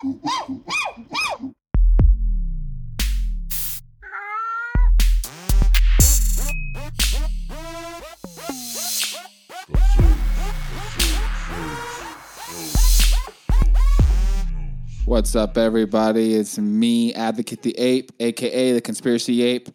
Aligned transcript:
What's 0.00 0.14
up, 15.34 15.58
everybody? 15.58 16.34
It's 16.34 16.58
me, 16.58 17.12
Advocate 17.14 17.62
the 17.62 17.76
Ape, 17.76 18.12
aka 18.20 18.72
the 18.74 18.80
Conspiracy 18.80 19.42
Ape, 19.42 19.68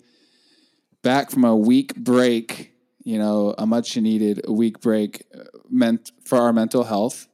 back 1.01 1.31
from 1.31 1.43
a 1.43 1.53
week 1.53 1.95
break. 1.95 2.71
You 3.03 3.19
know, 3.19 3.55
a 3.57 3.65
much 3.65 3.97
needed 3.97 4.47
week 4.47 4.79
break 4.79 5.25
uh, 5.37 5.43
meant 5.69 6.13
for 6.23 6.37
our 6.37 6.53
mental 6.53 6.85
health. 6.85 7.27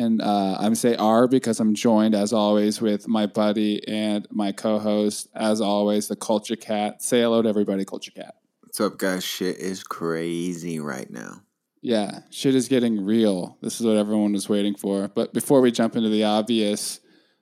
And 0.00 0.22
uh, 0.22 0.56
I'm 0.58 0.74
say 0.74 0.96
R 0.96 1.28
because 1.28 1.60
I'm 1.60 1.74
joined, 1.74 2.14
as 2.14 2.32
always, 2.32 2.80
with 2.80 3.06
my 3.06 3.26
buddy 3.26 3.86
and 3.86 4.26
my 4.30 4.50
co-host, 4.50 5.28
as 5.34 5.60
always, 5.60 6.08
the 6.08 6.16
Culture 6.16 6.56
Cat. 6.56 7.02
Say 7.02 7.20
hello 7.20 7.42
to 7.42 7.48
everybody, 7.50 7.84
Culture 7.84 8.10
Cat. 8.10 8.36
What's 8.62 8.80
up, 8.80 8.96
guys? 8.96 9.22
Shit 9.22 9.58
is 9.58 9.82
crazy 9.82 10.80
right 10.80 11.10
now. 11.10 11.42
Yeah, 11.82 12.20
shit 12.30 12.54
is 12.54 12.66
getting 12.66 13.04
real. 13.04 13.58
This 13.60 13.78
is 13.78 13.86
what 13.86 13.98
everyone 13.98 14.32
was 14.32 14.48
waiting 14.48 14.74
for. 14.74 15.08
But 15.08 15.34
before 15.34 15.60
we 15.60 15.70
jump 15.70 15.96
into 15.96 16.08
the 16.08 16.24
obvious, 16.24 17.00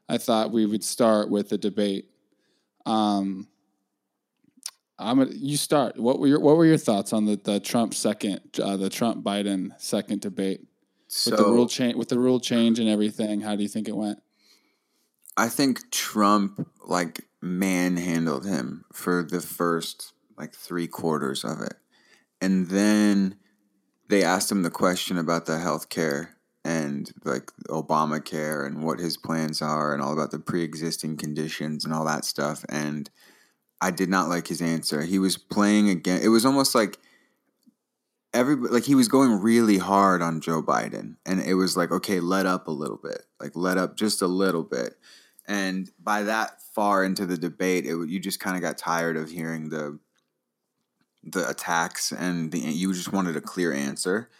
I 0.09 0.19
thought 0.19 0.51
we 0.51 0.67
would 0.67 0.83
start 0.83 1.31
with 1.31 1.51
the 1.51 1.59
debate. 1.59 2.11
Um, 2.87 3.47
I'm 4.99 5.19
gonna, 5.19 5.31
you 5.33 5.57
start. 5.57 5.97
What 5.97 6.19
were 6.19 6.27
your 6.27 6.41
What 6.41 6.57
were 6.57 6.67
your 6.67 6.77
thoughts 6.77 7.13
on 7.13 7.25
the, 7.25 7.37
the 7.37 7.61
Trump 7.61 7.95
second, 7.95 8.41
uh, 8.61 8.77
the 8.77 8.91
Trump 8.91 9.25
Biden 9.25 9.81
second 9.81 10.23
debate 10.23 10.68
So 11.09 11.31
with 11.31 11.41
the 11.41 11.47
rule 11.47 11.69
change, 11.69 11.95
with 11.97 12.09
the 12.09 12.19
rule 12.19 12.41
change 12.41 12.79
and 12.79 12.89
everything? 12.89 13.41
How 13.41 13.57
do 13.57 13.63
you 13.63 13.69
think 13.69 13.89
it 13.89 13.97
went? 13.97 14.23
I 15.37 15.49
think 15.49 15.91
Trump 15.91 16.69
like 16.85 17.25
manhandled 17.41 18.47
him 18.47 18.85
for 18.93 19.23
the 19.23 19.41
first 19.41 20.13
like 20.37 20.55
three 20.55 20.87
quarters 20.87 21.45
of 21.45 21.61
it, 21.61 21.75
and 22.41 22.69
then 22.69 23.37
they 24.09 24.23
asked 24.23 24.51
him 24.51 24.63
the 24.63 24.71
question 24.71 25.19
about 25.19 25.47
the 25.47 25.59
health 25.59 25.89
care 25.89 26.37
and 26.65 27.13
like 27.25 27.51
Obamacare 27.69 28.67
and 28.67 28.83
what 28.83 28.99
his 28.99 29.17
plans 29.17 29.63
are 29.63 29.95
and 29.95 30.03
all 30.03 30.13
about 30.13 30.31
the 30.31 30.39
pre-existing 30.39 31.17
conditions 31.17 31.85
and 31.85 31.95
all 31.95 32.05
that 32.05 32.25
stuff 32.25 32.65
and 32.69 33.11
I 33.81 33.91
did 33.91 34.09
not 34.09 34.29
like 34.29 34.49
his 34.49 34.61
answer. 34.61 35.03
He 35.03 35.19
was 35.19 35.37
playing 35.37 35.89
again. 35.89 36.21
It 36.23 36.29
was 36.29 36.45
almost 36.45 36.75
like 36.75 36.99
every 38.35 38.57
like 38.57 38.85
he 38.85 38.95
was 38.95 39.09
going 39.09 39.41
really 39.41 39.79
hard 39.79 40.23
on 40.23 40.41
Joe 40.41 40.63
Biden 40.63 41.17
and 41.25 41.41
it 41.41 41.55
was 41.55 41.77
like 41.77 41.91
okay, 41.91 42.21
let 42.21 42.47
up 42.47 42.69
a 42.69 42.73
little 42.73 43.01
bit. 43.03 43.23
Like 43.41 43.53
let 43.55 43.79
up 43.79 43.97
just 43.97 44.23
a 44.23 44.27
little 44.27 44.65
bit. 44.65 44.95
And 45.47 45.91
by 45.99 46.25
that 46.25 46.61
far 46.75 47.05
into 47.05 47.25
the 47.25 47.39
debate, 47.39 47.87
it 47.87 47.97
you 48.09 48.21
just 48.21 48.41
kind 48.41 48.57
of 48.57 48.63
got 48.63 48.79
tired 48.79 49.17
of 49.17 49.31
hearing 49.31 49.71
the 49.71 49.99
the 51.25 51.49
attacks 51.49 52.13
and 52.13 52.53
the 52.53 52.59
you 52.59 52.93
just 52.93 53.13
wanted 53.13 53.37
a 53.37 53.41
clear 53.41 53.73
answer. 53.73 54.31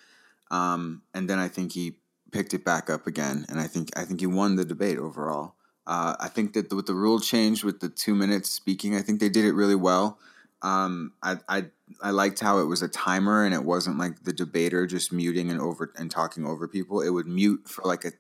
Um, 0.51 1.03
and 1.13 1.29
then 1.29 1.39
I 1.39 1.49
think 1.49 1.73
he 1.73 1.99
picked 2.31 2.55
it 2.55 2.65
back 2.65 2.91
up 2.91 3.07
again, 3.07 3.47
and 3.49 3.59
I 3.59 3.67
think 3.67 3.91
I 3.97 4.05
think 4.05 4.21
he 4.21 4.27
won 4.27 4.57
the 4.57 4.65
debate 4.65 4.99
overall. 4.99 5.55
Uh, 5.87 6.15
I 6.21 6.29
think 6.29 6.53
that 6.53 6.73
with 6.73 6.87
the 6.87 6.95
rule 6.95 7.19
change 7.19 7.65
with 7.65 7.81
the 7.81 7.89
two 7.89 8.15
minutes 8.15 8.51
speaking, 8.51 8.95
I 8.95 9.01
think 9.01 9.21
they 9.21 9.31
did 9.31 9.47
it 9.47 9.53
really 9.53 9.75
well. 9.75 10.19
Um, 10.63 11.13
I, 11.23 11.37
I 11.49 11.65
I 12.03 12.11
liked 12.11 12.41
how 12.41 12.59
it 12.59 12.65
was 12.65 12.83
a 12.83 12.89
timer 12.89 13.45
and 13.45 13.55
it 13.55 13.65
wasn't 13.65 13.99
like 13.99 14.25
the 14.25 14.33
debater 14.33 14.87
just 14.87 15.13
muting 15.13 15.51
and 15.51 15.61
over 15.61 15.93
and 15.97 16.11
talking 16.11 16.45
over 16.45 16.67
people. 16.67 17.01
It 17.01 17.11
would 17.11 17.27
mute 17.27 17.69
for 17.69 17.83
like 17.85 18.05
a 18.05 18.13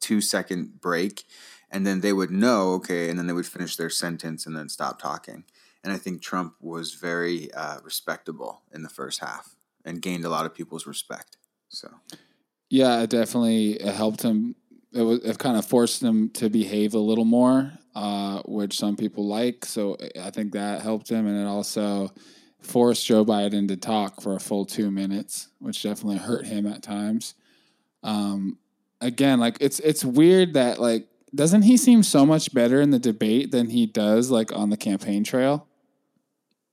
two 0.00 0.20
second 0.20 0.80
break, 0.80 1.24
and 1.70 1.86
then 1.86 2.00
they 2.00 2.12
would 2.12 2.30
know 2.30 2.72
okay, 2.74 3.08
and 3.08 3.18
then 3.18 3.26
they 3.26 3.32
would 3.32 3.46
finish 3.46 3.76
their 3.76 3.90
sentence 3.90 4.46
and 4.46 4.56
then 4.56 4.68
stop 4.68 5.00
talking. 5.00 5.44
And 5.84 5.92
I 5.92 5.96
think 5.96 6.22
Trump 6.22 6.54
was 6.60 6.94
very 6.94 7.52
uh, 7.54 7.78
respectable 7.82 8.62
in 8.72 8.82
the 8.82 8.88
first 8.88 9.20
half 9.20 9.56
and 9.84 10.00
gained 10.00 10.24
a 10.24 10.28
lot 10.28 10.46
of 10.46 10.54
people's 10.54 10.86
respect. 10.86 11.36
So 11.68 11.90
Yeah, 12.70 13.02
it 13.02 13.10
definitely 13.10 13.78
helped 13.82 14.22
him. 14.22 14.54
It 14.92 15.02
was 15.02 15.20
it 15.24 15.38
kind 15.38 15.56
of 15.56 15.64
forced 15.64 16.02
him 16.02 16.30
to 16.30 16.50
behave 16.50 16.94
a 16.94 16.98
little 16.98 17.24
more, 17.24 17.72
uh, 17.94 18.42
which 18.44 18.78
some 18.78 18.96
people 18.96 19.26
like. 19.26 19.64
So 19.64 19.96
I 20.20 20.30
think 20.30 20.52
that 20.52 20.82
helped 20.82 21.08
him, 21.08 21.26
and 21.26 21.40
it 21.40 21.46
also 21.46 22.12
forced 22.60 23.06
Joe 23.06 23.24
Biden 23.24 23.68
to 23.68 23.76
talk 23.76 24.20
for 24.20 24.36
a 24.36 24.40
full 24.40 24.64
two 24.64 24.90
minutes, 24.90 25.48
which 25.58 25.82
definitely 25.82 26.18
hurt 26.18 26.46
him 26.46 26.66
at 26.66 26.82
times. 26.82 27.34
Um, 28.02 28.58
again, 29.00 29.40
like 29.40 29.56
it's 29.60 29.80
it's 29.80 30.04
weird 30.04 30.54
that 30.54 30.78
like 30.78 31.08
doesn't 31.34 31.62
he 31.62 31.76
seem 31.76 32.02
so 32.02 32.26
much 32.26 32.52
better 32.52 32.80
in 32.80 32.90
the 32.90 32.98
debate 32.98 33.50
than 33.50 33.70
he 33.70 33.86
does 33.86 34.30
like 34.30 34.54
on 34.54 34.70
the 34.70 34.76
campaign 34.76 35.24
trail? 35.24 35.66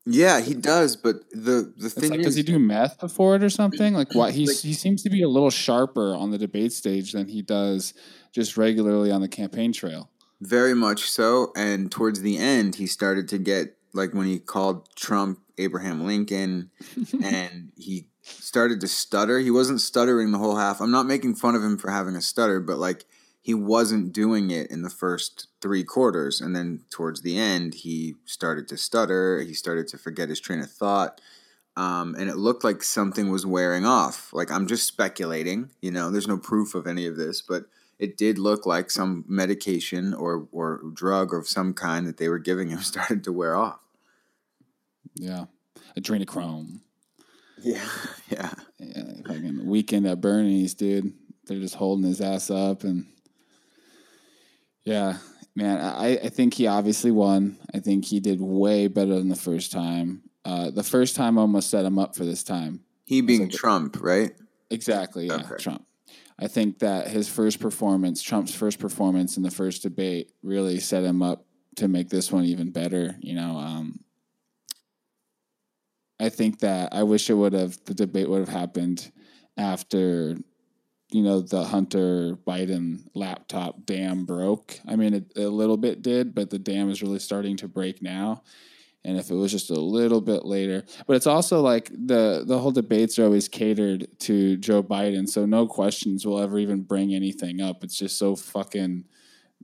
Yeah, 0.06 0.40
he 0.42 0.54
does. 0.54 0.96
But 0.96 1.30
the 1.32 1.74
the 1.78 1.90
thing 1.90 2.12
like 2.12 2.20
is, 2.22 2.26
does 2.28 2.36
he 2.36 2.44
do 2.44 2.60
meth 2.60 3.00
before 3.00 3.36
it 3.36 3.44
or 3.44 3.50
something? 3.50 3.94
Like 3.94 4.14
why 4.14 4.32
he 4.32 4.48
Like- 4.48 4.58
he 4.58 4.74
seems 4.74 5.04
to 5.04 5.10
be 5.10 5.22
a 5.22 5.30
little 5.30 5.50
sharper 5.50 6.16
on 6.16 6.32
the 6.32 6.38
debate 6.38 6.74
stage 6.74 7.12
than 7.14 7.28
he 7.28 7.42
does 7.42 7.94
just 8.32 8.58
regularly 8.58 9.12
on 9.12 9.22
the 9.22 9.28
campaign 9.28 9.74
trail. 9.74 10.10
Very 10.42 10.74
much 10.74 11.10
so. 11.10 11.52
And 11.56 11.92
towards 11.92 12.22
the 12.22 12.38
end, 12.38 12.76
he 12.76 12.88
started 12.88 13.28
to 13.30 13.38
get 13.38 13.76
like 13.94 14.14
when 14.14 14.28
he 14.28 14.40
called 14.40 14.88
Trump 14.96 15.40
Abraham 15.58 16.06
Lincoln 16.06 16.70
and 17.24 17.72
he 17.76 18.08
started 18.22 18.80
to 18.82 18.88
stutter. 18.88 19.40
He 19.40 19.52
wasn't 19.52 19.82
stuttering 19.82 20.32
the 20.32 20.38
whole 20.38 20.56
half. 20.56 20.80
I'm 20.80 20.92
not 20.92 21.08
making 21.08 21.36
fun 21.36 21.56
of 21.56 21.64
him 21.64 21.78
for 21.78 21.92
having 21.92 22.16
a 22.16 22.22
stutter, 22.22 22.60
but 22.60 22.78
like 22.78 23.06
he 23.42 23.54
wasn't 23.54 24.14
doing 24.14 24.52
it 24.52 24.70
in 24.70 24.82
the 24.82 24.90
first 24.90 25.48
three 25.62 25.84
quarters. 25.84 26.42
And 26.42 26.56
then 26.56 26.82
towards 26.90 27.22
the 27.22 27.38
end, 27.38 27.74
he 27.74 28.16
started 28.26 28.68
to 28.68 28.78
stutter. 28.78 29.42
He 29.42 29.54
started 29.54 29.88
to 29.90 29.98
forget 29.98 30.30
his 30.30 30.40
train 30.40 30.60
of 30.60 30.70
thought. 30.70 31.22
Um, 31.78 32.16
and 32.20 32.30
it 32.30 32.36
looked 32.36 32.64
like 32.64 32.84
something 32.84 33.30
was 33.30 33.46
wearing 33.46 33.86
off. 33.86 34.34
Like 34.34 34.52
I'm 34.52 34.68
just 34.68 34.86
speculating, 34.86 35.70
you 35.82 35.92
know, 35.92 36.12
there's 36.12 36.28
no 36.28 36.38
proof 36.38 36.76
of 36.76 36.88
any 36.88 37.06
of 37.06 37.16
this, 37.16 37.42
but 37.42 37.66
it 37.98 38.18
did 38.18 38.38
look 38.38 38.66
like 38.66 38.92
some 38.92 39.24
medication 39.28 40.14
or 40.14 40.48
or 40.52 40.82
drug 40.94 41.34
of 41.34 41.48
some 41.48 41.74
kind 41.74 42.06
that 42.08 42.18
they 42.18 42.28
were 42.28 42.40
giving 42.40 42.70
him 42.70 42.80
started 42.82 43.24
to 43.24 43.32
wear 43.32 43.56
off. 43.56 43.80
Yeah. 45.16 45.46
Adrenochrome. 45.98 46.82
Yeah, 47.62 47.88
yeah. 48.30 48.54
Yeah, 48.80 49.04
fucking 49.28 49.66
weekend 49.66 50.08
at 50.08 50.22
Bernie's, 50.22 50.74
dude. 50.74 51.14
They're 51.46 51.60
just 51.60 51.76
holding 51.76 52.06
his 52.06 52.22
ass 52.22 52.50
up 52.50 52.84
and 52.84 53.06
yeah, 54.90 55.18
man, 55.56 55.80
I, 55.80 56.18
I 56.18 56.30
think 56.30 56.56
he 56.56 56.68
obviously 56.68 57.12
won. 57.12 57.58
I 57.74 57.80
think 57.80 58.06
he 58.06 58.20
did 58.20 58.42
way 58.42 58.88
better 58.88 59.16
than 59.16 59.30
the 59.30 59.36
first 59.36 59.72
time. 59.72 60.24
Uh, 60.44 60.72
the 60.72 60.84
first 60.84 61.16
time 61.16 61.38
almost 61.38 61.70
set 61.70 61.86
him 61.86 62.00
up 62.00 62.16
for 62.16 62.26
this 62.26 62.44
time. 62.44 62.82
He 63.06 63.22
being 63.22 63.44
like- 63.44 63.52
Trump, 63.52 64.02
right? 64.02 64.32
Exactly, 64.72 65.28
yeah, 65.28 65.36
Okay. 65.36 65.56
Trump. 65.60 65.86
I 66.40 66.48
think 66.48 66.80
that 66.80 67.08
his 67.08 67.28
first 67.28 67.60
performance, 67.60 68.22
Trump's 68.22 68.54
first 68.54 68.80
performance 68.80 69.36
in 69.36 69.44
the 69.44 69.52
first 69.52 69.84
debate, 69.84 70.32
really 70.42 70.80
set 70.80 71.04
him 71.04 71.22
up 71.22 71.46
to 71.76 71.88
make 71.88 72.10
this 72.10 72.32
one 72.32 72.46
even 72.46 72.72
better. 72.72 73.16
You 73.20 73.36
know, 73.36 73.58
um, 73.58 74.00
I 76.20 76.30
think 76.30 76.60
that 76.60 76.94
I 76.94 77.04
wish 77.04 77.30
it 77.30 77.34
would 77.34 77.54
have 77.54 77.78
the 77.86 77.94
debate 77.94 78.30
would 78.30 78.40
have 78.40 78.50
happened 78.50 79.12
after, 79.58 80.38
you 81.12 81.24
know, 81.24 81.42
the 81.42 81.64
Hunter 81.64 82.38
Biden 82.48 83.02
laptop 83.16 83.86
dam 83.86 84.26
broke. 84.26 84.80
I 84.88 84.96
mean, 84.96 85.14
it, 85.16 85.32
a 85.38 85.50
little 85.50 85.78
bit 85.78 86.02
did, 86.02 86.36
but 86.36 86.50
the 86.50 86.60
dam 86.60 86.90
is 86.90 87.02
really 87.02 87.20
starting 87.20 87.58
to 87.58 87.68
break 87.68 88.02
now. 88.02 88.44
And 89.04 89.18
if 89.18 89.32
it 89.32 89.36
was 89.36 89.52
just 89.52 89.70
a 89.70 89.80
little 89.80 90.22
bit 90.22 90.46
later, 90.46 90.84
but 91.08 91.16
it's 91.16 91.26
also 91.26 91.62
like 91.62 91.90
the 91.90 92.44
the 92.46 92.60
whole 92.60 92.72
debates 92.72 93.18
are 93.18 93.24
always 93.24 93.48
catered 93.48 94.08
to 94.20 94.58
Joe 94.58 94.84
Biden, 94.84 95.28
so 95.28 95.46
no 95.46 95.68
questions 95.68 96.28
will 96.28 96.40
ever 96.40 96.60
even 96.60 96.82
bring 96.82 97.16
anything 97.16 97.62
up. 97.62 97.84
It's 97.84 97.98
just 97.98 98.18
so 98.18 98.36
fucking 98.36 99.06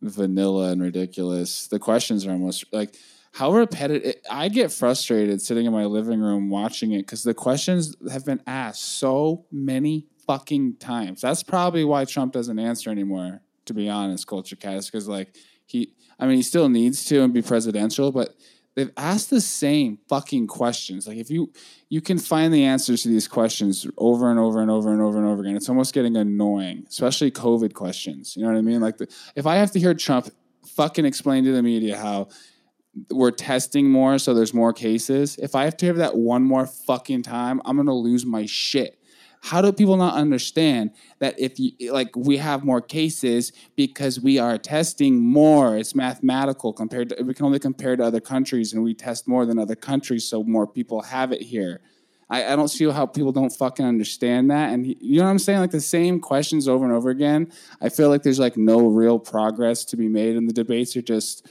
vanilla 0.01 0.71
and 0.71 0.81
ridiculous. 0.81 1.67
The 1.67 1.79
questions 1.79 2.25
are 2.25 2.31
almost 2.31 2.63
like 2.71 2.95
how 3.33 3.51
repetitive. 3.51 4.15
I 4.31 4.47
get 4.47 4.71
frustrated 4.71 5.41
sitting 5.41 5.65
in 5.65 5.73
my 5.73 5.83
living 5.83 6.21
room 6.21 6.49
watching 6.49 6.93
it 6.93 6.99
because 6.99 7.23
the 7.23 7.33
questions 7.33 7.93
have 8.09 8.25
been 8.25 8.41
asked 8.47 8.83
so 8.83 9.45
many 9.51 10.07
fucking 10.27 10.77
times. 10.77 11.21
That's 11.21 11.43
probably 11.43 11.83
why 11.83 12.05
Trump 12.05 12.33
doesn't 12.33 12.59
answer 12.59 12.89
anymore. 12.89 13.41
To 13.65 13.73
be 13.73 13.89
honest, 13.89 14.27
Culture 14.27 14.55
Cat 14.55 14.83
because 14.85 15.07
like 15.07 15.35
he, 15.65 15.93
I 16.19 16.27
mean, 16.27 16.35
he 16.35 16.43
still 16.43 16.69
needs 16.69 17.03
to 17.05 17.23
and 17.23 17.33
be 17.33 17.41
presidential, 17.41 18.11
but 18.11 18.35
they've 18.75 18.91
asked 18.97 19.29
the 19.29 19.41
same 19.41 19.97
fucking 20.07 20.47
questions. 20.47 21.07
Like 21.07 21.17
if 21.17 21.29
you 21.29 21.51
you 21.89 22.01
can 22.01 22.19
find 22.19 22.53
the 22.53 22.63
answers 22.63 23.03
to 23.03 23.09
these 23.09 23.27
questions 23.27 23.87
over 23.97 24.29
and 24.29 24.39
over 24.39 24.61
and 24.61 24.69
over 24.69 24.91
and 24.93 25.01
over 25.01 25.17
and 25.17 25.27
over 25.27 25.41
again, 25.41 25.55
it's 25.55 25.69
almost 25.69 25.93
getting 25.93 26.15
annoying, 26.15 26.85
especially 26.87 27.31
COVID 27.31 27.73
questions. 27.73 28.35
You 28.35 28.43
know 28.43 28.51
what 28.51 28.57
I 28.57 28.61
mean? 28.61 28.81
Like 28.81 28.97
the, 28.97 29.07
if 29.35 29.45
I 29.45 29.55
have 29.55 29.71
to 29.71 29.79
hear 29.79 29.93
Trump 29.93 30.29
fucking 30.75 31.05
explain 31.05 31.43
to 31.45 31.51
the 31.51 31.63
media 31.63 31.97
how 31.97 32.27
we're 33.09 33.31
testing 33.31 33.89
more, 33.89 34.17
so 34.17 34.33
there's 34.33 34.53
more 34.53 34.73
cases. 34.73 35.37
If 35.37 35.55
I 35.55 35.65
have 35.65 35.75
to 35.77 35.85
hear 35.85 35.95
that 35.95 36.15
one 36.15 36.43
more 36.43 36.65
fucking 36.65 37.23
time, 37.23 37.61
I'm 37.65 37.77
gonna 37.77 37.93
lose 37.93 38.25
my 38.25 38.45
shit. 38.45 38.99
How 39.45 39.61
do 39.61 39.71
people 39.71 39.95
not 39.95 40.15
understand 40.15 40.89
that 41.19 41.39
if 41.39 41.59
you 41.59 41.93
like 41.93 42.15
we 42.15 42.37
have 42.37 42.63
more 42.63 42.81
cases 42.81 43.53
because 43.75 44.19
we 44.19 44.39
are 44.39 44.57
testing 44.57 45.19
more? 45.19 45.77
It's 45.77 45.93
mathematical 45.93 46.73
compared 46.73 47.09
to 47.09 47.21
we 47.21 47.35
can 47.35 47.45
only 47.45 47.59
compare 47.59 47.95
to 47.95 48.03
other 48.03 48.19
countries 48.19 48.73
and 48.73 48.83
we 48.83 48.95
test 48.95 49.27
more 49.27 49.45
than 49.45 49.59
other 49.59 49.75
countries 49.75 50.27
so 50.27 50.43
more 50.43 50.65
people 50.65 51.03
have 51.03 51.31
it 51.31 51.43
here. 51.43 51.81
I, 52.27 52.53
I 52.53 52.55
don't 52.55 52.69
see 52.69 52.89
how 52.89 53.05
people 53.05 53.31
don't 53.31 53.51
fucking 53.51 53.85
understand 53.85 54.49
that 54.49 54.73
and 54.73 54.87
you 54.87 55.19
know 55.19 55.25
what 55.25 55.29
i'm 55.29 55.37
saying? 55.37 55.59
Like 55.59 55.69
the 55.69 55.79
same 55.79 56.19
questions 56.19 56.67
over 56.67 56.83
and 56.83 56.93
over 56.93 57.11
again. 57.11 57.51
I 57.79 57.89
feel 57.89 58.09
like 58.09 58.23
there's 58.23 58.39
like 58.39 58.57
no 58.57 58.87
real 58.87 59.19
progress 59.19 59.85
to 59.85 59.95
be 59.95 60.07
made 60.07 60.37
in 60.37 60.47
the 60.47 60.53
debates 60.53 60.95
you're 60.95 61.03
just 61.03 61.47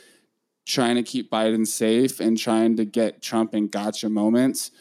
trying 0.67 0.96
to 0.96 1.05
keep 1.05 1.31
biden 1.31 1.64
safe 1.64 2.19
and 2.19 2.37
trying 2.37 2.75
to 2.79 2.85
get 2.85 3.23
trump 3.23 3.55
in 3.55 3.69
gotcha 3.69 4.08
moments 4.08 4.73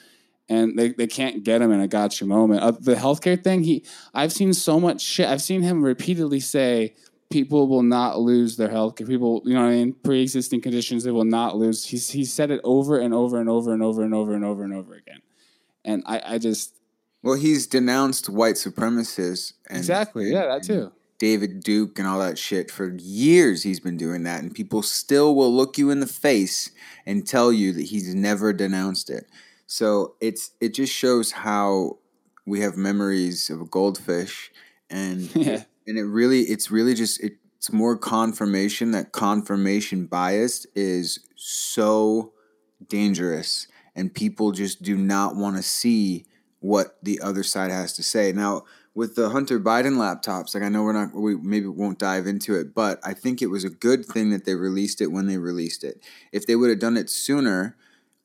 and 0.49 0.77
they, 0.77 0.89
they 0.89 1.07
can't 1.07 1.43
get 1.43 1.61
him 1.61 1.71
in 1.71 1.79
a 1.79 1.87
gotcha 1.87 2.25
moment. 2.25 2.61
Uh, 2.61 2.71
the 2.71 2.95
healthcare 2.95 3.41
thing, 3.41 3.63
he 3.63 3.85
I've 4.13 4.31
seen 4.31 4.53
so 4.53 4.79
much 4.79 5.01
shit. 5.01 5.27
I've 5.27 5.41
seen 5.41 5.61
him 5.61 5.83
repeatedly 5.83 6.39
say 6.39 6.95
people 7.29 7.67
will 7.67 7.83
not 7.83 8.19
lose 8.19 8.57
their 8.57 8.69
health 8.69 8.95
care. 8.95 9.07
People, 9.07 9.41
you 9.45 9.53
know 9.53 9.61
what 9.61 9.71
I 9.71 9.75
mean, 9.75 9.93
pre-existing 9.93 10.61
conditions 10.61 11.03
they 11.03 11.11
will 11.11 11.25
not 11.25 11.57
lose. 11.57 11.85
He's 11.85 12.11
he 12.11 12.25
said 12.25 12.51
it 12.51 12.61
over 12.63 12.99
and 12.99 13.13
over 13.13 13.39
and 13.39 13.49
over 13.49 13.73
and 13.73 13.81
over 13.83 14.03
and 14.03 14.13
over 14.13 14.33
and 14.33 14.45
over 14.45 14.63
and 14.63 14.73
over 14.73 14.93
again. 14.93 15.21
And 15.83 16.03
I, 16.05 16.21
I 16.25 16.37
just 16.37 16.75
Well, 17.23 17.35
he's 17.35 17.67
denounced 17.67 18.29
white 18.29 18.55
supremacists 18.55 19.53
and 19.67 19.79
Exactly. 19.79 20.31
Yeah, 20.31 20.45
that 20.45 20.63
too. 20.63 20.91
David 21.19 21.61
Duke 21.63 21.99
and 21.99 22.07
all 22.07 22.19
that 22.19 22.37
shit 22.37 22.69
for 22.69 22.95
years 22.97 23.63
he's 23.63 23.79
been 23.79 23.97
doing 23.97 24.23
that 24.23 24.43
and 24.43 24.53
people 24.53 24.81
still 24.81 25.35
will 25.35 25.53
look 25.53 25.77
you 25.77 25.89
in 25.89 26.01
the 26.01 26.07
face 26.07 26.71
and 27.05 27.25
tell 27.25 27.51
you 27.51 27.71
that 27.73 27.83
he's 27.83 28.13
never 28.13 28.51
denounced 28.51 29.09
it. 29.09 29.25
So 29.73 30.13
it's 30.21 30.51
it 30.61 30.75
just 30.75 30.93
shows 30.93 31.31
how 31.31 31.97
we 32.45 32.59
have 32.59 32.77
memories 32.77 33.49
of 33.49 33.59
a 33.59 33.65
goldfish, 33.65 34.51
and 34.87 35.21
yeah. 35.35 35.63
and 35.87 35.97
it 35.97 36.03
really 36.03 36.41
it's 36.41 36.69
really 36.69 36.93
just 36.93 37.19
it's 37.23 37.71
more 37.71 37.97
confirmation 37.97 38.91
that 38.91 39.13
confirmation 39.13 40.05
bias 40.05 40.67
is 40.75 41.27
so 41.35 42.33
dangerous, 42.87 43.67
and 43.95 44.13
people 44.13 44.51
just 44.51 44.83
do 44.83 44.95
not 44.95 45.35
want 45.35 45.55
to 45.57 45.63
see 45.63 46.27
what 46.59 46.99
the 47.01 47.19
other 47.21 47.41
side 47.41 47.71
has 47.71 47.93
to 47.93 48.03
say. 48.03 48.31
Now 48.31 48.65
with 48.93 49.15
the 49.15 49.29
Hunter 49.29 49.59
Biden 49.59 49.95
laptops, 49.95 50.53
like 50.53 50.61
I 50.61 50.69
know 50.69 50.83
we're 50.83 50.93
not, 50.93 51.15
we 51.15 51.35
maybe 51.35 51.65
won't 51.65 51.97
dive 51.97 52.27
into 52.27 52.53
it, 52.53 52.75
but 52.75 52.99
I 53.03 53.15
think 53.15 53.41
it 53.41 53.47
was 53.47 53.63
a 53.63 53.71
good 53.71 54.05
thing 54.05 54.29
that 54.29 54.45
they 54.45 54.53
released 54.53 55.01
it 55.01 55.07
when 55.07 55.25
they 55.25 55.39
released 55.39 55.83
it. 55.83 55.99
If 56.31 56.45
they 56.45 56.55
would 56.55 56.69
have 56.69 56.77
done 56.77 56.95
it 56.95 57.09
sooner, 57.09 57.75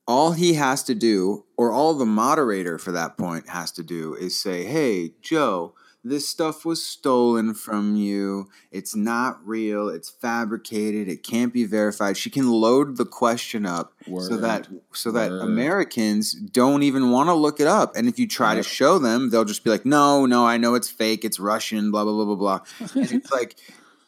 all 0.09 0.33
he 0.33 0.55
has 0.55 0.83
to 0.85 0.95
do, 0.95 1.45
or 1.59 1.71
all 1.71 1.93
the 1.93 2.07
moderator 2.07 2.79
for 2.79 2.93
that 2.93 3.19
point 3.19 3.51
has 3.51 3.71
to 3.73 3.83
do, 3.83 4.15
is 4.15 4.41
say, 4.41 4.65
hey, 4.65 5.13
Joe, 5.21 5.75
this 6.03 6.27
stuff 6.27 6.65
was 6.65 6.83
stolen 6.83 7.53
from 7.53 7.95
you. 7.95 8.49
It's 8.71 8.97
not 8.97 9.47
real. 9.47 9.91
It's 9.91 10.09
fabricated. 10.09 11.09
It 11.09 11.23
can't 11.23 11.53
be 11.53 11.67
verified. 11.67 12.17
She 12.17 12.31
can 12.31 12.51
load 12.51 12.97
the 12.97 13.05
question 13.05 13.67
up 13.67 13.93
Word. 14.07 14.29
so 14.29 14.37
that 14.39 14.69
so 14.95 15.11
that 15.11 15.31
Word. 15.31 15.43
Americans 15.43 16.33
don't 16.33 16.83
even 16.83 17.11
want 17.11 17.29
to 17.29 17.35
look 17.35 17.61
it 17.61 17.67
up. 17.67 17.95
And 17.95 18.09
if 18.09 18.19
you 18.19 18.27
try 18.27 18.55
yep. 18.55 18.65
to 18.65 18.69
show 18.69 18.99
them, 18.99 19.29
they'll 19.29 19.45
just 19.45 19.65
be 19.65 19.71
like, 19.71 19.85
"No, 19.85 20.25
no, 20.25 20.47
I 20.47 20.57
know 20.57 20.75
it's 20.75 20.89
fake. 20.89 21.25
It's 21.25 21.39
Russian." 21.39 21.91
Blah 21.91 22.05
blah 22.05 22.15
blah 22.15 22.25
blah 22.25 22.37
blah. 22.37 22.61
and 22.95 23.13
it's 23.13 23.31
like, 23.39 23.57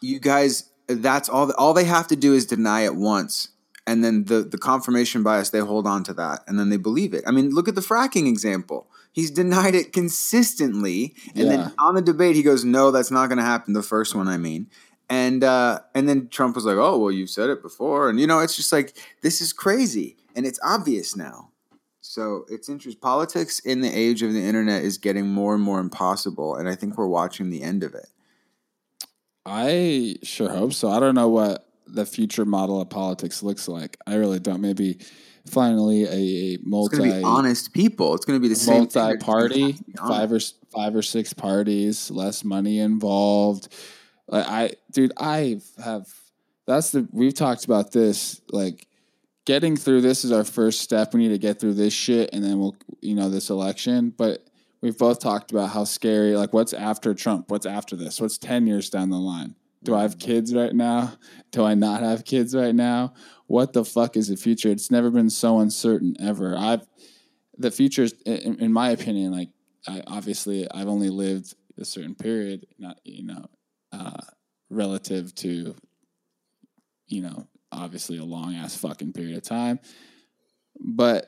you 0.00 0.20
guys, 0.20 0.70
that's 0.87 1.29
all. 1.29 1.52
All 1.58 1.75
they 1.75 1.85
have 1.85 2.06
to 2.06 2.17
do 2.17 2.32
is 2.32 2.47
deny 2.47 2.82
it 2.82 2.94
once 2.94 3.49
and 3.86 4.04
then 4.04 4.24
the 4.24 4.42
the 4.42 4.58
confirmation 4.58 5.22
bias 5.22 5.50
they 5.50 5.58
hold 5.58 5.86
on 5.86 6.04
to 6.04 6.14
that 6.14 6.42
and 6.46 6.58
then 6.58 6.70
they 6.70 6.76
believe 6.76 7.14
it. 7.14 7.24
I 7.26 7.30
mean 7.30 7.50
look 7.50 7.68
at 7.68 7.74
the 7.74 7.80
fracking 7.80 8.28
example. 8.28 8.90
He's 9.12 9.30
denied 9.30 9.74
it 9.74 9.92
consistently 9.92 11.14
and 11.34 11.48
yeah. 11.48 11.56
then 11.56 11.72
on 11.78 11.94
the 11.94 12.02
debate 12.02 12.36
he 12.36 12.42
goes 12.42 12.64
no 12.64 12.90
that's 12.90 13.10
not 13.10 13.26
going 13.28 13.38
to 13.38 13.44
happen 13.44 13.72
the 13.72 13.82
first 13.82 14.14
one 14.14 14.28
i 14.28 14.36
mean. 14.36 14.68
And 15.08 15.42
uh, 15.42 15.80
and 15.94 16.08
then 16.08 16.28
trump 16.28 16.54
was 16.54 16.64
like 16.64 16.76
oh 16.76 16.98
well 16.98 17.10
you've 17.10 17.30
said 17.30 17.50
it 17.50 17.62
before 17.62 18.08
and 18.08 18.20
you 18.20 18.26
know 18.26 18.40
it's 18.40 18.56
just 18.56 18.72
like 18.72 18.96
this 19.22 19.40
is 19.40 19.52
crazy 19.52 20.16
and 20.36 20.46
it's 20.46 20.60
obvious 20.62 21.16
now. 21.16 21.48
So 22.02 22.44
it's 22.48 22.68
interesting 22.68 23.00
politics 23.00 23.58
in 23.60 23.82
the 23.82 23.90
age 23.90 24.22
of 24.22 24.32
the 24.32 24.42
internet 24.42 24.82
is 24.82 24.98
getting 24.98 25.28
more 25.28 25.54
and 25.54 25.62
more 25.62 25.80
impossible 25.80 26.56
and 26.56 26.68
i 26.68 26.74
think 26.74 26.96
we're 26.96 27.06
watching 27.06 27.50
the 27.50 27.62
end 27.62 27.82
of 27.82 27.94
it. 27.94 28.08
I 29.46 30.16
sure 30.22 30.50
hope 30.50 30.72
so. 30.72 30.90
I 30.90 31.00
don't 31.00 31.14
know 31.14 31.28
what 31.28 31.69
the 31.92 32.06
future 32.06 32.44
model 32.44 32.81
of 32.81 32.90
politics 32.90 33.42
looks 33.42 33.69
like. 33.69 33.96
I 34.06 34.14
really 34.16 34.38
don't. 34.38 34.60
Maybe 34.60 34.98
finally 35.46 36.04
a, 36.04 36.54
a 36.54 36.58
multi 36.62 37.22
honest 37.22 37.72
people. 37.72 38.14
It's 38.14 38.25
going 38.25 38.38
to 38.38 38.42
be 38.42 38.48
the 38.48 38.54
same 38.54 38.88
multi 38.92 39.16
party, 39.19 39.76
five 39.96 40.32
or 40.32 40.40
five 40.72 40.94
or 40.94 41.02
six 41.02 41.32
parties, 41.32 42.10
less 42.10 42.44
money 42.44 42.78
involved. 42.78 43.69
Like 44.28 44.46
I, 44.46 44.70
dude, 44.92 45.12
I 45.16 45.60
have. 45.82 46.06
That's 46.66 46.92
the 46.92 47.08
we've 47.12 47.34
talked 47.34 47.64
about 47.64 47.92
this. 47.92 48.40
Like 48.50 48.87
getting 49.44 49.76
through 49.76 50.02
this 50.02 50.25
is 50.25 50.32
our 50.32 50.44
first 50.44 50.81
step. 50.81 51.14
We 51.14 51.20
need 51.20 51.31
to 51.31 51.38
get 51.38 51.58
through 51.58 51.75
this 51.75 51.92
shit, 51.92 52.31
and 52.32 52.44
then 52.44 52.58
we'll, 52.58 52.76
you 53.00 53.14
know, 53.14 53.28
this 53.28 53.50
election. 53.50 54.10
But 54.16 54.46
we've 54.81 54.96
both 54.96 55.20
talked 55.20 55.50
about 55.50 55.70
how 55.70 55.84
scary. 55.84 56.37
Like, 56.37 56.52
what's 56.52 56.72
after 56.72 57.14
Trump? 57.14 57.50
What's 57.50 57.66
after 57.66 57.96
this? 57.96 58.20
What's 58.20 58.38
ten 58.38 58.66
years 58.66 58.90
down 58.90 59.10
the 59.10 59.19
line? 59.19 59.54
Do 59.82 59.94
I 59.94 60.02
have 60.02 60.18
kids 60.18 60.54
right 60.54 60.74
now? 60.74 61.14
Do 61.52 61.64
I 61.64 61.74
not 61.74 62.02
have 62.02 62.24
kids 62.24 62.54
right 62.54 62.74
now? 62.74 63.14
What 63.46 63.72
the 63.72 63.84
fuck 63.84 64.16
is 64.16 64.28
the 64.28 64.36
future? 64.36 64.68
It's 64.68 64.90
never 64.90 65.10
been 65.10 65.30
so 65.30 65.60
uncertain 65.60 66.16
ever. 66.20 66.54
I've 66.56 66.86
the 67.56 67.70
future, 67.70 68.06
in, 68.24 68.58
in 68.60 68.72
my 68.72 68.90
opinion, 68.90 69.32
like 69.32 69.50
I, 69.86 70.02
obviously 70.06 70.70
I've 70.70 70.88
only 70.88 71.10
lived 71.10 71.54
a 71.78 71.84
certain 71.84 72.14
period, 72.14 72.66
not 72.78 72.98
you 73.04 73.24
know, 73.24 73.46
uh, 73.92 74.20
relative 74.68 75.34
to 75.36 75.74
you 77.06 77.22
know, 77.22 77.46
obviously 77.72 78.18
a 78.18 78.24
long 78.24 78.54
ass 78.54 78.76
fucking 78.76 79.12
period 79.12 79.36
of 79.36 79.42
time, 79.42 79.80
but 80.78 81.26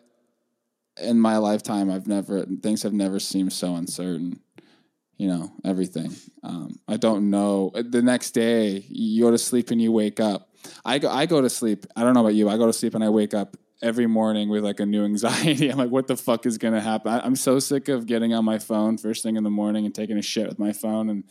in 1.01 1.19
my 1.19 1.39
lifetime, 1.39 1.91
I've 1.91 2.07
never 2.07 2.45
things 2.45 2.83
have 2.83 2.93
never 2.93 3.19
seemed 3.19 3.53
so 3.53 3.75
uncertain 3.77 4.41
you 5.23 5.29
know 5.29 5.53
everything. 5.65 6.13
Um, 6.43 6.81
I 6.89 6.97
don't 6.97 7.31
know. 7.31 7.71
The 7.75 8.03
next 8.03 8.33
day, 8.33 8.85
you 8.89 9.23
go 9.23 9.31
to 9.31 9.39
sleep 9.39 9.71
and 9.71 9.81
you 9.81 9.93
wake 9.93 10.19
up. 10.19 10.51
I 10.85 10.99
go. 10.99 11.09
I 11.09 11.27
go 11.27 11.41
to 11.41 11.49
sleep. 11.49 11.87
I 11.95 12.03
don't 12.03 12.15
know 12.15 12.23
about 12.23 12.35
you. 12.35 12.49
I 12.49 12.57
go 12.57 12.67
to 12.67 12.73
sleep 12.73 12.97
and 12.97 13.05
I 13.05 13.09
wake 13.09 13.33
up 13.33 13.57
every 13.81 14.09
morning 14.09 14.49
with 14.49 14.65
like 14.65 14.81
a 14.81 14.87
new 14.87 15.05
anxiety. 15.13 15.69
I'm 15.69 15.79
like, 15.79 15.91
what 15.91 16.09
the 16.09 16.17
fuck 16.17 16.45
is 16.45 16.59
gonna 16.59 16.81
happen? 16.81 17.13
I, 17.13 17.25
am 17.25 17.37
so 17.37 17.61
sick 17.61 17.89
of 17.89 18.07
getting 18.07 18.35
on 18.35 18.45
my 18.45 18.59
phone 18.59 18.99
first 18.99 19.23
thing 19.23 19.37
in 19.37 19.45
the 19.45 19.51
morning 19.51 19.87
and 19.87 19.95
taking 19.95 20.19
a 20.19 20.23
shit 20.23 20.49
with 20.49 20.59
my 20.59 20.73
phone 20.73 21.09
and 21.09 21.23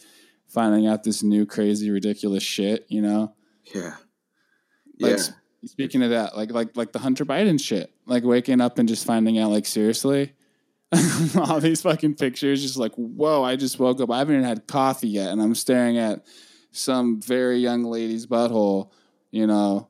finding 0.47 0.87
out 0.87 1.03
this 1.03 1.21
new 1.21 1.45
crazy 1.45 1.91
ridiculous 1.91 2.43
shit. 2.43 2.85
You 2.87 3.01
know? 3.01 3.33
Yeah. 3.75 3.95
Like, 5.01 5.17
yeah. 5.17 5.23
Speaking 5.65 6.01
of 6.01 6.11
that, 6.11 6.37
like 6.37 6.53
like 6.53 6.77
like 6.77 6.93
the 6.93 6.99
Hunter 6.99 7.25
Biden 7.25 7.59
shit, 7.61 7.91
like 8.05 8.23
waking 8.23 8.61
up 8.61 8.79
and 8.79 8.87
just 8.87 9.05
finding 9.05 9.37
out, 9.37 9.51
like 9.51 9.65
seriously, 9.65 10.31
all 11.37 11.59
these 11.59 11.81
fucking 11.81 12.15
pictures, 12.15 12.61
just 12.61 12.77
like, 12.77 12.93
whoa, 12.95 13.43
I 13.43 13.55
just 13.55 13.79
woke 13.79 14.01
up. 14.01 14.11
I 14.11 14.19
haven't 14.19 14.35
even 14.35 14.47
had 14.47 14.67
coffee 14.67 15.07
yet, 15.07 15.29
and 15.29 15.41
I'm 15.41 15.55
staring 15.55 15.97
at 15.97 16.25
some 16.71 17.21
very 17.21 17.59
young 17.59 17.83
lady's 17.83 18.27
butthole, 18.27 18.91
you 19.31 19.47
know. 19.47 19.87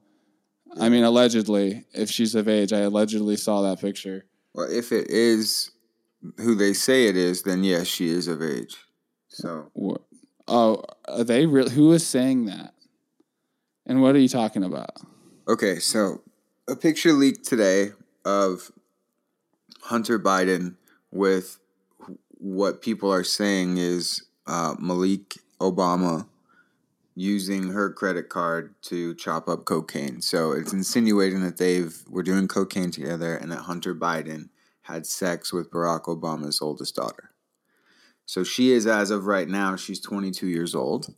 I 0.79 0.89
mean, 0.89 1.03
allegedly, 1.03 1.85
if 1.93 2.09
she's 2.09 2.35
of 2.35 2.47
age, 2.47 2.71
I 2.71 2.79
allegedly 2.79 3.35
saw 3.35 3.61
that 3.63 3.81
picture. 3.81 4.25
Well, 4.53 4.69
if 4.69 4.91
it 4.91 5.09
is 5.09 5.71
who 6.37 6.55
they 6.55 6.73
say 6.73 7.07
it 7.07 7.17
is, 7.17 7.43
then 7.43 7.63
yes, 7.63 7.87
she 7.87 8.09
is 8.09 8.27
of 8.27 8.41
age. 8.41 8.77
So, 9.27 9.71
oh, 10.47 10.83
are 11.07 11.23
they 11.23 11.45
really? 11.45 11.71
Who 11.71 11.91
is 11.93 12.05
saying 12.05 12.45
that? 12.45 12.73
And 13.85 14.01
what 14.01 14.15
are 14.15 14.19
you 14.19 14.29
talking 14.29 14.63
about? 14.63 14.91
Okay, 15.47 15.79
so 15.79 16.21
a 16.67 16.75
picture 16.75 17.13
leaked 17.13 17.45
today 17.45 17.91
of 18.23 18.71
Hunter 19.81 20.19
Biden 20.19 20.75
with 21.11 21.59
what 22.37 22.81
people 22.81 23.13
are 23.13 23.23
saying 23.23 23.77
is 23.77 24.23
uh, 24.47 24.75
Malik 24.79 25.37
Obama 25.59 26.27
using 27.15 27.69
her 27.69 27.91
credit 27.91 28.29
card 28.29 28.73
to 28.81 29.13
chop 29.15 29.47
up 29.47 29.65
cocaine. 29.65 30.21
So 30.21 30.51
it's 30.53 30.73
insinuating 30.73 31.41
that 31.41 31.57
they've 31.57 31.95
were 32.09 32.23
doing 32.23 32.47
cocaine 32.47 32.91
together 32.91 33.35
and 33.35 33.51
that 33.51 33.63
Hunter 33.63 33.93
Biden 33.93 34.49
had 34.83 35.05
sex 35.05 35.53
with 35.53 35.69
Barack 35.69 36.05
Obama's 36.05 36.61
oldest 36.61 36.95
daughter. 36.95 37.31
So 38.25 38.43
she 38.43 38.71
is 38.71 38.87
as 38.87 39.11
of 39.11 39.25
right 39.25 39.47
now 39.47 39.75
she's 39.75 39.99
22 39.99 40.47
years 40.47 40.73
old. 40.73 41.13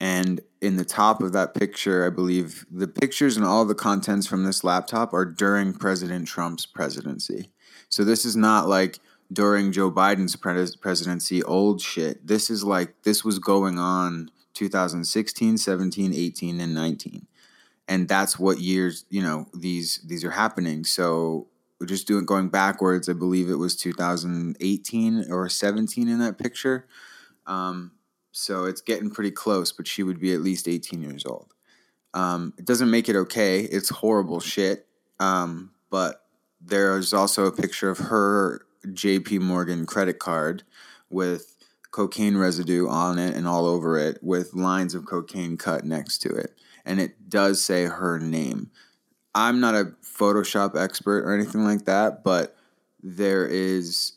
And 0.00 0.40
in 0.60 0.76
the 0.76 0.84
top 0.84 1.22
of 1.22 1.32
that 1.32 1.54
picture, 1.54 2.06
I 2.06 2.10
believe 2.10 2.66
the 2.70 2.88
pictures 2.88 3.36
and 3.36 3.46
all 3.46 3.64
the 3.64 3.74
contents 3.74 4.26
from 4.26 4.44
this 4.44 4.64
laptop 4.64 5.14
are 5.14 5.24
during 5.24 5.72
President 5.72 6.28
Trump's 6.28 6.66
presidency. 6.66 7.50
So 7.88 8.04
this 8.04 8.24
is 8.24 8.36
not 8.36 8.68
like 8.68 8.98
during 9.32 9.72
Joe 9.72 9.90
Biden's 9.90 10.36
presidency, 10.36 11.42
old 11.42 11.80
shit. 11.80 12.26
This 12.26 12.50
is 12.50 12.64
like 12.64 13.02
this 13.02 13.24
was 13.24 13.38
going 13.38 13.78
on 13.78 14.30
2016, 14.54 15.58
17, 15.58 16.14
18 16.14 16.60
and 16.60 16.74
19. 16.74 17.26
And 17.88 18.08
that's 18.08 18.38
what 18.38 18.58
years, 18.58 19.04
you 19.10 19.22
know, 19.22 19.46
these 19.54 20.00
these 20.06 20.24
are 20.24 20.30
happening. 20.30 20.84
So 20.84 21.48
we're 21.80 21.86
just 21.86 22.06
doing 22.06 22.24
going 22.24 22.48
backwards. 22.48 23.08
I 23.08 23.12
believe 23.12 23.50
it 23.50 23.56
was 23.56 23.76
2018 23.76 25.30
or 25.30 25.48
17 25.48 26.08
in 26.08 26.18
that 26.20 26.38
picture. 26.38 26.86
Um, 27.46 27.92
so 28.32 28.64
it's 28.64 28.80
getting 28.80 29.10
pretty 29.10 29.30
close, 29.30 29.72
but 29.72 29.86
she 29.86 30.02
would 30.02 30.20
be 30.20 30.32
at 30.34 30.40
least 30.40 30.68
18 30.68 31.02
years 31.02 31.24
old. 31.24 31.52
Um, 32.14 32.54
it 32.58 32.64
doesn't 32.64 32.90
make 32.90 33.08
it 33.08 33.16
okay. 33.16 33.60
It's 33.60 33.90
horrible 33.90 34.40
shit. 34.40 34.86
Um, 35.20 35.72
but 35.90 36.22
there's 36.60 37.12
also 37.12 37.46
a 37.46 37.52
picture 37.52 37.90
of 37.90 37.98
her 37.98 38.65
JP 38.92 39.40
Morgan 39.40 39.86
credit 39.86 40.18
card 40.18 40.62
with 41.10 41.56
cocaine 41.90 42.36
residue 42.36 42.88
on 42.88 43.18
it 43.18 43.34
and 43.34 43.46
all 43.48 43.66
over 43.66 43.98
it 43.98 44.18
with 44.22 44.54
lines 44.54 44.94
of 44.94 45.06
cocaine 45.06 45.56
cut 45.56 45.84
next 45.84 46.18
to 46.18 46.28
it. 46.28 46.52
And 46.84 47.00
it 47.00 47.28
does 47.28 47.60
say 47.60 47.84
her 47.84 48.18
name. 48.18 48.70
I'm 49.34 49.60
not 49.60 49.74
a 49.74 49.92
Photoshop 50.02 50.78
expert 50.80 51.24
or 51.24 51.34
anything 51.34 51.64
like 51.64 51.84
that, 51.84 52.22
but 52.24 52.56
there 53.02 53.46
is 53.46 54.12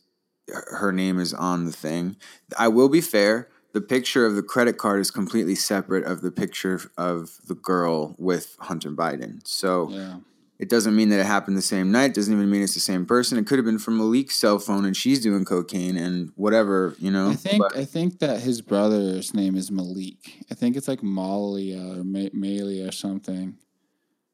her 0.47 0.91
name 0.91 1.19
is 1.19 1.33
on 1.33 1.65
the 1.65 1.71
thing. 1.71 2.15
I 2.57 2.67
will 2.69 2.89
be 2.89 3.01
fair. 3.01 3.49
The 3.73 3.81
picture 3.81 4.25
of 4.25 4.35
the 4.35 4.41
credit 4.41 4.77
card 4.77 4.99
is 4.99 5.11
completely 5.11 5.55
separate 5.55 6.03
of 6.05 6.21
the 6.21 6.31
picture 6.31 6.81
of 6.97 7.37
the 7.47 7.53
girl 7.53 8.15
with 8.17 8.55
Hunter 8.61 8.91
Biden. 8.91 9.45
So 9.47 9.89
Yeah. 9.89 10.15
It 10.59 10.69
doesn't 10.69 10.95
mean 10.95 11.07
that 11.09 11.19
it 11.21 11.25
happened 11.25 11.55
the 11.57 11.61
same 11.61 11.89
night. 11.91 12.13
Doesn't 12.13 12.33
even 12.33 12.49
mean 12.51 12.61
it's 12.61 12.73
the 12.73 12.79
same 12.81 13.05
person. 13.05 13.37
It 13.37 13.47
could 13.47 13.57
have 13.57 13.65
been 13.65 13.79
from 13.79 13.97
Malik's 13.97 14.35
cell 14.35 14.59
phone 14.59 14.83
and 14.85 14.95
she's 14.95 15.21
doing 15.21 15.45
cocaine 15.45 15.95
and 15.97 16.31
whatever, 16.35 16.95
you 16.99 17.09
know. 17.11 17.29
I 17.29 17.35
think 17.35 17.61
But- 17.63 17.77
I 17.77 17.85
think 17.85 18.19
that 18.19 18.41
his 18.41 18.61
brother's 18.61 19.33
name 19.33 19.55
is 19.55 19.71
Malik. 19.71 20.43
I 20.51 20.55
think 20.55 20.75
it's 20.75 20.87
like 20.89 21.01
Malia 21.01 21.79
or 21.99 22.03
Ma- 22.03 22.29
Malia 22.33 22.89
or 22.89 22.91
something. 22.91 23.55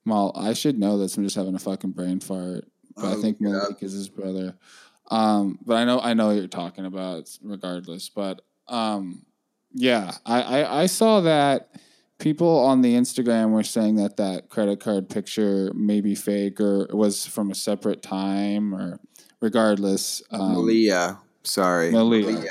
Mal, 0.03 0.31
I 0.35 0.53
should 0.53 0.79
know 0.79 0.97
this. 0.97 1.15
I'm 1.17 1.23
just 1.23 1.35
having 1.35 1.55
a 1.55 1.59
fucking 1.59 1.91
brain 1.91 2.19
fart. 2.19 2.65
But 2.95 3.05
I 3.05 3.09
I'll 3.11 3.21
think. 3.21 3.39
Malik 3.39 3.81
is 3.83 3.93
his 3.93 4.09
brother. 4.09 4.55
Um, 5.11 5.59
but 5.65 5.75
I 5.75 5.85
know 5.85 5.99
I 5.99 6.13
know 6.15 6.27
what 6.27 6.37
you're 6.37 6.47
talking 6.47 6.85
about 6.85 7.29
regardless. 7.43 8.09
But 8.09 8.41
um, 8.67 9.25
yeah, 9.73 10.11
I, 10.25 10.41
I 10.41 10.81
I 10.81 10.85
saw 10.87 11.21
that 11.21 11.69
people 12.19 12.59
on 12.59 12.81
the 12.81 12.93
Instagram 12.93 13.51
were 13.51 13.63
saying 13.63 13.95
that 13.95 14.17
that 14.17 14.49
credit 14.49 14.79
card 14.79 15.09
picture 15.09 15.71
may 15.73 16.01
be 16.01 16.15
fake 16.15 16.59
or 16.59 16.83
it 16.83 16.95
was 16.95 17.25
from 17.25 17.51
a 17.51 17.55
separate 17.55 18.01
time 18.01 18.73
or 18.73 18.99
regardless. 19.41 20.21
Um, 20.31 20.53
Malia, 20.53 21.19
sorry. 21.43 21.91
Malia. 21.91 22.43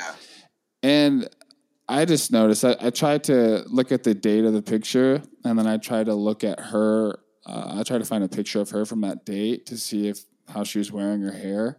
And 0.83 1.28
I 1.88 2.04
just 2.04 2.30
noticed, 2.30 2.64
I, 2.64 2.76
I 2.80 2.90
tried 2.90 3.25
to 3.25 3.64
look 3.66 3.92
at 3.92 4.04
the 4.04 4.14
date 4.14 4.44
of 4.44 4.52
the 4.52 4.62
picture 4.62 5.23
and 5.44 5.59
then 5.59 5.66
I 5.66 5.76
tried 5.78 6.06
to 6.06 6.14
look 6.14 6.44
at 6.44 6.61
her. 6.61 7.18
Uh, 7.47 7.76
I 7.78 7.83
tried 7.83 7.99
to 7.99 8.04
find 8.04 8.25
a 8.25 8.28
picture 8.28 8.61
of 8.61 8.71
her 8.71 8.85
from 8.85 9.00
that 9.02 9.25
date 9.25 9.66
to 9.66 9.76
see 9.76 10.09
if 10.09 10.21
how 10.49 10.64
she 10.64 10.78
was 10.78 10.92
wearing 10.92 11.23
her 11.23 11.33
hair 11.33 11.78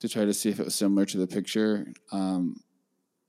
to 0.00 0.08
try 0.08 0.24
to 0.24 0.34
see 0.34 0.50
if 0.50 0.60
it 0.60 0.64
was 0.64 0.74
similar 0.74 1.06
to 1.06 1.16
the 1.16 1.26
picture. 1.26 1.86
Um, 2.12 2.56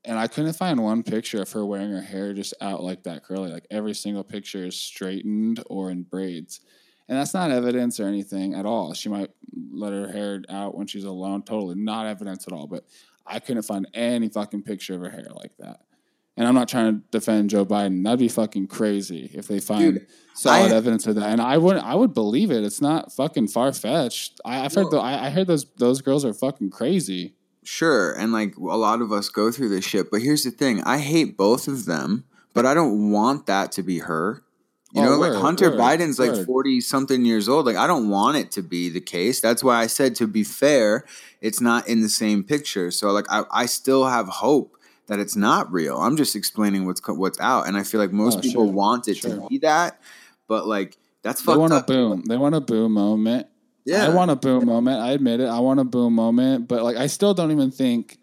and 0.06 0.18
I 0.18 0.26
couldn't 0.28 0.54
find 0.54 0.82
one 0.82 1.02
picture 1.02 1.42
of 1.42 1.52
her 1.52 1.66
wearing 1.66 1.90
her 1.90 2.00
hair 2.00 2.32
just 2.32 2.54
out 2.60 2.82
like 2.82 3.02
that 3.02 3.24
curly. 3.24 3.50
Like 3.50 3.66
every 3.70 3.94
single 3.94 4.24
picture 4.24 4.64
is 4.64 4.80
straightened 4.80 5.62
or 5.66 5.90
in 5.90 6.02
braids. 6.04 6.60
And 7.08 7.18
that's 7.18 7.34
not 7.34 7.50
evidence 7.50 8.00
or 8.00 8.06
anything 8.06 8.54
at 8.54 8.66
all. 8.66 8.92
She 8.94 9.08
might 9.08 9.30
let 9.70 9.92
her 9.92 10.10
hair 10.10 10.42
out 10.48 10.76
when 10.76 10.86
she's 10.86 11.04
alone. 11.04 11.42
Totally 11.42 11.74
not 11.76 12.06
evidence 12.06 12.46
at 12.48 12.52
all. 12.52 12.66
But 12.66 12.84
I 13.26 13.38
couldn't 13.38 13.62
find 13.62 13.86
any 13.94 14.28
fucking 14.28 14.62
picture 14.62 14.94
of 14.94 15.02
her 15.02 15.10
hair 15.10 15.28
like 15.34 15.52
that. 15.58 15.80
And 16.36 16.46
I'm 16.46 16.54
not 16.54 16.68
trying 16.68 16.92
to 16.94 17.02
defend 17.12 17.48
Joe 17.50 17.64
Biden. 17.64 18.02
That'd 18.04 18.18
be 18.18 18.28
fucking 18.28 18.66
crazy 18.66 19.30
if 19.32 19.46
they 19.48 19.58
find 19.60 19.94
Dude, 19.94 20.06
solid 20.34 20.72
I- 20.72 20.74
evidence 20.74 21.06
of 21.06 21.14
that. 21.14 21.30
And 21.30 21.40
I 21.40 21.56
would 21.58 21.76
I 21.78 21.94
would 21.94 22.12
believe 22.12 22.50
it. 22.50 22.62
It's 22.64 22.82
not 22.82 23.10
fucking 23.12 23.48
far 23.48 23.72
fetched. 23.72 24.40
I've 24.44 24.74
heard 24.74 24.84
No. 24.84 24.90
the, 24.90 24.98
I, 24.98 25.26
I 25.26 25.30
heard 25.30 25.46
those 25.46 25.64
those 25.76 26.02
girls 26.02 26.24
are 26.26 26.34
fucking 26.34 26.70
crazy. 26.70 27.35
Sure, 27.66 28.12
and 28.12 28.32
like 28.32 28.56
a 28.56 28.60
lot 28.60 29.02
of 29.02 29.10
us 29.10 29.28
go 29.28 29.50
through 29.50 29.68
this 29.70 29.84
shit, 29.84 30.08
but 30.10 30.22
here's 30.22 30.44
the 30.44 30.52
thing: 30.52 30.82
I 30.84 30.98
hate 30.98 31.36
both 31.36 31.66
of 31.66 31.84
them, 31.84 32.24
but 32.54 32.64
I 32.64 32.74
don't 32.74 33.10
want 33.10 33.46
that 33.46 33.72
to 33.72 33.82
be 33.82 33.98
her. 33.98 34.44
You 34.92 35.02
Oh, 35.02 35.06
know, 35.06 35.16
like 35.16 35.32
Hunter 35.32 35.70
word, 35.70 35.80
Biden's 35.80 36.18
like 36.20 36.46
forty 36.46 36.80
something 36.80 37.24
years 37.24 37.48
old. 37.48 37.66
Like 37.66 37.74
I 37.76 37.88
don't 37.88 38.08
want 38.08 38.36
it 38.36 38.52
to 38.52 38.62
be 38.62 38.88
the 38.88 39.00
case. 39.00 39.40
That's 39.40 39.64
why 39.64 39.80
I 39.82 39.88
said 39.88 40.14
to 40.16 40.28
be 40.28 40.44
fair, 40.44 41.04
it's 41.40 41.60
not 41.60 41.88
in 41.88 42.02
the 42.02 42.08
same 42.08 42.44
picture. 42.44 42.92
So 42.92 43.10
like 43.10 43.26
I, 43.28 43.42
I 43.50 43.66
still 43.66 44.06
have 44.06 44.28
hope 44.28 44.76
that 45.08 45.18
it's 45.18 45.34
not 45.36 45.70
real. 45.72 45.98
I'm 45.98 46.16
just 46.16 46.36
explaining 46.36 46.86
what's 46.86 47.00
what's 47.08 47.40
out, 47.40 47.66
and 47.66 47.76
I 47.76 47.82
feel 47.82 48.00
like 48.00 48.12
most 48.12 48.38
Oh, 48.38 48.42
people 48.42 48.66
sure, 48.66 48.72
want 48.72 49.08
it 49.08 49.16
sure. 49.16 49.30
to 49.40 49.46
be 49.48 49.58
that, 49.58 50.00
but 50.46 50.68
like 50.68 50.98
that's 51.22 51.40
They 51.40 51.46
fucked 51.46 51.58
want 51.58 51.72
a 51.72 51.82
boom. 51.82 52.22
They 52.28 52.36
want 52.36 52.54
a 52.54 52.60
boom 52.60 52.92
moment. 52.92 53.48
Yeah, 53.86 54.06
I 54.06 54.08
want 54.10 54.30
a 54.32 54.36
boom 54.36 54.66
moment. 54.66 55.00
I 55.00 55.12
admit 55.12 55.40
it. 55.40 55.46
I 55.48 55.60
want 55.60 55.80
a 55.80 55.84
boom 55.84 56.12
moment, 56.14 56.68
but 56.68 56.82
like 56.82 56.96
I 56.96 57.06
still 57.06 57.32
don't 57.34 57.52
even 57.52 57.70
think 57.70 58.18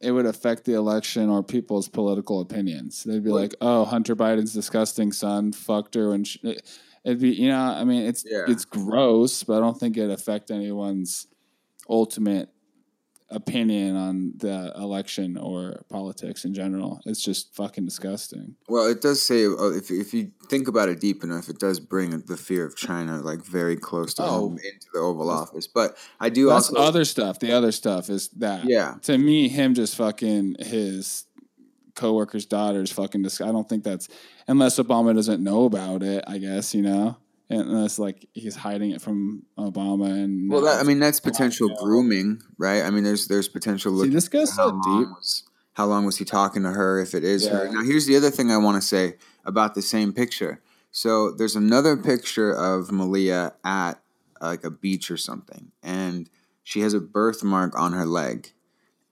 it 0.00 0.10
would 0.12 0.26
affect 0.26 0.64
the 0.64 0.74
election 0.74 1.28
or 1.28 1.42
people's 1.42 1.88
political 1.88 2.40
opinions. 2.40 3.04
They'd 3.04 3.22
be 3.22 3.30
Well- 3.30 3.40
like, 3.42 3.54
"Oh, 3.60 3.84
Hunter 3.84 4.16
Biden's 4.16 4.52
disgusting 4.52 5.12
son 5.12 5.52
fucked 5.52 5.94
her," 5.94 6.12
and 6.14 6.28
it'd 7.04 7.20
be, 7.20 7.30
you 7.30 7.48
know, 7.48 7.58
I 7.58 7.84
mean, 7.84 8.02
it's 8.02 8.24
Yeah. 8.28 8.44
it's 8.48 8.64
gross, 8.64 9.42
but 9.42 9.56
I 9.58 9.60
don't 9.60 9.78
think 9.78 9.96
it'd 9.96 10.10
affect 10.10 10.50
anyone's 10.50 11.26
ultimate 11.88 12.48
opinion 13.32 13.96
on 13.96 14.32
the 14.36 14.72
election 14.76 15.36
or 15.36 15.82
politics 15.88 16.44
in 16.44 16.54
general. 16.54 17.00
It's 17.06 17.22
just 17.22 17.54
fucking 17.54 17.84
disgusting. 17.84 18.56
Well, 18.68 18.86
it 18.86 19.00
does 19.00 19.20
say 19.22 19.46
uh, 19.46 19.70
if 19.70 19.90
if 19.90 20.12
you 20.14 20.30
think 20.48 20.68
about 20.68 20.88
it 20.88 21.00
deep 21.00 21.24
enough, 21.24 21.48
it 21.48 21.58
does 21.58 21.80
bring 21.80 22.10
the 22.26 22.36
fear 22.36 22.64
of 22.66 22.76
China 22.76 23.20
like 23.22 23.42
very 23.44 23.76
close 23.76 24.14
to 24.14 24.22
Oh. 24.24 24.26
home 24.28 24.52
into 24.58 24.86
the 24.92 25.00
Oval 25.00 25.30
Office. 25.30 25.66
But 25.66 25.96
I 26.20 26.28
do 26.28 26.48
That's 26.48 26.68
also 26.70 26.80
other 26.82 27.04
stuff. 27.04 27.38
The 27.40 27.52
other 27.52 27.72
stuff 27.72 28.08
is 28.10 28.28
that. 28.38 28.64
yeah 28.66 28.94
to 29.02 29.18
me, 29.18 29.48
him 29.48 29.74
just 29.74 29.96
fucking 29.96 30.56
his 30.60 31.24
coworker's 31.94 32.46
daughter's 32.46 32.90
fucking. 32.92 33.22
Dis- 33.22 33.40
I 33.40 33.52
don't 33.52 33.68
think 33.68 33.84
that's 33.84 34.08
unless 34.48 34.78
Obama 34.78 35.14
doesn't 35.14 35.42
know 35.42 35.64
about 35.64 36.02
it. 36.02 36.24
I 36.26 36.38
guess 36.38 36.74
you 36.74 36.82
know, 36.82 37.16
unless 37.60 37.98
like 37.98 38.28
he's 38.32 38.56
hiding 38.56 38.90
it 38.90 39.00
from 39.00 39.44
Obama 39.58 40.10
and. 40.10 40.50
Well, 40.50 40.62
that, 40.62 40.80
I 40.80 40.82
mean 40.84 40.98
that's 40.98 41.20
Yeah. 41.22 41.30
potential 41.30 41.68
grooming, 41.82 42.42
right? 42.58 42.82
I 42.82 42.90
mean, 42.90 43.04
there's 43.04 43.28
there's 43.28 43.48
potential. 43.48 44.00
see, 44.02 44.08
this 44.08 44.28
goes 44.28 44.54
so 44.54 44.70
deep. 44.70 45.08
was 45.08 45.44
how 45.74 45.86
long 45.86 46.04
was 46.04 46.18
he 46.18 46.24
talking 46.24 46.62
to 46.62 46.70
her? 46.72 47.00
If 47.00 47.14
it 47.14 47.24
is 47.24 47.48
her. 47.48 47.70
Now, 47.72 47.82
here's 47.82 48.06
the 48.06 48.16
other 48.16 48.30
thing 48.30 48.50
I 48.50 48.58
want 48.58 48.80
to 48.80 48.86
say 48.86 49.14
about 49.44 49.74
the 49.74 49.82
same 49.82 50.12
picture. 50.12 50.60
So 50.90 51.30
there's 51.30 51.56
another 51.56 51.96
picture 51.96 52.52
of 52.52 52.92
Malia 52.92 53.54
at 53.64 53.94
like 54.40 54.64
a 54.64 54.70
beach 54.70 55.10
or 55.10 55.16
something, 55.16 55.72
and 55.82 56.28
she 56.62 56.80
has 56.80 56.94
a 56.94 57.00
birthmark 57.00 57.78
on 57.78 57.92
her 57.92 58.06
leg. 58.06 58.52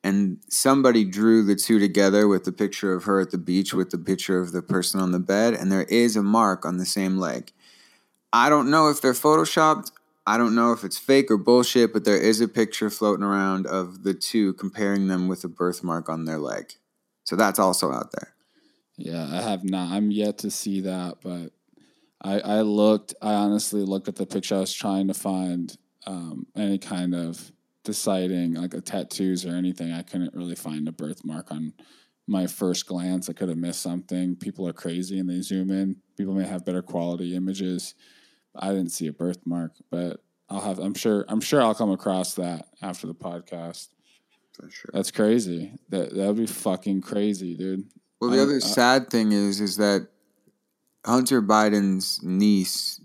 And 0.02 0.38
somebody 0.48 1.04
drew 1.04 1.42
the 1.44 1.54
two 1.54 1.78
together 1.78 2.26
with 2.26 2.44
the 2.44 2.52
picture 2.52 2.94
of 2.94 3.04
her 3.04 3.20
at 3.20 3.32
the 3.32 3.38
beach 3.38 3.74
with 3.74 3.90
the 3.90 3.98
picture 3.98 4.38
of 4.40 4.52
the 4.52 4.62
person 4.62 4.98
on 4.98 5.12
the 5.12 5.18
bed, 5.18 5.52
and 5.54 5.70
there 5.70 5.84
is 5.84 6.16
a 6.16 6.22
mark 6.22 6.64
on 6.64 6.78
the 6.78 6.86
same 6.86 7.18
leg. 7.18 7.52
I 8.32 8.48
don't 8.48 8.70
know 8.70 8.88
if 8.88 9.00
they're 9.00 9.12
photoshopped. 9.12 9.90
I 10.26 10.38
don't 10.38 10.54
know 10.54 10.72
if 10.72 10.84
it's 10.84 10.98
fake 10.98 11.30
or 11.30 11.38
bullshit, 11.38 11.92
but 11.92 12.04
there 12.04 12.20
is 12.20 12.40
a 12.40 12.48
picture 12.48 12.90
floating 12.90 13.24
around 13.24 13.66
of 13.66 14.04
the 14.04 14.14
two 14.14 14.52
comparing 14.54 15.08
them 15.08 15.28
with 15.28 15.42
a 15.44 15.48
birthmark 15.48 16.08
on 16.08 16.24
their 16.24 16.38
leg. 16.38 16.74
So 17.24 17.36
that's 17.36 17.58
also 17.58 17.90
out 17.90 18.12
there. 18.12 18.34
Yeah, 18.96 19.28
I 19.30 19.40
have 19.40 19.64
not. 19.64 19.90
I'm 19.90 20.10
yet 20.10 20.38
to 20.38 20.50
see 20.50 20.82
that, 20.82 21.18
but 21.22 21.52
I 22.22 22.40
I 22.40 22.60
looked. 22.60 23.14
I 23.22 23.32
honestly 23.32 23.82
looked 23.82 24.08
at 24.08 24.16
the 24.16 24.26
picture. 24.26 24.56
I 24.56 24.60
was 24.60 24.74
trying 24.74 25.08
to 25.08 25.14
find 25.14 25.76
um, 26.06 26.46
any 26.54 26.78
kind 26.78 27.14
of 27.14 27.50
deciding 27.82 28.54
like 28.54 28.74
a 28.74 28.80
tattoos 28.80 29.46
or 29.46 29.54
anything. 29.54 29.92
I 29.92 30.02
couldn't 30.02 30.34
really 30.34 30.54
find 30.54 30.86
a 30.86 30.92
birthmark 30.92 31.50
on 31.50 31.72
my 32.26 32.46
first 32.46 32.86
glance. 32.86 33.28
I 33.28 33.32
could 33.32 33.48
have 33.48 33.58
missed 33.58 33.82
something. 33.82 34.36
People 34.36 34.68
are 34.68 34.72
crazy 34.72 35.18
and 35.18 35.28
they 35.28 35.40
zoom 35.40 35.70
in. 35.70 35.96
People 36.16 36.34
may 36.34 36.46
have 36.46 36.64
better 36.64 36.82
quality 36.82 37.34
images. 37.34 37.94
I 38.54 38.68
didn't 38.68 38.90
see 38.90 39.06
a 39.06 39.12
birthmark, 39.12 39.72
but 39.90 40.22
I'll 40.48 40.60
have. 40.60 40.78
I'm 40.78 40.94
sure. 40.94 41.24
I'm 41.28 41.40
sure 41.40 41.62
I'll 41.62 41.74
come 41.74 41.90
across 41.92 42.34
that 42.34 42.66
after 42.82 43.06
the 43.06 43.14
podcast. 43.14 43.88
For 44.52 44.68
sure. 44.70 44.90
That's 44.92 45.10
crazy. 45.10 45.72
That 45.90 46.14
that 46.14 46.26
would 46.26 46.36
be 46.36 46.46
fucking 46.46 47.02
crazy, 47.02 47.56
dude. 47.56 47.84
Well, 48.20 48.30
the 48.30 48.38
I- 48.38 48.42
other 48.42 48.56
I- 48.56 48.58
sad 48.58 49.08
thing 49.10 49.32
is, 49.32 49.60
is 49.60 49.76
that 49.78 50.08
Hunter 51.06 51.40
Biden's 51.40 52.20
niece, 52.22 53.00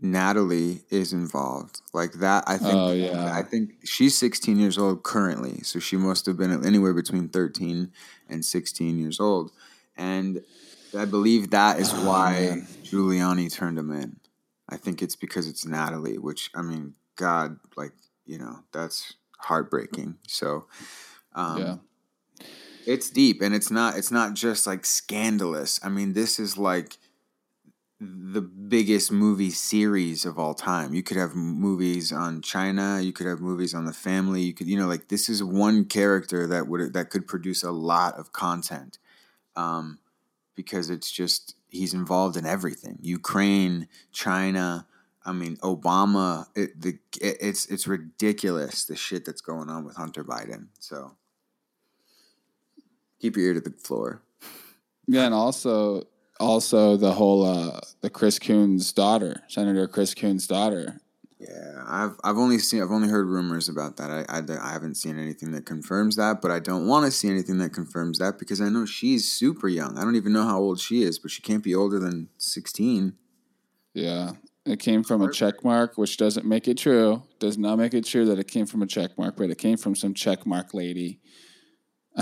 Natalie, 0.00 0.82
is 0.90 1.12
involved. 1.12 1.82
Like 1.92 2.12
that, 2.14 2.44
I 2.46 2.56
think. 2.56 2.74
Oh, 2.74 2.92
yeah. 2.92 3.32
I 3.36 3.42
think 3.42 3.72
she's 3.84 4.16
16 4.16 4.58
years 4.58 4.78
old 4.78 5.02
currently, 5.02 5.60
so 5.62 5.78
she 5.78 5.96
must 5.96 6.26
have 6.26 6.36
been 6.36 6.64
anywhere 6.64 6.94
between 6.94 7.28
13 7.28 7.92
and 8.28 8.44
16 8.44 8.98
years 8.98 9.20
old, 9.20 9.52
and 9.96 10.42
I 10.96 11.04
believe 11.04 11.50
that 11.50 11.78
is 11.78 11.92
Oh, 11.92 12.06
why 12.06 12.32
man. 12.32 12.66
Giuliani 12.84 13.52
turned 13.52 13.78
him 13.78 13.92
in. 13.92 14.16
I 14.68 14.76
think 14.76 15.02
it's 15.02 15.16
because 15.16 15.46
it's 15.46 15.66
Natalie, 15.66 16.18
which 16.18 16.50
I 16.54 16.62
mean, 16.62 16.94
God, 17.16 17.58
like 17.76 17.92
you 18.26 18.38
know, 18.38 18.60
that's 18.72 19.14
heartbreaking. 19.38 20.18
So, 20.26 20.66
um, 21.34 21.58
Yeah. 21.58 21.76
it's 22.86 23.10
deep, 23.10 23.42
and 23.42 23.54
it's 23.54 23.70
not. 23.70 23.96
It's 23.96 24.10
not 24.10 24.34
just 24.34 24.66
like 24.66 24.84
scandalous. 24.86 25.80
I 25.82 25.88
mean, 25.88 26.12
this 26.12 26.38
is 26.38 26.56
like 26.56 26.98
the 28.00 28.40
biggest 28.40 29.10
movie 29.10 29.50
series 29.50 30.24
of 30.24 30.38
all 30.38 30.54
time. 30.54 30.94
You 30.94 31.02
could 31.02 31.16
have 31.16 31.34
movies 31.34 32.12
on 32.12 32.42
China, 32.42 33.00
you 33.02 33.12
could 33.12 33.26
have 33.26 33.40
movies 33.40 33.74
on 33.74 33.86
the 33.86 33.92
family, 33.92 34.42
you 34.42 34.54
could 34.54 34.68
you 34.68 34.78
know 34.78 34.86
like 34.86 35.08
this 35.08 35.28
is 35.28 35.42
one 35.42 35.84
character 35.84 36.46
that 36.46 36.68
would 36.68 36.92
that 36.92 37.10
could 37.10 37.26
produce 37.26 37.62
a 37.64 37.72
lot 37.72 38.14
of 38.18 38.32
content. 38.32 38.98
Um, 39.56 39.98
because 40.56 40.90
it's 40.90 41.10
just 41.10 41.56
he's 41.68 41.94
involved 41.94 42.36
in 42.36 42.46
everything. 42.46 42.98
Ukraine, 43.02 43.88
China, 44.12 44.86
I 45.24 45.32
mean 45.32 45.56
Obama, 45.58 46.46
it, 46.54 46.80
the 46.80 46.98
it, 47.20 47.36
it's 47.40 47.66
it's 47.66 47.86
ridiculous 47.86 48.84
the 48.84 48.96
shit 48.96 49.24
that's 49.24 49.40
going 49.40 49.68
on 49.68 49.84
with 49.84 49.96
Hunter 49.96 50.24
Biden. 50.24 50.68
So 50.78 51.16
keep 53.20 53.36
your 53.36 53.46
ear 53.46 53.54
to 53.54 53.60
the 53.60 53.70
floor. 53.70 54.22
Yeah, 55.06 55.24
and 55.24 55.34
also 55.34 56.04
also 56.40 56.96
the 56.96 57.12
whole 57.12 57.44
uh 57.44 57.80
the 58.00 58.10
Chris 58.10 58.38
Coons 58.38 58.92
daughter, 58.92 59.42
Senator 59.48 59.86
Chris 59.86 60.14
Coons 60.14 60.46
daughter. 60.46 61.00
Yeah, 61.38 61.84
I've 61.86 62.16
I've 62.24 62.36
only 62.36 62.58
seen 62.58 62.82
I've 62.82 62.90
only 62.90 63.08
heard 63.08 63.28
rumors 63.28 63.68
about 63.68 63.96
that. 63.98 64.10
I, 64.10 64.24
I, 64.28 64.68
I 64.68 64.72
haven't 64.72 64.96
seen 64.96 65.18
anything 65.18 65.52
that 65.52 65.66
confirms 65.66 66.16
that, 66.16 66.42
but 66.42 66.50
I 66.50 66.58
don't 66.58 66.88
want 66.88 67.06
to 67.06 67.12
see 67.12 67.28
anything 67.28 67.58
that 67.58 67.72
confirms 67.72 68.18
that 68.18 68.40
because 68.40 68.60
I 68.60 68.68
know 68.68 68.84
she's 68.84 69.30
super 69.30 69.68
young. 69.68 69.96
I 69.98 70.02
don't 70.02 70.16
even 70.16 70.32
know 70.32 70.42
how 70.42 70.58
old 70.58 70.80
she 70.80 71.02
is, 71.02 71.18
but 71.20 71.30
she 71.30 71.40
can't 71.40 71.62
be 71.62 71.76
older 71.76 72.00
than 72.00 72.28
sixteen. 72.38 73.14
Yeah, 73.94 74.32
it 74.66 74.80
came 74.80 75.04
from 75.04 75.22
a 75.22 75.30
check 75.30 75.62
mark, 75.62 75.96
which 75.96 76.16
doesn't 76.16 76.44
make 76.44 76.66
it 76.66 76.76
true. 76.76 77.22
Does 77.38 77.56
not 77.56 77.76
make 77.76 77.94
it 77.94 78.04
true 78.04 78.24
that 78.26 78.40
it 78.40 78.48
came 78.48 78.66
from 78.66 78.82
a 78.82 78.86
check 78.86 79.16
mark, 79.16 79.36
but 79.36 79.48
it 79.48 79.58
came 79.58 79.76
from 79.76 79.94
some 79.94 80.14
check 80.14 80.44
mark 80.44 80.74
lady. 80.74 81.20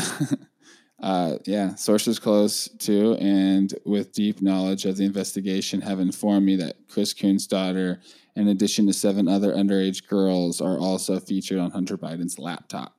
Uh, 0.98 1.36
yeah, 1.44 1.74
sources 1.74 2.18
close 2.18 2.68
to 2.78 3.16
and 3.16 3.74
with 3.84 4.12
deep 4.12 4.40
knowledge 4.40 4.86
of 4.86 4.96
the 4.96 5.04
investigation 5.04 5.82
have 5.82 6.00
informed 6.00 6.46
me 6.46 6.56
that 6.56 6.76
Chris 6.88 7.12
Coons' 7.12 7.46
daughter, 7.46 8.00
in 8.36 8.48
addition 8.48 8.86
to 8.86 8.92
seven 8.92 9.26
other 9.28 9.52
underage 9.52 10.06
girls, 10.06 10.60
are 10.60 10.78
also 10.78 11.18
featured 11.18 11.58
on 11.58 11.70
Hunter 11.72 11.96
Biden's 11.96 12.38
laptop. 12.38 12.94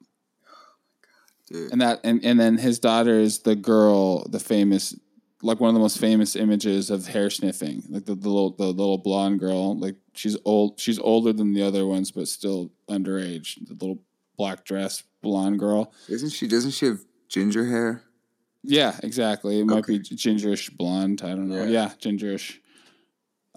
Oh 0.46 0.50
my 0.50 0.91
god, 1.01 1.62
dude. 1.62 1.72
And 1.72 1.82
that 1.82 2.00
and, 2.03 2.24
and 2.25 2.39
then 2.39 2.58
his 2.58 2.79
daughter 2.79 3.20
is 3.20 3.39
the 3.39 3.56
girl, 3.56 4.27
the 4.27 4.39
famous 4.39 4.96
like 5.44 5.60
one 5.60 5.70
of 5.70 5.75
the 5.75 5.79
most 5.79 6.00
famous 6.00 6.36
images 6.36 6.89
of 6.89 7.08
hair 7.08 7.29
sniffing. 7.29 7.84
Like 7.89 8.06
the, 8.06 8.15
the 8.15 8.29
little 8.29 8.51
the 8.51 8.65
little 8.67 8.98
blonde 8.98 9.39
girl. 9.39 9.77
Like 9.77 9.96
she's 10.13 10.38
old 10.46 10.79
she's 10.79 11.00
older 11.00 11.32
than 11.32 11.53
the 11.53 11.63
other 11.63 11.86
ones, 11.86 12.12
but 12.12 12.27
still 12.27 12.72
underage. 12.89 13.56
The 13.67 13.74
little 13.74 14.01
black 14.38 14.65
dress 14.65 15.03
blonde 15.22 15.60
girl. 15.60 15.94
Isn't 16.10 16.32
she? 16.32 16.48
Doesn't 16.48 16.72
she 16.72 16.88
have 16.88 17.00
ginger 17.29 17.65
hair? 17.65 18.03
Yeah, 18.63 18.98
exactly. 19.03 19.60
It 19.60 19.65
might 19.65 19.86
be 19.86 20.00
gingerish 20.00 20.75
blonde. 20.75 21.22
I 21.24 21.29
don't 21.29 21.48
know. 21.48 21.63
Yeah. 21.63 21.70
Yeah, 21.70 21.91
gingerish. 22.01 22.58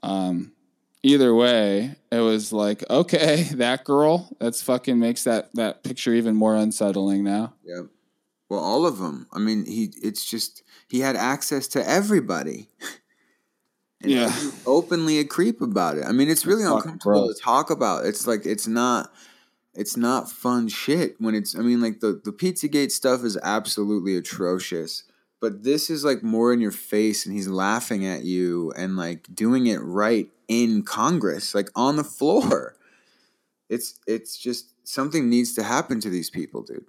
Um, 0.02 0.52
either 1.02 1.34
way, 1.34 1.96
it 2.10 2.20
was 2.20 2.52
like, 2.52 2.88
okay, 2.90 3.42
that 3.54 3.84
girl. 3.84 4.28
That's 4.40 4.62
fucking 4.62 4.98
makes 4.98 5.24
that 5.24 5.50
that 5.54 5.82
picture 5.82 6.12
even 6.14 6.36
more 6.36 6.56
unsettling 6.56 7.24
now. 7.24 7.54
Yep. 7.64 7.86
Well, 8.48 8.60
all 8.60 8.86
of 8.86 8.98
them. 8.98 9.26
I 9.32 9.38
mean, 9.38 9.64
he. 9.64 9.92
It's 10.02 10.24
just 10.28 10.62
he 10.88 11.00
had 11.00 11.16
access 11.16 11.68
to 11.68 11.88
everybody. 11.88 12.68
And 14.02 14.10
Yeah. 14.12 14.30
he's 14.30 14.62
openly 14.66 15.18
a 15.18 15.24
creep 15.26 15.60
about 15.60 15.98
it. 15.98 16.04
I 16.06 16.12
mean, 16.12 16.30
it's 16.30 16.46
really 16.46 16.64
uncomfortable 16.64 17.28
to 17.34 17.38
talk 17.38 17.68
about. 17.68 18.06
It's 18.06 18.26
like 18.26 18.46
it's 18.46 18.66
not. 18.66 19.12
It's 19.74 19.94
not 19.94 20.30
fun 20.30 20.68
shit 20.68 21.16
when 21.20 21.34
it's. 21.34 21.54
I 21.54 21.60
mean, 21.60 21.82
like 21.82 22.00
the 22.00 22.18
the 22.24 22.32
PizzaGate 22.32 22.92
stuff 22.92 23.22
is 23.24 23.36
absolutely 23.42 24.16
atrocious. 24.16 25.04
But 25.38 25.64
this 25.64 25.90
is 25.90 26.02
like 26.02 26.22
more 26.22 26.50
in 26.52 26.62
your 26.62 26.70
face, 26.70 27.26
and 27.26 27.34
he's 27.34 27.46
laughing 27.48 28.06
at 28.06 28.24
you 28.24 28.72
and 28.72 28.96
like 28.96 29.26
doing 29.34 29.66
it 29.66 29.80
right 29.82 30.30
in 30.50 30.82
Congress, 30.82 31.54
like 31.54 31.70
on 31.76 31.94
the 31.96 32.04
floor. 32.04 32.74
It's 33.70 34.00
it's 34.06 34.36
just 34.36 34.74
something 34.82 35.30
needs 35.30 35.54
to 35.54 35.62
happen 35.62 36.00
to 36.00 36.10
these 36.10 36.28
people, 36.28 36.62
dude. 36.62 36.86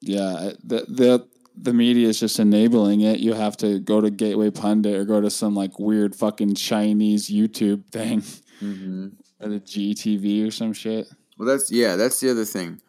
Yeah, 0.00 0.52
the 0.64 0.86
the 0.88 1.28
the 1.54 1.74
media 1.74 2.08
is 2.08 2.18
just 2.18 2.38
enabling 2.40 3.02
it. 3.02 3.20
You 3.20 3.34
have 3.34 3.56
to 3.58 3.78
go 3.78 4.00
to 4.00 4.10
Gateway 4.10 4.50
Pundit 4.50 4.94
or 4.96 5.04
go 5.04 5.20
to 5.20 5.30
some 5.30 5.54
like 5.54 5.78
weird 5.78 6.16
fucking 6.16 6.54
Chinese 6.54 7.28
YouTube 7.30 7.84
thing 7.92 8.22
Mm-hmm. 8.62 9.08
or 9.40 9.48
the 9.48 9.60
GTV 9.60 10.46
or 10.46 10.50
some 10.50 10.72
shit. 10.72 11.08
Well, 11.36 11.46
that's 11.48 11.70
yeah, 11.70 11.96
that's 11.96 12.20
the 12.20 12.30
other 12.30 12.44
thing. 12.46 12.80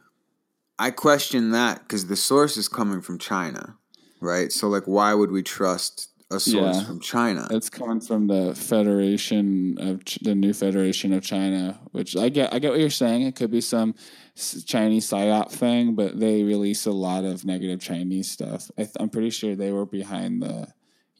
I 0.80 0.92
question 0.92 1.52
that 1.52 1.80
because 1.82 2.08
the 2.08 2.16
source 2.16 2.56
is 2.58 2.68
coming 2.70 3.02
from 3.02 3.18
China, 3.20 3.76
right? 4.22 4.52
So, 4.52 4.70
like, 4.70 4.84
why 4.86 5.14
would 5.14 5.32
we 5.32 5.44
trust 5.44 6.10
a 6.34 6.40
source 6.40 6.78
Yeah. 6.78 6.84
from 6.84 7.00
China? 7.00 7.48
It's 7.52 7.70
coming 7.70 8.00
from 8.02 8.28
the 8.28 8.54
Federation 8.56 9.78
of 9.80 10.04
Ch- 10.06 10.20
the 10.22 10.36
new 10.36 10.54
Federation 10.54 11.14
of 11.14 11.24
China, 11.24 11.80
which 11.92 12.16
I 12.18 12.30
get. 12.30 12.54
I 12.54 12.60
get 12.60 12.72
what 12.72 12.80
you're 12.80 12.90
saying. 12.90 13.22
It 13.24 13.36
could 13.36 13.52
be 13.52 13.62
some 13.62 13.96
Chinese 14.66 15.10
psyop 15.10 15.52
thing, 15.52 15.96
but 15.96 16.20
they 16.20 16.44
release 16.44 16.86
a 16.86 16.92
lot 16.92 17.24
of 17.24 17.46
negative 17.46 17.80
Chinese 17.80 18.30
stuff. 18.32 18.70
I 18.78 18.84
th- 18.84 18.96
I'm 19.00 19.10
pretty 19.10 19.30
sure 19.30 19.56
they 19.56 19.72
were 19.72 19.86
behind 19.86 20.42
the 20.42 20.68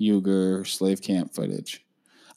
Uyghur 0.02 0.68
slave 0.68 1.02
camp 1.02 1.34
footage. 1.34 1.86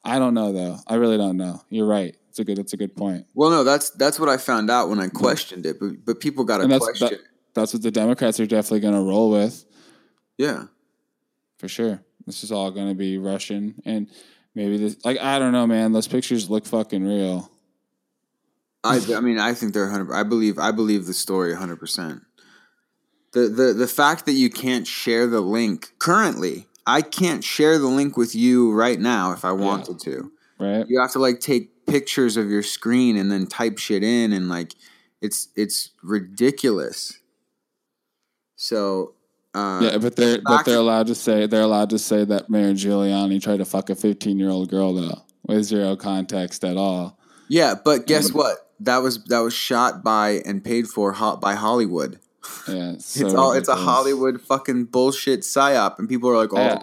I 0.04 0.18
don't 0.18 0.34
know 0.34 0.52
though. 0.52 0.78
I 0.86 0.94
really 0.96 1.16
don't 1.16 1.36
know. 1.36 1.62
You're 1.68 1.86
right. 1.86 2.16
It's 2.28 2.38
a 2.38 2.44
good. 2.44 2.58
It's 2.58 2.72
a 2.74 2.76
good 2.76 2.94
point. 2.94 3.26
Well, 3.34 3.50
no, 3.50 3.64
that's 3.64 3.90
that's 3.90 4.20
what 4.20 4.28
I 4.28 4.36
found 4.36 4.70
out 4.70 4.88
when 4.88 5.00
I 5.00 5.08
questioned 5.08 5.64
it. 5.66 5.80
But 5.80 6.04
but 6.04 6.20
people 6.20 6.44
got 6.44 6.58
to 6.58 6.78
question. 6.78 7.08
that, 7.08 7.20
that's 7.54 7.72
what 7.72 7.82
the 7.82 7.90
Democrats 7.90 8.38
are 8.38 8.46
definitely 8.46 8.80
going 8.80 8.94
to 8.94 9.00
roll 9.00 9.30
with 9.30 9.64
yeah, 10.38 10.64
for 11.58 11.66
sure. 11.68 12.02
This 12.26 12.42
is 12.42 12.50
all 12.50 12.70
going 12.70 12.88
to 12.88 12.94
be 12.94 13.18
Russian, 13.18 13.80
and 13.84 14.08
maybe 14.54 14.76
this. 14.78 14.96
Like 15.04 15.18
I 15.18 15.38
don't 15.38 15.52
know, 15.52 15.66
man. 15.66 15.92
Those 15.92 16.08
pictures 16.08 16.50
look 16.50 16.66
fucking 16.66 17.06
real. 17.06 17.50
I 18.82 19.00
I 19.14 19.20
mean 19.20 19.38
I 19.38 19.54
think 19.54 19.74
they're 19.74 19.88
hundred. 19.88 20.12
I 20.12 20.22
believe 20.22 20.58
I 20.58 20.72
believe 20.72 21.06
the 21.06 21.14
story 21.14 21.54
hundred 21.54 21.76
percent. 21.76 22.22
The 23.32 23.48
the 23.48 23.72
the 23.72 23.88
fact 23.88 24.26
that 24.26 24.32
you 24.32 24.50
can't 24.50 24.86
share 24.86 25.26
the 25.26 25.40
link 25.40 25.92
currently, 25.98 26.66
I 26.86 27.02
can't 27.02 27.44
share 27.44 27.78
the 27.78 27.88
link 27.88 28.16
with 28.16 28.34
you 28.34 28.72
right 28.72 28.98
now 28.98 29.32
if 29.32 29.44
I 29.44 29.52
wanted 29.52 29.98
to. 30.00 30.32
Right? 30.58 30.86
you 30.88 30.98
have 31.00 31.12
to 31.12 31.18
like 31.18 31.40
take 31.40 31.86
pictures 31.86 32.38
of 32.38 32.48
your 32.48 32.62
screen 32.62 33.16
and 33.16 33.30
then 33.30 33.46
type 33.46 33.76
shit 33.76 34.02
in 34.02 34.32
and 34.32 34.48
like 34.48 34.72
it's 35.20 35.48
it's 35.54 35.90
ridiculous 36.02 37.20
so 38.56 39.12
uh 39.56 39.80
Yeah, 39.82 39.98
but 39.98 40.16
they're 40.16 40.40
but 40.44 40.64
they're 40.64 40.78
allowed 40.78 41.06
to 41.08 41.14
say 41.14 41.46
they're 41.46 41.62
allowed 41.62 41.90
to 41.90 41.98
say 41.98 42.24
that 42.24 42.50
Mayor 42.50 42.72
Giuliani 42.74 43.40
tried 43.42 43.58
to 43.58 43.64
fuck 43.64 43.90
a 43.90 43.94
15 43.96 44.38
year 44.38 44.50
old 44.50 44.68
girl 44.70 44.94
though 44.94 45.22
with 45.46 45.64
zero 45.64 45.96
context 45.96 46.64
at 46.64 46.76
all. 46.76 47.18
yeah 47.48 47.74
but 47.84 48.06
guess 48.06 48.32
what 48.32 48.56
that 48.80 48.98
was 48.98 49.24
that 49.24 49.38
was 49.40 49.54
shot 49.54 50.02
by 50.04 50.40
and 50.44 50.62
paid 50.64 50.86
for 50.88 51.12
ho- 51.12 51.36
by 51.36 51.54
hollywood 51.54 52.18
Yeah, 52.68 52.92
it's 52.94 53.06
so 53.06 53.36
all 53.36 53.52
it's 53.52 53.68
a 53.68 53.76
hollywood 53.76 54.40
fucking 54.40 54.84
bullshit 54.86 55.40
psyop 55.40 55.98
and 55.98 56.08
people 56.08 56.28
are 56.30 56.36
like 56.36 56.52
oh 56.52 56.56
Yeah. 56.58 56.82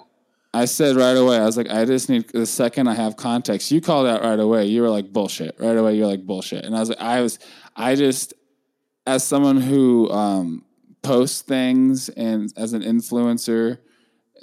I 0.55 0.65
said 0.65 0.95
right 0.97 1.17
away. 1.17 1.37
I 1.39 1.45
was 1.45 1.57
like, 1.57 1.71
I 1.71 1.83
just 1.83 2.09
need 2.09 2.29
the 2.31 2.45
second 2.45 2.87
I 2.87 2.93
have 2.93 3.17
context. 3.17 3.71
You 3.71 3.81
called 3.81 4.05
out 4.05 4.21
right 4.21 4.39
away. 4.39 4.65
You 4.67 4.83
were 4.83 4.89
like 4.91 5.11
bullshit 5.11 5.55
right 5.57 5.75
away. 5.75 5.95
You're 5.97 6.05
like 6.05 6.27
bullshit, 6.27 6.63
and 6.63 6.75
I 6.75 6.79
was 6.79 6.89
like, 6.89 7.01
I 7.01 7.21
was, 7.21 7.39
I 7.75 7.95
just, 7.95 8.35
as 9.07 9.23
someone 9.23 9.57
who 9.59 10.11
um, 10.11 10.63
posts 11.03 11.41
things 11.41 12.09
and 12.09 12.51
as 12.57 12.73
an 12.73 12.81
influencer, 12.81 13.79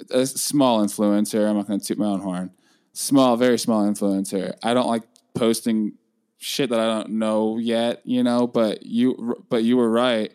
a 0.09 0.25
small 0.25 0.83
influencer. 0.83 1.47
I'm 1.47 1.57
not 1.57 1.67
going 1.67 1.79
to 1.79 1.85
toot 1.85 1.97
my 1.97 2.05
own 2.05 2.21
horn. 2.21 2.51
Small, 2.93 3.35
very 3.35 3.59
small 3.59 3.85
influencer. 3.85 4.53
I 4.63 4.73
don't 4.73 4.87
like 4.87 5.03
posting 5.33 5.93
shit 6.37 6.69
that 6.69 6.79
I 6.79 6.85
don't 6.85 7.11
know 7.11 7.57
yet, 7.57 8.01
you 8.05 8.23
know. 8.23 8.47
But 8.47 8.85
you, 8.85 9.43
but 9.49 9.63
you 9.63 9.77
were 9.77 9.89
right. 9.89 10.33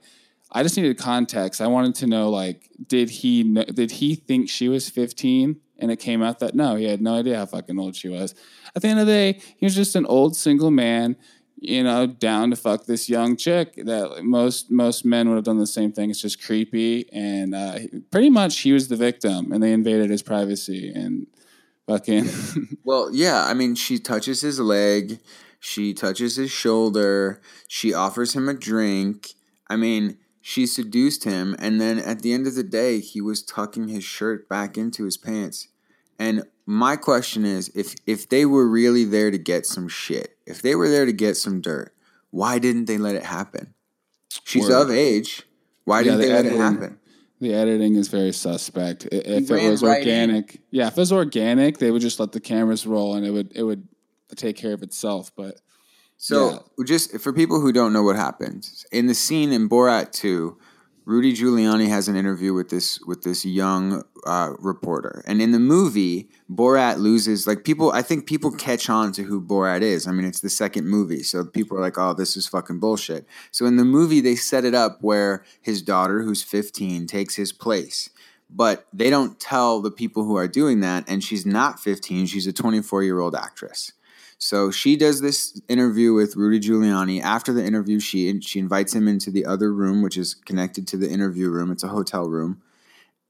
I 0.52 0.62
just 0.62 0.76
needed 0.76 0.96
context. 0.98 1.60
I 1.60 1.66
wanted 1.66 1.96
to 1.96 2.06
know, 2.06 2.30
like, 2.30 2.68
did 2.86 3.10
he 3.10 3.42
know, 3.42 3.64
did 3.64 3.90
he 3.90 4.14
think 4.14 4.48
she 4.48 4.68
was 4.68 4.88
15? 4.88 5.60
And 5.78 5.90
it 5.90 5.96
came 5.96 6.22
out 6.22 6.38
that 6.38 6.54
no, 6.54 6.76
he 6.76 6.84
had 6.84 7.02
no 7.02 7.16
idea 7.16 7.36
how 7.36 7.46
fucking 7.46 7.78
old 7.78 7.96
she 7.96 8.08
was. 8.08 8.34
At 8.74 8.82
the 8.82 8.88
end 8.88 9.00
of 9.00 9.06
the 9.06 9.12
day, 9.12 9.40
he 9.58 9.66
was 9.66 9.74
just 9.74 9.96
an 9.96 10.06
old 10.06 10.34
single 10.36 10.70
man, 10.70 11.16
you 11.66 11.82
know, 11.82 12.06
down 12.06 12.50
to 12.50 12.56
fuck 12.56 12.86
this 12.86 13.08
young 13.08 13.36
chick. 13.36 13.74
That 13.76 14.22
most 14.22 14.70
most 14.70 15.04
men 15.04 15.28
would 15.28 15.34
have 15.34 15.44
done 15.44 15.58
the 15.58 15.66
same 15.66 15.92
thing. 15.92 16.10
It's 16.10 16.22
just 16.22 16.42
creepy, 16.42 17.08
and 17.12 17.54
uh, 17.54 17.78
pretty 18.10 18.30
much 18.30 18.60
he 18.60 18.72
was 18.72 18.88
the 18.88 18.96
victim, 18.96 19.52
and 19.52 19.62
they 19.62 19.72
invaded 19.72 20.10
his 20.10 20.22
privacy 20.22 20.92
and 20.94 21.26
fucking. 21.86 22.28
Well, 22.84 23.10
yeah, 23.12 23.44
I 23.46 23.54
mean, 23.54 23.74
she 23.74 23.98
touches 23.98 24.42
his 24.42 24.60
leg, 24.60 25.18
she 25.58 25.92
touches 25.92 26.36
his 26.36 26.52
shoulder, 26.52 27.42
she 27.66 27.92
offers 27.92 28.34
him 28.36 28.48
a 28.48 28.54
drink. 28.54 29.34
I 29.68 29.74
mean, 29.74 30.18
she 30.40 30.66
seduced 30.66 31.24
him, 31.24 31.56
and 31.58 31.80
then 31.80 31.98
at 31.98 32.22
the 32.22 32.32
end 32.32 32.46
of 32.46 32.54
the 32.54 32.62
day, 32.62 33.00
he 33.00 33.20
was 33.20 33.42
tucking 33.42 33.88
his 33.88 34.04
shirt 34.04 34.48
back 34.48 34.78
into 34.78 35.04
his 35.04 35.16
pants. 35.16 35.66
And 36.16 36.44
my 36.66 36.96
question 36.96 37.44
is, 37.44 37.70
if 37.74 37.94
if 38.06 38.28
they 38.28 38.44
were 38.44 38.68
really 38.68 39.04
there 39.04 39.30
to 39.30 39.38
get 39.38 39.66
some 39.66 39.88
shit, 39.88 40.36
if 40.46 40.60
they 40.62 40.74
were 40.74 40.88
there 40.88 41.06
to 41.06 41.12
get 41.12 41.36
some 41.36 41.60
dirt, 41.60 41.94
why 42.30 42.58
didn't 42.58 42.86
they 42.86 42.98
let 42.98 43.14
it 43.14 43.22
happen? 43.24 43.74
She's 44.44 44.68
Word. 44.68 44.82
of 44.82 44.90
age. 44.90 45.44
Why 45.84 46.00
Yeah, 46.00 46.16
didn't 46.16 46.20
they 46.20 46.26
they, 46.26 46.32
let 46.32 46.46
it 46.46 46.56
happen? 46.56 46.98
The 47.40 47.54
editing 47.54 47.96
is 47.96 48.08
very 48.08 48.32
suspect. 48.32 49.06
If 49.12 49.50
it 49.50 49.70
was 49.70 49.82
organic, 49.82 50.60
yeah, 50.70 50.88
if 50.88 50.94
it 50.94 51.00
was 51.00 51.12
organic, 51.12 51.78
they 51.78 51.90
would 51.90 52.02
just 52.02 52.18
let 52.18 52.32
the 52.32 52.40
cameras 52.40 52.86
roll 52.86 53.14
and 53.14 53.24
it 53.24 53.30
would 53.30 53.52
it 53.54 53.62
would 53.62 53.86
take 54.34 54.56
care 54.56 54.72
of 54.72 54.82
itself. 54.82 55.30
But 55.36 55.60
So, 56.16 56.64
just 56.84 57.18
for 57.20 57.32
people 57.32 57.60
who 57.60 57.72
don't 57.72 57.92
know 57.92 58.02
what 58.02 58.16
happened 58.16 58.68
in 58.90 59.06
the 59.06 59.14
scene 59.14 59.52
in 59.52 59.68
Borat 59.68 60.12
Two, 60.12 60.58
Rudy 61.06 61.32
Giuliani 61.32 61.86
has 61.86 62.08
an 62.08 62.16
interview 62.16 62.52
with 62.52 62.68
this 62.68 62.98
with 63.06 63.22
this 63.22 63.44
young 63.44 64.02
uh, 64.26 64.54
reporter, 64.58 65.22
and 65.24 65.40
in 65.40 65.52
the 65.52 65.60
movie, 65.60 66.28
Borat 66.50 66.98
loses. 66.98 67.46
Like 67.46 67.62
people, 67.62 67.92
I 67.92 68.02
think 68.02 68.26
people 68.26 68.50
catch 68.50 68.90
on 68.90 69.12
to 69.12 69.22
who 69.22 69.40
Borat 69.40 69.82
is. 69.82 70.08
I 70.08 70.10
mean, 70.10 70.26
it's 70.26 70.40
the 70.40 70.50
second 70.50 70.88
movie, 70.88 71.22
so 71.22 71.44
people 71.44 71.78
are 71.78 71.80
like, 71.80 71.96
"Oh, 71.96 72.12
this 72.12 72.36
is 72.36 72.48
fucking 72.48 72.80
bullshit." 72.80 73.24
So 73.52 73.66
in 73.66 73.76
the 73.76 73.84
movie, 73.84 74.20
they 74.20 74.34
set 74.34 74.64
it 74.64 74.74
up 74.74 74.98
where 75.00 75.44
his 75.62 75.80
daughter, 75.80 76.22
who's 76.22 76.42
fifteen, 76.42 77.06
takes 77.06 77.36
his 77.36 77.52
place. 77.52 78.10
But 78.50 78.88
they 78.92 79.08
don't 79.08 79.38
tell 79.38 79.80
the 79.80 79.92
people 79.92 80.24
who 80.24 80.36
are 80.36 80.48
doing 80.48 80.80
that, 80.80 81.04
and 81.08 81.22
she's 81.22 81.46
not 81.46 81.80
15, 81.80 82.26
she's 82.26 82.46
a 82.46 82.52
24 82.52 83.02
year 83.02 83.18
old 83.18 83.34
actress. 83.34 83.92
So 84.38 84.70
she 84.70 84.96
does 84.96 85.20
this 85.20 85.60
interview 85.68 86.12
with 86.12 86.36
Rudy 86.36 86.60
Giuliani. 86.60 87.22
After 87.22 87.52
the 87.52 87.64
interview, 87.64 88.00
she 88.00 88.40
she 88.40 88.58
invites 88.58 88.94
him 88.94 89.08
into 89.08 89.30
the 89.30 89.46
other 89.46 89.72
room, 89.72 90.02
which 90.02 90.16
is 90.16 90.34
connected 90.34 90.86
to 90.88 90.96
the 90.96 91.10
interview 91.10 91.48
room. 91.48 91.70
It's 91.70 91.82
a 91.82 91.88
hotel 91.88 92.28
room, 92.28 92.60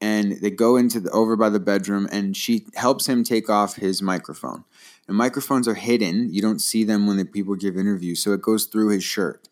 and 0.01 0.33
they 0.41 0.51
go 0.51 0.75
into 0.75 0.99
the 0.99 1.09
over 1.11 1.35
by 1.37 1.49
the 1.49 1.61
bedroom, 1.61 2.07
and 2.11 2.35
she 2.35 2.67
helps 2.75 3.07
him 3.07 3.23
take 3.23 3.49
off 3.49 3.77
his 3.77 4.01
microphone. 4.01 4.65
And 5.07 5.15
microphones 5.15 5.67
are 5.67 5.75
hidden; 5.75 6.33
you 6.33 6.41
don't 6.41 6.59
see 6.59 6.83
them 6.83 7.07
when 7.07 7.17
the 7.17 7.25
people 7.25 7.55
give 7.55 7.77
interviews, 7.77 8.21
so 8.21 8.33
it 8.33 8.41
goes 8.41 8.65
through 8.65 8.89
his 8.89 9.03
shirt, 9.03 9.47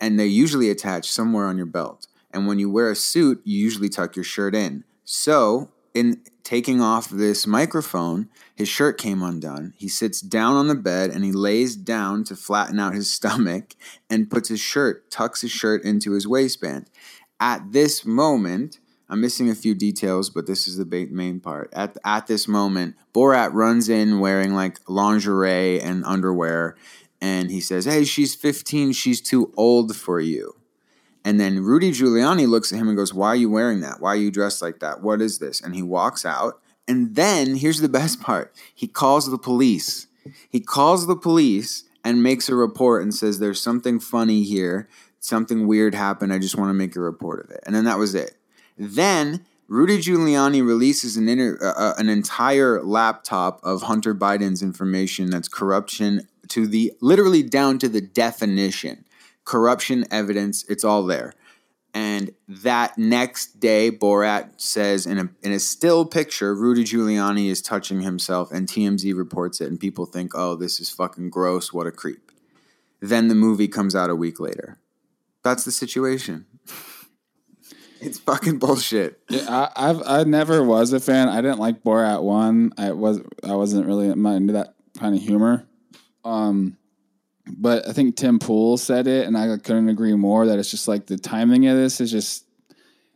and 0.00 0.18
they 0.18 0.26
usually 0.26 0.70
attach 0.70 1.10
somewhere 1.10 1.46
on 1.46 1.58
your 1.58 1.66
belt. 1.66 2.06
And 2.32 2.46
when 2.46 2.58
you 2.58 2.70
wear 2.70 2.90
a 2.90 2.96
suit, 2.96 3.40
you 3.44 3.58
usually 3.58 3.88
tuck 3.88 4.16
your 4.16 4.24
shirt 4.24 4.54
in. 4.54 4.84
So 5.04 5.70
in 5.94 6.22
taking 6.46 6.80
off 6.80 7.10
this 7.10 7.44
microphone, 7.44 8.28
his 8.54 8.68
shirt 8.68 8.98
came 8.98 9.20
undone. 9.20 9.74
He 9.76 9.88
sits 9.88 10.20
down 10.20 10.54
on 10.54 10.68
the 10.68 10.76
bed 10.76 11.10
and 11.10 11.24
he 11.24 11.32
lays 11.32 11.74
down 11.74 12.22
to 12.22 12.36
flatten 12.36 12.78
out 12.78 12.94
his 12.94 13.10
stomach 13.18 13.74
and 14.08 14.30
puts 14.30 14.48
his 14.48 14.60
shirt, 14.60 15.10
tucks 15.10 15.40
his 15.40 15.50
shirt 15.50 15.82
into 15.82 16.12
his 16.12 16.28
waistband. 16.28 16.88
At 17.40 17.72
this 17.72 18.06
moment, 18.06 18.78
I'm 19.08 19.20
missing 19.20 19.50
a 19.50 19.56
few 19.56 19.74
details, 19.74 20.30
but 20.30 20.46
this 20.46 20.68
is 20.68 20.76
the 20.76 21.08
main 21.10 21.40
part. 21.40 21.68
At, 21.72 21.96
at 22.04 22.28
this 22.28 22.46
moment, 22.46 22.94
Borat 23.12 23.52
runs 23.52 23.88
in 23.88 24.20
wearing 24.20 24.54
like 24.54 24.78
lingerie 24.86 25.80
and 25.80 26.04
underwear, 26.04 26.76
and 27.20 27.50
he 27.50 27.60
says, 27.60 27.86
Hey, 27.86 28.04
she's 28.04 28.36
15, 28.36 28.92
she's 28.92 29.20
too 29.20 29.52
old 29.56 29.96
for 29.96 30.20
you. 30.20 30.54
And 31.26 31.40
then 31.40 31.58
Rudy 31.58 31.90
Giuliani 31.90 32.46
looks 32.46 32.72
at 32.72 32.78
him 32.78 32.86
and 32.86 32.96
goes, 32.96 33.12
Why 33.12 33.30
are 33.30 33.36
you 33.36 33.50
wearing 33.50 33.80
that? 33.80 34.00
Why 34.00 34.10
are 34.10 34.16
you 34.16 34.30
dressed 34.30 34.62
like 34.62 34.78
that? 34.78 35.02
What 35.02 35.20
is 35.20 35.40
this? 35.40 35.60
And 35.60 35.74
he 35.74 35.82
walks 35.82 36.24
out. 36.24 36.62
And 36.86 37.16
then 37.16 37.56
here's 37.56 37.80
the 37.80 37.88
best 37.88 38.20
part 38.22 38.54
he 38.72 38.86
calls 38.86 39.28
the 39.28 39.36
police. 39.36 40.06
He 40.48 40.60
calls 40.60 41.08
the 41.08 41.16
police 41.16 41.82
and 42.04 42.22
makes 42.22 42.48
a 42.48 42.54
report 42.54 43.02
and 43.02 43.12
says, 43.12 43.40
There's 43.40 43.60
something 43.60 43.98
funny 43.98 44.44
here. 44.44 44.88
Something 45.18 45.66
weird 45.66 45.96
happened. 45.96 46.32
I 46.32 46.38
just 46.38 46.56
want 46.56 46.70
to 46.70 46.74
make 46.74 46.94
a 46.94 47.00
report 47.00 47.44
of 47.44 47.50
it. 47.50 47.58
And 47.66 47.74
then 47.74 47.84
that 47.86 47.98
was 47.98 48.14
it. 48.14 48.36
Then 48.78 49.44
Rudy 49.66 49.98
Giuliani 49.98 50.64
releases 50.64 51.16
an, 51.16 51.28
inter- 51.28 51.58
uh, 51.60 51.72
uh, 51.76 51.94
an 51.98 52.08
entire 52.08 52.80
laptop 52.84 53.58
of 53.64 53.82
Hunter 53.82 54.14
Biden's 54.14 54.62
information 54.62 55.30
that's 55.30 55.48
corruption 55.48 56.28
to 56.50 56.68
the 56.68 56.92
literally 57.00 57.42
down 57.42 57.80
to 57.80 57.88
the 57.88 58.00
definition 58.00 59.05
corruption 59.46 60.04
evidence. 60.10 60.64
It's 60.68 60.84
all 60.84 61.04
there. 61.04 61.32
And 61.94 62.32
that 62.46 62.98
next 62.98 63.58
day, 63.58 63.90
Borat 63.90 64.60
says 64.60 65.06
in 65.06 65.18
a 65.18 65.30
in 65.40 65.52
a 65.52 65.58
still 65.58 66.04
picture, 66.04 66.54
Rudy 66.54 66.84
Giuliani 66.84 67.48
is 67.48 67.62
touching 67.62 68.02
himself, 68.02 68.52
and 68.52 68.68
TMZ 68.68 69.16
reports 69.16 69.62
it, 69.62 69.70
and 69.70 69.80
people 69.80 70.04
think, 70.04 70.32
"Oh, 70.34 70.56
this 70.56 70.78
is 70.78 70.90
fucking 70.90 71.30
gross. 71.30 71.72
What 71.72 71.86
a 71.86 71.90
creep." 71.90 72.30
Then 73.00 73.28
the 73.28 73.34
movie 73.34 73.68
comes 73.68 73.96
out 73.96 74.10
a 74.10 74.14
week 74.14 74.38
later. 74.38 74.78
That's 75.42 75.64
the 75.64 75.72
situation. 75.72 76.44
it's 78.02 78.18
fucking 78.18 78.58
bullshit. 78.58 79.18
Yeah, 79.30 79.48
I, 79.48 79.88
I've 79.88 80.02
I 80.04 80.24
never 80.24 80.62
was 80.62 80.92
a 80.92 81.00
fan. 81.00 81.30
I 81.30 81.40
didn't 81.40 81.60
like 81.60 81.82
Borat 81.82 82.22
one. 82.22 82.74
I 82.76 82.92
was 82.92 83.22
I 83.42 83.54
wasn't 83.54 83.86
really 83.86 84.10
into 84.10 84.52
that 84.52 84.74
kind 84.98 85.14
of 85.14 85.22
humor. 85.22 85.66
Um, 86.26 86.76
but 87.46 87.88
I 87.88 87.92
think 87.92 88.16
Tim 88.16 88.38
Pool 88.38 88.76
said 88.76 89.06
it, 89.06 89.26
and 89.26 89.36
I 89.36 89.56
couldn't 89.58 89.88
agree 89.88 90.14
more. 90.14 90.46
That 90.46 90.58
it's 90.58 90.70
just 90.70 90.88
like 90.88 91.06
the 91.06 91.16
timing 91.18 91.66
of 91.66 91.76
this 91.76 92.00
is 92.00 92.10
just. 92.10 92.44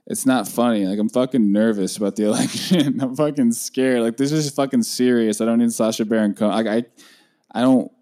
It's 0.07 0.27
not 0.27 0.49
funny. 0.49 0.87
Like 0.87 0.99
I'm 0.99 1.09
fucking 1.09 1.53
nervous 1.53 1.97
about 1.97 2.17
the 2.17 2.25
election. 2.31 3.01
I'm 3.01 3.15
fucking 3.15 3.53
scared. 3.53 4.01
Like 4.03 4.17
this 4.17 4.33
is 4.33 4.51
fucking 4.51 4.83
serious. 4.83 5.41
I 5.41 5.45
don't 5.45 5.59
need 5.59 5.73
Sacha 5.73 6.05
Baron 6.05 6.35
Cohen. 6.35 6.53
Like 6.53 6.67
I, 6.67 7.59
I 7.59 7.63
don't. 7.63 7.93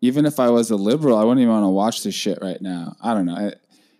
Even 0.00 0.24
if 0.24 0.40
I 0.40 0.48
was 0.48 0.70
a 0.70 0.76
liberal, 0.76 1.18
I 1.18 1.24
wouldn't 1.24 1.40
even 1.40 1.52
want 1.52 1.64
to 1.64 1.68
watch 1.68 2.04
this 2.04 2.14
shit 2.14 2.38
right 2.40 2.62
now. 2.62 2.96
I 3.02 3.12
don't 3.12 3.26
know. 3.26 3.34
I, 3.34 3.52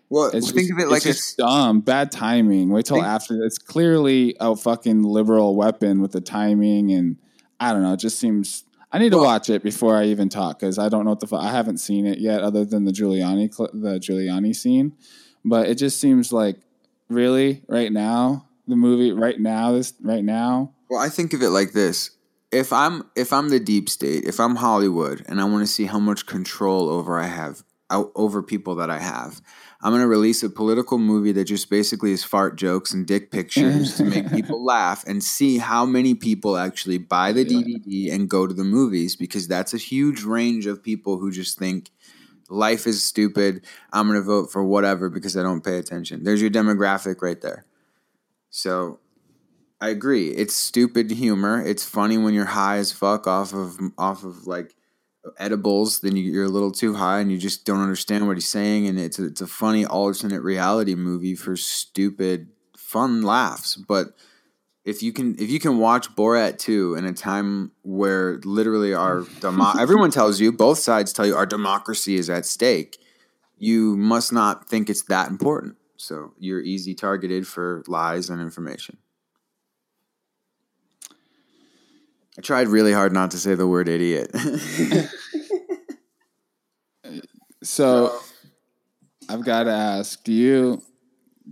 Well, 0.09 0.31
it's 0.33 0.49
think 0.51 0.69
just, 0.69 0.71
of 0.71 0.79
it 0.79 0.91
it's 0.91 1.05
like 1.05 1.15
a 1.15 1.17
dumb, 1.37 1.81
bad 1.81 2.11
timing. 2.11 2.69
Wait 2.69 2.85
till 2.85 2.97
Think- 2.97 3.05
after. 3.05 3.43
It's 3.43 3.59
clearly 3.59 4.35
a 4.39 4.55
fucking 4.55 5.03
liberal 5.03 5.55
weapon 5.55 6.01
with 6.01 6.13
the 6.13 6.21
timing, 6.21 6.91
and 6.91 7.17
I 7.59 7.73
don't 7.73 7.83
know. 7.83 7.93
It 7.93 7.99
just 7.99 8.17
seems. 8.17 8.63
I 8.91 8.97
need 8.99 9.11
to 9.11 9.17
watch 9.17 9.49
it 9.49 9.63
before 9.63 9.95
I 9.95 10.05
even 10.05 10.29
talk 10.29 10.59
because 10.59 10.79
I 10.79 10.89
don't 10.89 11.05
know 11.05 11.11
what 11.11 11.19
the 11.19 11.27
fuck. 11.27 11.43
I 11.43 11.51
haven't 11.51 11.77
seen 11.77 12.05
it 12.05 12.17
yet, 12.17 12.41
other 12.41 12.65
than 12.65 12.85
the 12.85 12.91
Giuliani 12.91 13.53
cl- 13.53 13.69
the 13.73 13.99
Giuliani 13.99 14.55
scene. 14.55 14.93
But 15.45 15.69
it 15.69 15.75
just 15.75 15.99
seems 15.99 16.33
like 16.33 16.57
really 17.07 17.63
right 17.67 17.91
now 17.91 18.47
the 18.67 18.75
movie 18.75 19.11
right 19.11 19.39
now 19.39 19.73
this 19.73 19.93
right 20.01 20.23
now. 20.23 20.73
Well, 20.89 21.01
I 21.01 21.09
think 21.09 21.33
of 21.33 21.41
it 21.41 21.49
like 21.49 21.73
this: 21.73 22.11
if 22.51 22.71
I'm 22.71 23.03
if 23.15 23.33
I'm 23.33 23.49
the 23.49 23.59
deep 23.59 23.89
state, 23.89 24.23
if 24.25 24.39
I'm 24.39 24.55
Hollywood, 24.55 25.25
and 25.27 25.39
I 25.41 25.43
want 25.45 25.61
to 25.61 25.67
see 25.67 25.85
how 25.85 25.99
much 25.99 26.25
control 26.25 26.89
over 26.89 27.19
I 27.19 27.27
have 27.27 27.63
over 27.91 28.43
people 28.43 28.75
that 28.75 28.89
I 28.89 28.99
have, 28.99 29.41
I'm 29.81 29.91
going 29.91 30.01
to 30.01 30.07
release 30.07 30.43
a 30.43 30.49
political 30.49 30.97
movie 30.97 31.31
that 31.31 31.45
just 31.45 31.69
basically 31.69 32.11
is 32.11 32.23
fart 32.23 32.57
jokes 32.57 32.93
and 32.93 33.07
dick 33.07 33.31
pictures 33.31 33.95
to 33.95 34.03
make 34.03 34.29
people 34.33 34.63
laugh 34.63 35.05
and 35.07 35.23
see 35.23 35.57
how 35.57 35.85
many 35.85 36.15
people 36.15 36.57
actually 36.57 36.97
buy 36.97 37.31
the 37.31 37.45
DVD 37.45 38.13
and 38.13 38.29
go 38.29 38.45
to 38.45 38.53
the 38.53 38.65
movies 38.65 39.15
because 39.15 39.47
that's 39.47 39.73
a 39.73 39.77
huge 39.77 40.23
range 40.23 40.65
of 40.65 40.83
people 40.83 41.17
who 41.17 41.31
just 41.31 41.57
think 41.57 41.91
life 42.49 42.87
is 42.87 43.03
stupid. 43.03 43.65
I'm 43.93 44.07
going 44.07 44.19
to 44.19 44.25
vote 44.25 44.51
for 44.51 44.63
whatever 44.63 45.09
because 45.09 45.37
I 45.37 45.43
don't 45.43 45.63
pay 45.63 45.77
attention. 45.77 46.25
There's 46.25 46.41
your 46.41 46.51
demographic 46.51 47.21
right 47.21 47.39
there. 47.39 47.65
So 48.49 48.99
I 49.79 49.89
agree. 49.89 50.29
It's 50.29 50.53
stupid 50.53 51.09
humor. 51.11 51.63
It's 51.65 51.85
funny 51.85 52.17
when 52.17 52.33
you're 52.33 52.45
high 52.45 52.77
as 52.77 52.91
fuck 52.91 53.27
off 53.27 53.53
of 53.53 53.79
off 53.97 54.23
of 54.25 54.45
like 54.45 54.75
edibles. 55.37 55.99
Then 55.99 56.15
you, 56.15 56.31
you're 56.31 56.45
a 56.45 56.49
little 56.49 56.71
too 56.71 56.95
high 56.95 57.19
and 57.19 57.31
you 57.31 57.37
just 57.37 57.65
don't 57.65 57.81
understand 57.81 58.27
what 58.27 58.37
he's 58.37 58.47
saying. 58.47 58.87
And 58.87 58.99
it's 58.99 59.19
a, 59.19 59.25
it's 59.25 59.41
a 59.41 59.47
funny 59.47 59.85
alternate 59.85 60.41
reality 60.41 60.95
movie 60.95 61.35
for 61.35 61.55
stupid 61.55 62.49
fun 62.75 63.21
laughs. 63.21 63.75
But 63.75 64.07
if 64.85 65.03
you 65.03 65.13
can 65.13 65.35
if 65.39 65.49
you 65.49 65.59
can 65.59 65.77
watch 65.77 66.09
Borat 66.15 66.57
2 66.57 66.95
in 66.95 67.05
a 67.05 67.13
time 67.13 67.71
where 67.83 68.39
literally 68.43 68.93
our 68.93 69.21
demo- 69.39 69.77
everyone 69.79 70.11
tells 70.11 70.39
you 70.39 70.51
both 70.51 70.79
sides 70.79 71.13
tell 71.13 71.25
you 71.27 71.35
our 71.35 71.45
democracy 71.45 72.15
is 72.15 72.29
at 72.29 72.45
stake, 72.45 72.97
you 73.57 73.95
must 73.97 74.33
not 74.33 74.67
think 74.67 74.89
it's 74.89 75.03
that 75.03 75.29
important. 75.29 75.75
So 75.97 76.33
you're 76.39 76.61
easy 76.61 76.95
targeted 76.95 77.45
for 77.45 77.83
lies 77.87 78.29
and 78.29 78.41
information. 78.41 78.97
I 82.39 82.41
tried 82.41 82.69
really 82.69 82.93
hard 82.93 83.11
not 83.11 83.31
to 83.31 83.37
say 83.37 83.53
the 83.55 83.67
word 83.67 83.89
idiot. 83.89 84.33
So 87.61 88.17
I've 89.27 89.43
got 89.43 89.63
to 89.65 89.71
ask: 89.71 90.23
Do 90.23 90.31
you 90.31 90.81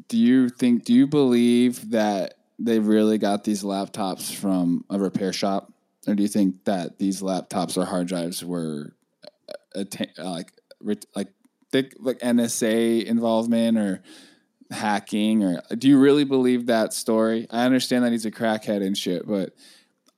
do 0.08 0.17
you 0.17 0.47
think 0.47 0.86
do 0.86 0.93
you 0.93 1.06
believe 1.06 1.91
that 1.91 2.36
they 2.58 2.80
really 2.80 3.17
got 3.17 3.43
these 3.43 3.62
laptops 3.62 4.34
from 4.34 4.86
a 4.89 4.97
repair 4.97 5.34
shop, 5.34 5.73
or 6.08 6.15
do 6.15 6.23
you 6.23 6.30
think 6.30 6.63
that 6.63 6.97
these 6.97 7.21
laptops 7.21 7.78
or 7.78 7.84
hard 7.84 8.08
drives 8.08 8.41
were 8.41 8.95
uh, 9.45 9.82
atta- 9.82 10.13
uh, 10.17 10.32
like 10.32 10.54
like 11.13 11.34
thick 11.73 11.93
like 12.00 12.19
NSA 12.19 13.04
involvement 13.04 13.78
or 13.78 14.02
hacking 14.71 15.43
or 15.43 15.62
do 15.78 15.89
you 15.89 16.00
really 16.00 16.23
believe 16.23 16.67
that 16.67 16.93
story? 16.93 17.47
I 17.52 17.65
understand 17.65 18.06
that 18.06 18.13
he's 18.13 18.26
a 18.26 18.32
crackhead 18.32 18.82
and 18.82 18.97
shit, 18.97 19.28
but 19.28 19.54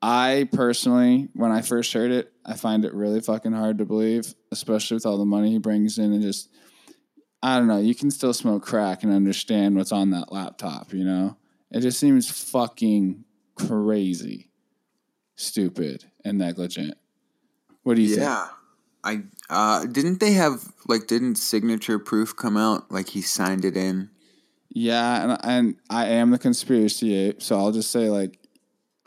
I 0.01 0.47
personally, 0.53 1.27
when 1.33 1.51
I 1.51 1.61
first 1.61 1.91
heard 1.93 2.11
it, 2.11 2.31
I 2.45 2.53
find 2.55 2.85
it 2.85 2.93
really 2.93 3.19
fucking 3.19 3.51
hard 3.51 3.79
to 3.79 3.85
believe, 3.85 4.33
especially 4.51 4.95
with 4.95 5.05
all 5.05 5.17
the 5.17 5.25
money 5.25 5.51
he 5.51 5.57
brings 5.57 5.97
in 5.97 6.13
and 6.13 6.21
just 6.21 6.49
I 7.41 7.57
don't 7.57 7.67
know, 7.67 7.79
you 7.79 7.95
can 7.95 8.11
still 8.11 8.33
smoke 8.33 8.63
crack 8.63 9.03
and 9.03 9.13
understand 9.13 9.75
what's 9.75 9.93
on 9.93 10.09
that 10.11 10.31
laptop, 10.31 10.93
you 10.93 11.05
know? 11.05 11.37
It 11.71 11.81
just 11.81 11.99
seems 11.99 12.29
fucking 12.29 13.23
crazy, 13.55 14.49
stupid, 15.35 16.05
and 16.25 16.37
negligent. 16.37 16.97
What 17.83 17.95
do 17.95 18.01
you 18.01 18.09
think? 18.09 18.21
yeah. 18.21 18.47
I 19.01 19.21
uh 19.49 19.85
didn't 19.85 20.19
they 20.19 20.33
have 20.33 20.73
like 20.87 21.07
didn't 21.07 21.35
signature 21.35 21.99
proof 21.99 22.35
come 22.35 22.57
out 22.57 22.91
like 22.91 23.09
he 23.09 23.21
signed 23.21 23.63
it 23.63 23.77
in? 23.77 24.09
Yeah, 24.69 25.23
and 25.23 25.37
and 25.43 25.75
I 25.89 26.07
am 26.07 26.31
the 26.31 26.37
conspiracy 26.37 27.15
ape, 27.15 27.41
so 27.41 27.57
I'll 27.57 27.71
just 27.71 27.91
say 27.91 28.09
like, 28.09 28.37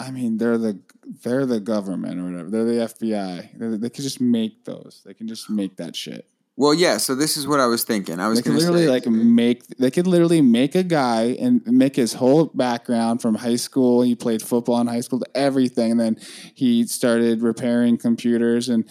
I 0.02 0.10
mean, 0.10 0.38
they're 0.38 0.58
the 0.58 0.78
they're 1.22 1.46
the 1.46 1.60
government 1.60 2.18
or 2.20 2.24
whatever. 2.24 2.50
They're 2.50 2.64
the 2.64 2.92
FBI. 2.94 3.58
They, 3.58 3.76
they 3.76 3.90
can 3.90 4.02
just 4.02 4.20
make 4.20 4.64
those. 4.64 5.02
They 5.04 5.14
can 5.14 5.28
just 5.28 5.48
make 5.50 5.76
that 5.76 5.94
shit. 5.96 6.28
Well, 6.56 6.74
yeah. 6.74 6.98
So 6.98 7.14
this 7.14 7.36
is 7.36 7.46
what 7.46 7.60
I 7.60 7.66
was 7.66 7.82
thinking. 7.82 8.20
I 8.20 8.28
was 8.28 8.38
They 8.38 8.42
can 8.42 8.56
literally 8.56 8.84
say, 8.84 8.90
like 8.90 9.06
make. 9.06 9.66
They 9.78 9.90
could 9.90 10.06
literally 10.06 10.42
make 10.42 10.74
a 10.74 10.82
guy 10.82 11.36
and 11.40 11.64
make 11.66 11.96
his 11.96 12.12
whole 12.12 12.46
background 12.46 13.22
from 13.22 13.36
high 13.36 13.56
school. 13.56 14.02
He 14.02 14.14
played 14.14 14.42
football 14.42 14.80
in 14.80 14.86
high 14.86 15.00
school 15.00 15.20
to 15.20 15.26
everything, 15.34 15.92
and 15.92 16.00
then 16.00 16.18
he 16.54 16.86
started 16.86 17.42
repairing 17.42 17.96
computers, 17.96 18.68
and 18.68 18.84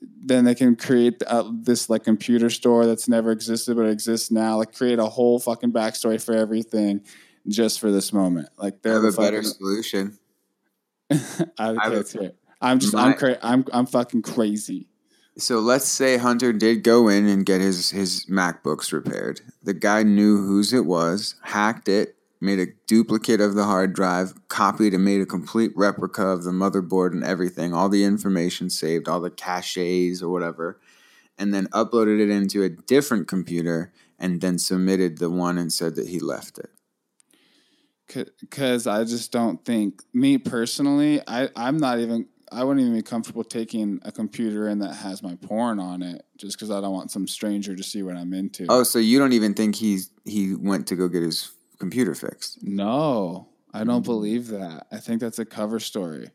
then 0.00 0.44
they 0.44 0.54
can 0.54 0.74
create 0.74 1.22
uh, 1.26 1.48
this 1.52 1.88
like 1.88 2.02
computer 2.02 2.50
store 2.50 2.84
that's 2.86 3.08
never 3.08 3.30
existed 3.30 3.76
but 3.76 3.86
exists 3.86 4.30
now. 4.30 4.56
Like 4.56 4.74
create 4.74 4.98
a 4.98 5.06
whole 5.06 5.38
fucking 5.38 5.72
backstory 5.72 6.22
for 6.22 6.34
everything, 6.34 7.02
just 7.46 7.78
for 7.78 7.92
this 7.92 8.12
moment. 8.12 8.48
Like 8.56 8.82
they're 8.82 8.94
have 8.94 9.02
the 9.02 9.08
a 9.08 9.12
better 9.12 9.42
solution. 9.42 10.18
I, 11.10 11.16
I 11.58 11.68
okay, 11.70 11.88
would- 11.88 11.96
let's 11.96 12.12
hear 12.12 12.22
it. 12.22 12.36
I'm 12.60 12.78
just. 12.78 12.94
My- 12.94 13.02
I'm 13.08 13.14
cra- 13.14 13.38
I'm. 13.42 13.64
I'm 13.72 13.86
fucking 13.86 14.22
crazy. 14.22 14.88
So 15.36 15.58
let's 15.58 15.86
say 15.88 16.16
Hunter 16.16 16.52
did 16.52 16.84
go 16.84 17.08
in 17.08 17.26
and 17.26 17.44
get 17.44 17.60
his 17.60 17.90
his 17.90 18.24
MacBooks 18.26 18.92
repaired. 18.92 19.40
The 19.62 19.74
guy 19.74 20.02
knew 20.04 20.36
whose 20.38 20.72
it 20.72 20.86
was, 20.86 21.34
hacked 21.42 21.88
it, 21.88 22.14
made 22.40 22.60
a 22.60 22.68
duplicate 22.86 23.40
of 23.40 23.54
the 23.56 23.64
hard 23.64 23.92
drive, 23.94 24.32
copied 24.48 24.94
and 24.94 25.04
made 25.04 25.20
a 25.20 25.26
complete 25.26 25.72
replica 25.74 26.24
of 26.24 26.44
the 26.44 26.52
motherboard 26.52 27.10
and 27.12 27.24
everything, 27.24 27.74
all 27.74 27.88
the 27.88 28.04
information 28.04 28.70
saved, 28.70 29.08
all 29.08 29.20
the 29.20 29.30
caches 29.30 30.22
or 30.22 30.30
whatever, 30.30 30.78
and 31.36 31.52
then 31.52 31.66
uploaded 31.68 32.20
it 32.20 32.30
into 32.30 32.62
a 32.62 32.68
different 32.68 33.26
computer 33.26 33.92
and 34.20 34.40
then 34.40 34.56
submitted 34.56 35.18
the 35.18 35.30
one 35.30 35.58
and 35.58 35.72
said 35.72 35.96
that 35.96 36.06
he 36.08 36.20
left 36.20 36.58
it. 36.58 36.70
Because 38.06 38.86
I 38.86 39.04
just 39.04 39.32
don't 39.32 39.64
think 39.64 40.02
me 40.12 40.38
personally. 40.38 41.20
I 41.26 41.48
I'm 41.56 41.78
not 41.78 41.98
even. 42.00 42.26
I 42.52 42.62
wouldn't 42.62 42.82
even 42.86 42.96
be 42.96 43.02
comfortable 43.02 43.42
taking 43.42 43.98
a 44.04 44.12
computer 44.12 44.68
in 44.68 44.78
that 44.78 44.94
has 44.94 45.22
my 45.24 45.34
porn 45.36 45.80
on 45.80 46.02
it, 46.02 46.24
just 46.36 46.56
because 46.56 46.70
I 46.70 46.80
don't 46.80 46.92
want 46.92 47.10
some 47.10 47.26
stranger 47.26 47.74
to 47.74 47.82
see 47.82 48.02
what 48.04 48.16
I'm 48.16 48.32
into. 48.32 48.66
Oh, 48.68 48.84
so 48.84 49.00
you 49.00 49.18
don't 49.18 49.32
even 49.32 49.54
think 49.54 49.74
he's 49.74 50.10
he 50.24 50.54
went 50.54 50.86
to 50.88 50.96
go 50.96 51.08
get 51.08 51.22
his 51.22 51.50
computer 51.78 52.14
fixed? 52.14 52.62
no, 52.62 53.48
I 53.72 53.82
don't 53.82 54.02
Mm. 54.02 54.04
believe 54.04 54.48
that. 54.48 54.86
I 54.92 54.98
think 54.98 55.20
that's 55.20 55.40
a 55.40 55.44
cover 55.44 55.80
story. 55.80 56.30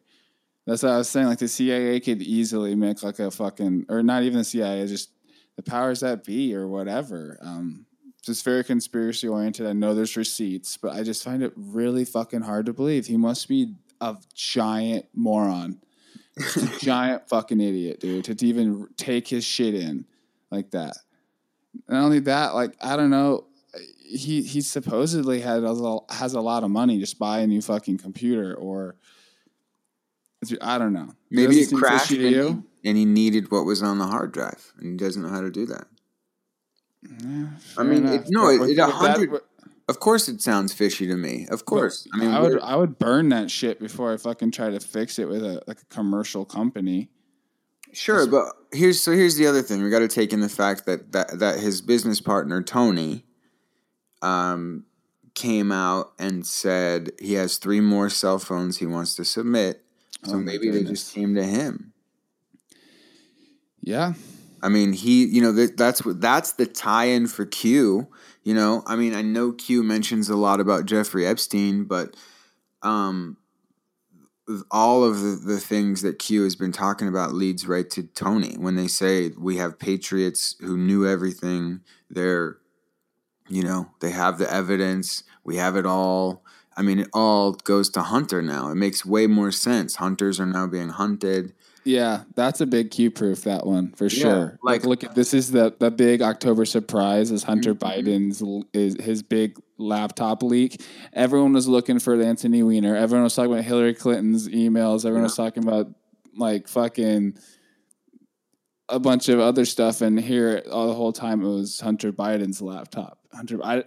That's 0.68 0.84
what 0.84 0.92
I 0.92 0.98
was 0.98 1.10
saying. 1.10 1.28
Like 1.28 1.40
the 1.40 1.48
CIA 1.48 2.00
could 2.02 2.22
easily 2.22 2.76
make 2.76 3.02
like 3.02 3.20
a 3.20 3.32
fucking, 3.32 3.86
or 3.88 4.04
not 4.04 4.24
even 4.24 4.40
the 4.40 4.44
CIA, 4.44 4.86
just 4.88 5.12
the 5.56 5.64
powers 5.64 6.02
that 6.02 6.26
be 6.26 6.54
or 6.54 6.68
whatever. 6.68 7.38
Um, 7.42 7.86
just 8.22 8.44
very 8.44 8.64
conspiracy 8.64 9.28
oriented. 9.28 9.66
I 9.66 9.74
know 9.74 9.94
there's 9.94 10.18
receipts, 10.18 10.78
but 10.78 10.94
I 10.94 11.04
just 11.04 11.24
find 11.24 11.42
it 11.44 11.54
really 11.56 12.06
fucking 12.06 12.42
hard 12.42 12.66
to 12.66 12.74
believe. 12.74 13.08
He 13.08 13.18
must 13.18 13.48
be 13.48 13.76
a 14.02 14.18
giant 14.34 15.06
moron, 15.14 15.80
a 16.38 16.68
giant 16.80 17.30
fucking 17.30 17.60
idiot, 17.60 18.00
dude, 18.00 18.26
to 18.26 18.46
even 18.46 18.88
take 18.98 19.28
his 19.28 19.44
shit 19.44 19.74
in 19.74 20.06
like 20.52 20.72
that. 20.72 20.98
Not 21.88 22.04
only 22.04 22.20
that, 22.22 22.56
like 22.56 22.76
I 22.82 22.96
don't 22.96 23.10
know, 23.10 23.46
he 24.10 24.42
he 24.42 24.62
supposedly 24.62 25.42
had 25.42 25.64
a 25.64 26.00
has 26.10 26.34
a 26.34 26.42
lot 26.42 26.64
of 26.64 26.72
money. 26.72 27.00
Just 27.00 27.20
buy 27.20 27.40
a 27.40 27.48
new 27.48 27.62
fucking 27.62 28.00
computer, 28.00 28.56
or 28.56 28.96
I 30.62 30.78
don't 30.78 30.94
know. 30.94 31.14
Maybe 31.30 31.60
it 31.60 31.72
crashed 31.74 32.12
and 32.12 32.22
he, 32.22 32.90
and 32.90 32.98
he 32.98 33.06
needed 33.06 33.52
what 33.52 33.66
was 33.66 33.84
on 33.84 34.00
the 34.00 34.08
hard 34.08 34.32
drive, 34.32 34.74
and 34.78 34.92
he 34.92 34.98
doesn't 34.98 35.22
know 35.22 35.30
how 35.30 35.42
to 35.42 35.52
do 35.52 35.66
that. 35.68 35.88
Yeah, 37.04 37.48
I 37.78 37.84
mean, 37.84 38.06
it- 38.06 38.26
no, 38.30 38.58
But 38.58 38.66
it- 38.66 38.72
it 38.72 38.74
a 38.74 38.76
that- 38.78 38.92
hundred- 38.92 39.42
Of 39.88 40.00
course, 40.00 40.30
it 40.30 40.40
sounds 40.42 40.72
fishy 40.72 41.08
to 41.08 41.16
me. 41.16 41.48
Of 41.50 41.66
course, 41.66 42.08
I 42.14 42.18
mean, 42.18 42.30
I 42.30 42.40
would 42.42 42.60
I 42.62 42.76
would 42.76 43.00
burn 43.00 43.30
that 43.30 43.50
shit 43.50 43.80
before 43.80 44.14
I 44.14 44.18
fucking 44.18 44.52
try 44.52 44.70
to 44.70 44.80
fix 44.80 45.18
it 45.18 45.28
with 45.28 45.44
a 45.44 45.64
like 45.66 45.82
a 45.82 45.86
commercial 45.86 46.46
company. 46.46 47.10
sure, 47.92 48.28
but 48.28 48.54
here's 48.72 49.02
so 49.02 49.14
here's 49.14 49.36
the 49.36 49.48
other 49.48 49.64
thing. 49.64 49.82
We 49.82 49.90
got 49.90 50.00
to 50.00 50.08
take 50.08 50.32
in 50.32 50.42
the 50.42 50.50
fact 50.50 50.86
that 50.86 51.12
that 51.14 51.40
that 51.40 51.60
his 51.60 51.82
business 51.82 52.22
partner 52.22 52.62
Tony, 52.62 53.26
um, 54.22 54.86
came 55.34 55.72
out 55.72 56.14
and 56.20 56.46
said 56.46 57.12
he 57.20 57.34
has 57.34 57.58
three 57.58 57.80
more 57.82 58.10
cell 58.12 58.38
phones 58.38 58.78
he 58.78 58.86
wants 58.86 59.16
to 59.16 59.26
submit. 59.26 59.84
So 60.26 60.34
Oh 60.34 60.38
my 60.38 60.44
maybe 60.44 60.70
they 60.70 60.84
just 60.84 61.16
came 61.16 61.34
to 61.34 61.44
him. 61.44 61.94
Yeah, 63.82 64.14
I 64.62 64.69
mean, 64.69 64.93
he, 64.93 65.26
you 65.26 65.41
know, 65.41 65.52
that, 65.54 65.78
that's 65.78 66.06
what 66.06 66.22
that's 66.22 66.54
the 66.54 66.65
tie-in 66.65 67.28
for 67.28 67.45
Q. 67.45 68.08
You 68.43 68.54
know, 68.54 68.84
I 68.86 68.95
mean, 68.95 69.13
I 69.13 69.22
know 69.22 69.52
Q 69.52 69.84
mentions 69.84 70.30
a 70.30 70.36
lot 70.36 70.60
about 70.60 70.86
Jeffrey 70.86 71.26
Epstein, 71.26 71.84
but 71.84 72.15
um, 72.82 73.38
all 74.72 75.04
of 75.04 75.22
the, 75.22 75.39
the 75.54 75.60
things 75.60 76.02
that 76.02 76.19
Q 76.19 76.43
has 76.43 76.56
been 76.56 76.72
talking 76.72 77.08
about 77.08 77.34
leads 77.34 77.67
right 77.67 77.89
to 77.91 78.04
Tony. 78.04 78.56
When 78.58 78.76
they 78.76 78.88
say 78.88 79.32
we 79.38 79.58
have 79.58 79.78
patriots 79.78 80.56
who 80.62 80.78
knew 80.78 81.08
everything, 81.08 81.82
they're, 82.10 82.58
you 83.48 83.63
know, 83.63 83.91
they 84.00 84.12
have 84.12 84.38
the 84.38 84.52
evidence. 84.52 85.24
We 85.43 85.58
have 85.58 85.76
it 85.76 85.86
all. 85.86 86.43
I 86.76 86.82
mean, 86.82 87.00
it 87.00 87.10
all 87.13 87.52
goes 87.52 87.89
to 87.91 88.02
Hunter 88.02 88.41
now. 88.41 88.69
It 88.69 88.76
makes 88.76 89.06
way 89.06 89.28
more 89.28 89.52
sense. 89.52 89.98
Hunters 89.98 90.39
are 90.39 90.45
now 90.45 90.65
being 90.65 90.89
hunted. 90.89 91.54
Yeah, 91.84 92.24
that's 92.36 92.62
a 92.62 92.65
big 92.65 92.92
Q 92.92 93.12
proof. 93.12 93.44
That 93.44 93.65
one 93.65 93.92
for 93.94 94.10
sure. 94.10 94.58
like- 94.63 94.82
Like, 94.82 94.86
look 94.86 95.04
at 95.04 95.15
this 95.15 95.34
is 95.34 95.52
the 95.52 95.74
the 95.80 95.92
big 95.92 96.22
October 96.22 96.65
surprise 96.65 97.32
is 97.32 97.44
Hunter 97.44 97.74
Mhm. 97.74 97.80
Biden's 97.80 98.65
is 98.74 98.96
his 99.04 99.24
big 99.24 99.60
laptop 99.78 100.44
leak. 100.44 100.82
Everyone 101.13 101.54
was 101.54 101.68
looking 101.68 102.00
for 102.00 102.20
Anthony 102.22 102.63
Weiner. 102.63 102.96
Everyone 102.96 103.24
was 103.24 103.36
talking 103.36 103.52
about 103.52 103.63
Hillary 103.63 103.94
Clinton's 103.94 104.48
emails. 104.50 105.06
Everyone 105.06 105.24
was 105.24 105.36
talking 105.36 105.63
about 105.63 105.94
like 106.36 106.68
fucking 106.68 107.38
a 108.89 109.00
bunch 109.00 109.30
of 109.30 109.39
other 109.39 109.65
stuff, 109.65 110.02
and 110.02 110.20
here 110.20 110.63
all 110.72 110.88
the 110.88 110.94
whole 110.94 111.13
time 111.13 111.44
it 111.44 111.48
was 111.48 111.80
Hunter 111.80 112.12
Biden's 112.12 112.62
laptop. 112.62 113.20
Hunter, 113.34 113.60
I 113.63 113.84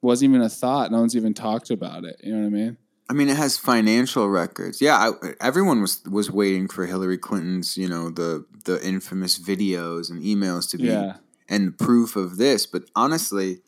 wasn't 0.00 0.30
even 0.30 0.42
a 0.42 0.48
thought. 0.48 0.92
No 0.92 1.00
one's 1.00 1.16
even 1.16 1.34
talked 1.34 1.70
about 1.70 2.04
it. 2.04 2.20
You 2.22 2.34
know 2.34 2.40
what 2.42 2.46
I 2.46 2.50
mean? 2.50 2.76
I 3.14 3.16
mean, 3.16 3.28
it 3.28 3.36
has 3.36 3.56
financial 3.56 4.28
records. 4.28 4.80
Yeah, 4.80 4.96
I, 5.22 5.34
everyone 5.40 5.80
was 5.80 6.02
was 6.10 6.32
waiting 6.32 6.66
for 6.66 6.84
Hillary 6.84 7.16
Clinton's, 7.16 7.76
you 7.76 7.88
know, 7.88 8.10
the 8.10 8.44
the 8.64 8.84
infamous 8.84 9.38
videos 9.38 10.10
and 10.10 10.20
emails 10.20 10.68
to 10.70 10.78
be 10.78 10.84
Yeah. 10.88 11.18
and 11.48 11.78
proof 11.78 12.16
of 12.16 12.38
this. 12.38 12.66
But 12.66 12.90
honestly, 12.96 13.60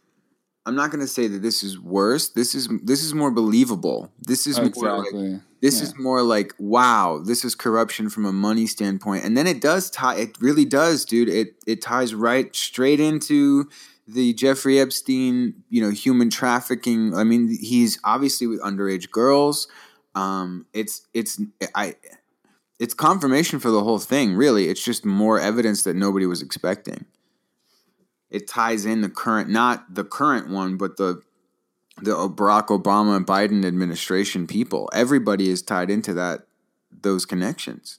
I'm 0.67 0.75
not 0.75 0.91
going 0.91 1.01
to 1.01 1.07
say 1.07 1.29
that 1.29 1.43
this 1.43 1.63
is 1.63 1.79
worse. 1.79 2.31
This 2.31 2.57
is 2.57 2.69
this 2.83 3.05
is 3.05 3.15
more 3.15 3.31
believable. 3.31 4.11
This 4.19 4.49
is 4.49 4.57
more 4.59 4.67
like 4.99 5.07
exactly. 5.07 5.41
this 5.61 5.77
Yeah. 5.77 5.83
is 5.85 5.97
more 5.97 6.23
like 6.23 6.53
wow, 6.59 7.23
this 7.25 7.45
is 7.45 7.55
corruption 7.55 8.11
from 8.11 8.25
a 8.27 8.33
money 8.33 8.67
standpoint. 8.67 9.25
And 9.25 9.37
then 9.37 9.47
it 9.47 9.61
does 9.61 9.91
tie. 9.91 10.17
It 10.17 10.37
really 10.41 10.65
does, 10.65 11.05
dude. 11.05 11.29
It 11.29 11.55
it 11.69 11.81
ties 11.83 12.17
right 12.17 12.55
straight 12.57 12.99
into 12.99 13.69
the 14.07 14.35
Jeffrey 14.35 14.79
Epstein, 14.79 15.63
you 15.69 15.83
know, 15.83 15.91
human 15.91 16.31
trafficking. 16.31 17.15
I 17.15 17.25
mean, 17.25 17.49
he's 17.49 17.99
obviously 18.05 18.47
with 18.47 18.61
underage 18.61 19.11
girls. 19.11 19.69
Um, 20.15 20.67
it's 20.73 21.07
it's 21.13 21.41
I. 21.75 21.95
It's 22.79 22.93
confirmation 22.93 23.59
for 23.59 23.71
the 23.71 23.83
whole 23.83 23.99
thing, 23.99 24.35
really. 24.35 24.69
It's 24.69 24.85
just 24.85 25.03
more 25.07 25.41
evidence 25.41 25.85
that 25.85 25.97
nobody 25.97 26.27
was 26.27 26.43
expecting. 26.43 27.07
It 28.29 28.47
ties 28.47 28.85
in 28.85 29.01
the 29.01 29.09
current, 29.09 29.49
not 29.49 29.95
the 29.95 30.05
current 30.05 30.51
one, 30.51 30.77
but 30.77 30.99
the 30.99 31.23
the 32.03 32.29
Barack 32.29 32.67
Obama 32.67 33.17
and 33.17 33.27
Biden 33.27 33.65
administration 33.65 34.47
people. 34.47 34.91
Everybody 34.93 35.49
is 35.49 35.63
tied 35.63 35.91
into 35.91 36.13
that 36.15 36.47
those 36.91 37.25
connections. 37.25 37.99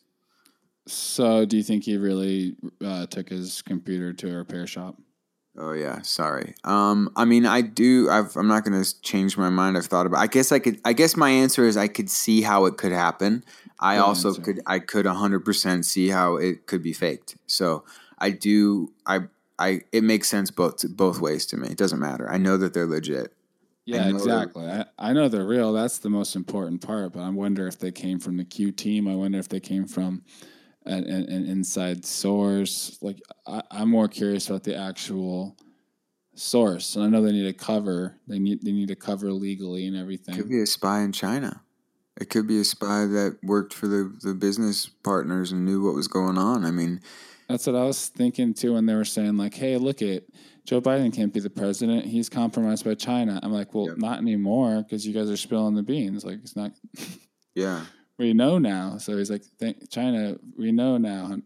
So, 0.86 1.46
do 1.46 1.58
you 1.58 1.64
think 1.64 1.84
he 1.84 1.98
really 1.98 2.56
uh, 2.84 3.08
took 3.08 3.30
his 3.30 3.62
computer 3.62 4.14
to 4.14 4.32
a 4.32 4.38
repair 4.38 4.68
shop? 4.68 4.96
Oh 5.60 5.72
yeah, 5.74 6.02
sorry. 6.04 6.54
Um, 6.64 7.10
I 7.16 7.26
mean, 7.26 7.46
I 7.46 7.62
do. 7.62 8.10
I've, 8.10 8.36
I'm 8.36 8.48
not 8.48 8.64
going 8.64 8.82
to 8.84 9.02
change 9.02 9.38
my 9.38 9.50
mind. 9.50 9.76
I've 9.78 9.86
thought 9.88 10.06
about. 10.06 10.20
I 10.20 10.28
guess 10.28 10.52
I 10.52 10.60
could. 10.60 10.80
I 10.86 10.94
guess 10.94 11.16
my 11.18 11.30
answer 11.30 11.66
is 11.66 11.76
I 11.78 11.88
could 11.88 12.10
see 12.10 12.42
how 12.42 12.66
it 12.66 12.78
could 12.78 12.92
happen. 12.92 13.44
I 13.80 13.96
Good 13.96 14.02
also 14.02 14.28
answer. 14.30 14.42
could. 14.42 14.62
I 14.68 14.80
could 14.80 15.06
100 15.06 15.40
percent 15.44 15.86
see 15.86 16.10
how 16.10 16.36
it 16.36 16.68
could 16.68 16.84
be 16.84 16.94
faked. 16.94 17.36
So 17.48 17.84
I 18.20 18.30
do. 18.32 18.94
I. 19.06 19.22
I. 19.58 19.82
It 19.92 20.04
makes 20.04 20.30
sense 20.30 20.52
both 20.52 20.86
both 20.96 21.20
ways 21.20 21.46
to 21.48 21.58
me. 21.58 21.70
It 21.70 21.78
doesn't 21.78 22.00
matter. 22.00 22.30
I 22.30 22.38
know 22.38 22.58
that 22.58 22.74
they're 22.76 22.86
legit. 22.86 23.34
Yeah, 23.86 24.04
they're- 24.04 24.16
exactly. 24.16 24.68
I, 24.68 24.86
I 25.00 25.14
know 25.14 25.28
they're 25.28 25.46
real. 25.48 25.74
That's 25.74 25.98
the 26.00 26.10
most 26.10 26.36
important 26.36 26.86
part. 26.86 27.14
But 27.14 27.22
I 27.22 27.30
wonder 27.30 27.68
if 27.68 27.80
they 27.80 27.92
came 27.92 28.20
from 28.20 28.38
the 28.38 28.46
Q 28.46 28.72
team. 28.72 29.08
I 29.08 29.16
wonder 29.16 29.40
if 29.40 29.50
they 29.50 29.60
came 29.62 29.88
from 29.88 30.22
an, 30.88 31.04
an, 31.06 31.46
inside 31.46 32.06
source. 32.06 32.98
Like, 33.02 33.22
I, 33.46 33.62
I'm 33.72 33.90
more 33.90 34.08
curious 34.08 34.50
about 34.50 34.64
the 34.64 34.76
actual 34.76 35.58
source. 36.36 36.96
And 36.96 37.06
I 37.06 37.10
know 37.10 37.22
they 37.22 37.32
need 37.32 37.48
a 37.48 37.54
cover. 37.54 38.16
They 38.28 38.40
need 38.40 38.64
they 38.64 38.72
need 38.72 38.92
a 38.92 38.96
cover 38.96 39.32
legally 39.32 39.88
and 39.88 39.96
everything. 39.96 40.36
It 40.36 40.38
could 40.38 40.50
be 40.50 40.62
a 40.62 40.66
spy 40.66 41.02
in 41.02 41.12
China. 41.12 41.62
It 42.20 42.30
could 42.30 42.48
be 42.48 42.60
a 42.60 42.64
spy 42.64 43.06
that 43.06 43.38
worked 43.44 43.74
for 43.74 43.88
the, 43.88 44.12
the 44.24 44.34
business 44.34 44.88
partners 44.88 45.52
and 45.52 45.66
knew 45.66 45.84
what 45.84 45.94
was 45.94 46.08
going 46.08 46.38
on. 46.38 46.66
I 46.66 46.72
mean, 46.72 47.00
That's 47.48 47.68
what 47.68 47.76
I 47.76 47.84
was 47.84 48.08
thinking 48.08 48.54
too 48.56 48.74
when 48.74 48.88
they 48.88 48.96
were 48.96 49.06
saying 49.06 49.38
like, 49.38 49.54
"Hey, 49.54 49.78
look 49.78 50.02
at 50.02 50.24
Joe 50.66 50.82
Biden 50.82 51.14
can't 51.14 51.34
be 51.34 51.40
the 51.40 51.50
president. 51.50 52.06
He's 52.06 52.30
compromised 52.30 52.86
by 52.86 52.96
China." 52.96 53.40
I'm 53.44 53.54
like, 53.54 53.74
"Well, 53.74 53.88
Yep. 53.90 53.98
not 53.98 54.18
anymore 54.20 54.82
because 54.84 55.06
you 55.06 55.14
guys 55.14 55.30
are 55.30 55.38
spilling 55.38 55.76
the 55.76 55.84
beans. 55.84 56.26
Like, 56.26 56.40
it's 56.42 56.56
not. 56.56 56.72
Yeah. 57.56 57.86
We 58.18 58.34
know 58.34 58.58
now." 58.58 58.98
So 58.98 59.18
he's 59.18 59.30
like, 59.32 59.44
"China, 59.90 60.38
we 60.58 60.72
know 60.72 60.98
now." 60.98 61.38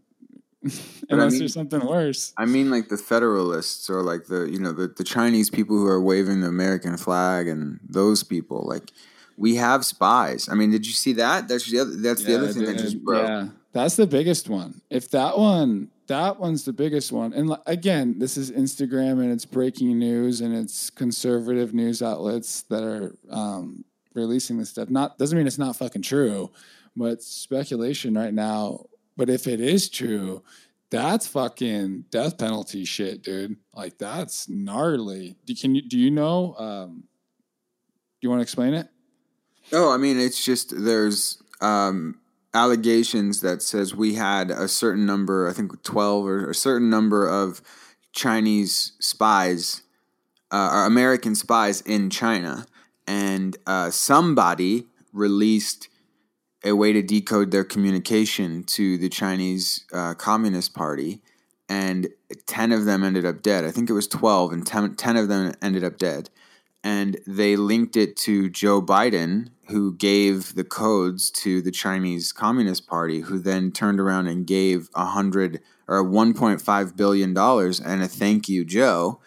I 0.66 0.70
Unless 1.10 1.32
mean- 1.32 1.40
there's 1.40 1.54
something 1.54 1.86
worse. 1.86 2.34
I 2.38 2.46
mean, 2.46 2.70
like 2.70 2.90
the 2.90 2.98
Federalists 2.98 3.90
or 3.90 4.04
like 4.04 4.26
the 4.26 4.44
you 4.50 4.60
know 4.60 4.72
the 4.72 4.88
the 4.88 5.04
Chinese 5.04 5.50
people 5.50 5.76
who 5.78 5.88
are 5.88 6.02
waving 6.02 6.42
the 6.42 6.48
American 6.48 6.98
flag 6.98 7.48
and 7.48 7.80
those 7.88 8.24
people. 8.24 8.64
Like 8.68 8.92
we 9.38 9.56
have 9.56 9.84
spies. 9.86 10.48
I 10.50 10.56
mean, 10.56 10.70
did 10.72 10.86
you 10.86 10.94
see 10.94 11.14
that? 11.14 11.48
That's 11.48 11.70
the 11.72 11.80
other. 11.80 11.96
That's 11.96 12.24
the 12.24 12.36
other 12.36 12.48
Yeah, 12.48 12.54
thing 12.54 12.66
that 12.66 12.78
just 12.78 13.04
broke. 13.04 13.28
Yeah, 13.28 13.48
that's 13.74 13.96
the 13.96 14.06
biggest 14.06 14.50
one. 14.50 14.82
If 14.92 15.10
that 15.12 15.38
one, 15.40 15.90
that 16.08 16.40
one's 16.40 16.64
the 16.66 16.74
biggest 16.74 17.12
one. 17.12 17.34
And 17.34 17.56
again, 17.66 18.20
this 18.20 18.38
is 18.38 18.52
Instagram 18.52 19.14
and 19.22 19.32
it's 19.32 19.46
breaking 19.46 19.98
news 19.98 20.42
and 20.42 20.54
it's 20.56 20.92
conservative 20.92 21.74
news 21.74 22.04
outlets 22.04 22.62
that 22.64 22.84
are 22.84 23.16
um, 23.32 23.84
releasing 24.14 24.58
this 24.58 24.70
stuff. 24.70 24.90
Not 24.90 25.18
doesn't 25.18 25.38
mean 25.38 25.48
it's 25.48 25.58
not 25.58 25.76
fucking 25.76 26.02
true, 26.02 26.52
but 26.96 27.22
speculation 27.22 28.14
right 28.14 28.34
now. 28.34 28.86
But 29.18 29.30
if 29.30 29.48
it 29.48 29.60
is 29.60 29.90
true, 29.90 30.44
that's 30.90 31.28
fucking 31.28 32.06
death 32.10 32.38
penalty 32.38 32.86
shit, 32.86 33.24
dude. 33.24 33.58
Like 33.74 33.98
that's 33.98 34.48
gnarly. 34.50 35.36
Do, 35.46 35.56
can 35.56 35.74
you 35.74 35.82
do 35.82 35.98
you 35.98 36.12
know? 36.12 36.56
Um, 36.58 37.04
do 38.20 38.28
you 38.28 38.30
want 38.30 38.40
to 38.40 38.44
explain 38.44 38.74
it? 38.74 38.88
Oh, 39.72 39.92
I 39.92 39.98
mean, 39.98 40.20
it's 40.20 40.44
just 40.44 40.74
there's 40.84 41.42
um, 41.62 42.20
allegations 42.54 43.42
that 43.42 43.62
says 43.62 43.96
we 43.96 44.16
had 44.16 44.52
a 44.52 44.68
certain 44.68 45.06
number, 45.06 45.50
I 45.50 45.54
think 45.54 45.82
twelve 45.84 46.26
or 46.26 46.50
a 46.50 46.56
certain 46.56 46.90
number 46.90 47.28
of 47.28 47.62
Chinese 48.12 48.94
spies, 49.00 49.82
uh, 50.52 50.70
or 50.74 50.86
American 50.86 51.36
spies 51.36 51.82
in 51.82 52.10
China, 52.10 52.66
and 53.12 53.58
uh, 53.68 53.90
somebody 53.90 54.88
released 55.12 55.90
a 56.64 56.72
way 56.72 56.94
to 56.94 57.02
decode 57.02 57.52
their 57.52 57.66
communication 57.66 58.64
to 58.64 58.98
the 58.98 59.10
Chinese 59.10 59.86
uh, 59.92 60.14
Communist 60.14 60.74
Party, 60.74 61.22
and 61.68 62.08
ten 62.46 62.72
of 62.72 62.86
them 62.86 63.04
ended 63.04 63.26
up 63.26 63.42
dead. 63.42 63.66
I 63.66 63.72
think 63.72 63.90
it 63.90 63.94
was 63.94 64.08
twelve, 64.08 64.54
and 64.54 64.66
10, 64.66 64.96
10 64.96 65.18
of 65.18 65.28
them 65.28 65.54
ended 65.62 65.84
up 65.84 65.98
dead 65.98 66.30
and 66.84 67.20
they 67.28 67.56
linked 67.56 67.96
it 67.96 68.16
to 68.16 68.50
Joe 68.50 68.82
Biden, 68.82 69.50
who 69.68 69.94
gave 69.94 70.56
the 70.56 70.64
codes 70.64 71.30
to 71.32 71.62
the 71.62 71.72
Chinese 71.72 72.32
Communist 72.32 72.88
Party, 72.88 73.22
who 73.22 73.38
then 73.38 73.72
turned 73.72 74.00
around 74.00 74.28
and 74.28 74.48
gave 74.48 74.90
a 74.96 75.06
hundred 75.06 75.62
or 75.88 76.04
one 76.04 76.34
point 76.34 76.62
five 76.62 76.96
billion 76.96 77.34
dollars 77.34 77.80
and 77.80 78.02
a 78.02 78.08
thank 78.08 78.50
you, 78.50 78.66
Joe. 78.66 79.20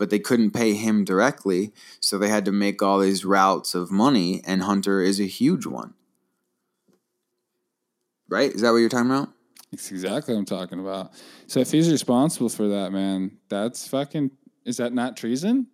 But 0.00 0.08
they 0.08 0.18
couldn't 0.18 0.52
pay 0.52 0.72
him 0.72 1.04
directly, 1.04 1.74
so 2.00 2.16
they 2.16 2.30
had 2.30 2.46
to 2.46 2.52
make 2.52 2.80
all 2.80 3.00
these 3.00 3.22
routes 3.22 3.74
of 3.74 3.90
money, 3.90 4.40
and 4.46 4.62
Hunter 4.62 5.02
is 5.02 5.20
a 5.20 5.24
huge 5.24 5.66
one. 5.66 5.92
Right? 8.26 8.50
Is 8.50 8.62
that 8.62 8.70
what 8.70 8.78
you're 8.78 8.88
talking 8.88 9.10
about? 9.10 9.28
That's 9.70 9.90
exactly 9.90 10.32
what 10.32 10.40
I'm 10.40 10.46
talking 10.46 10.80
about. 10.80 11.12
So 11.48 11.60
if 11.60 11.70
he's 11.70 11.90
responsible 11.90 12.48
for 12.48 12.68
that, 12.68 12.92
man, 12.92 13.36
that's 13.50 13.86
fucking. 13.88 14.30
Is 14.64 14.78
that 14.78 14.94
not 14.94 15.18
treason? 15.18 15.66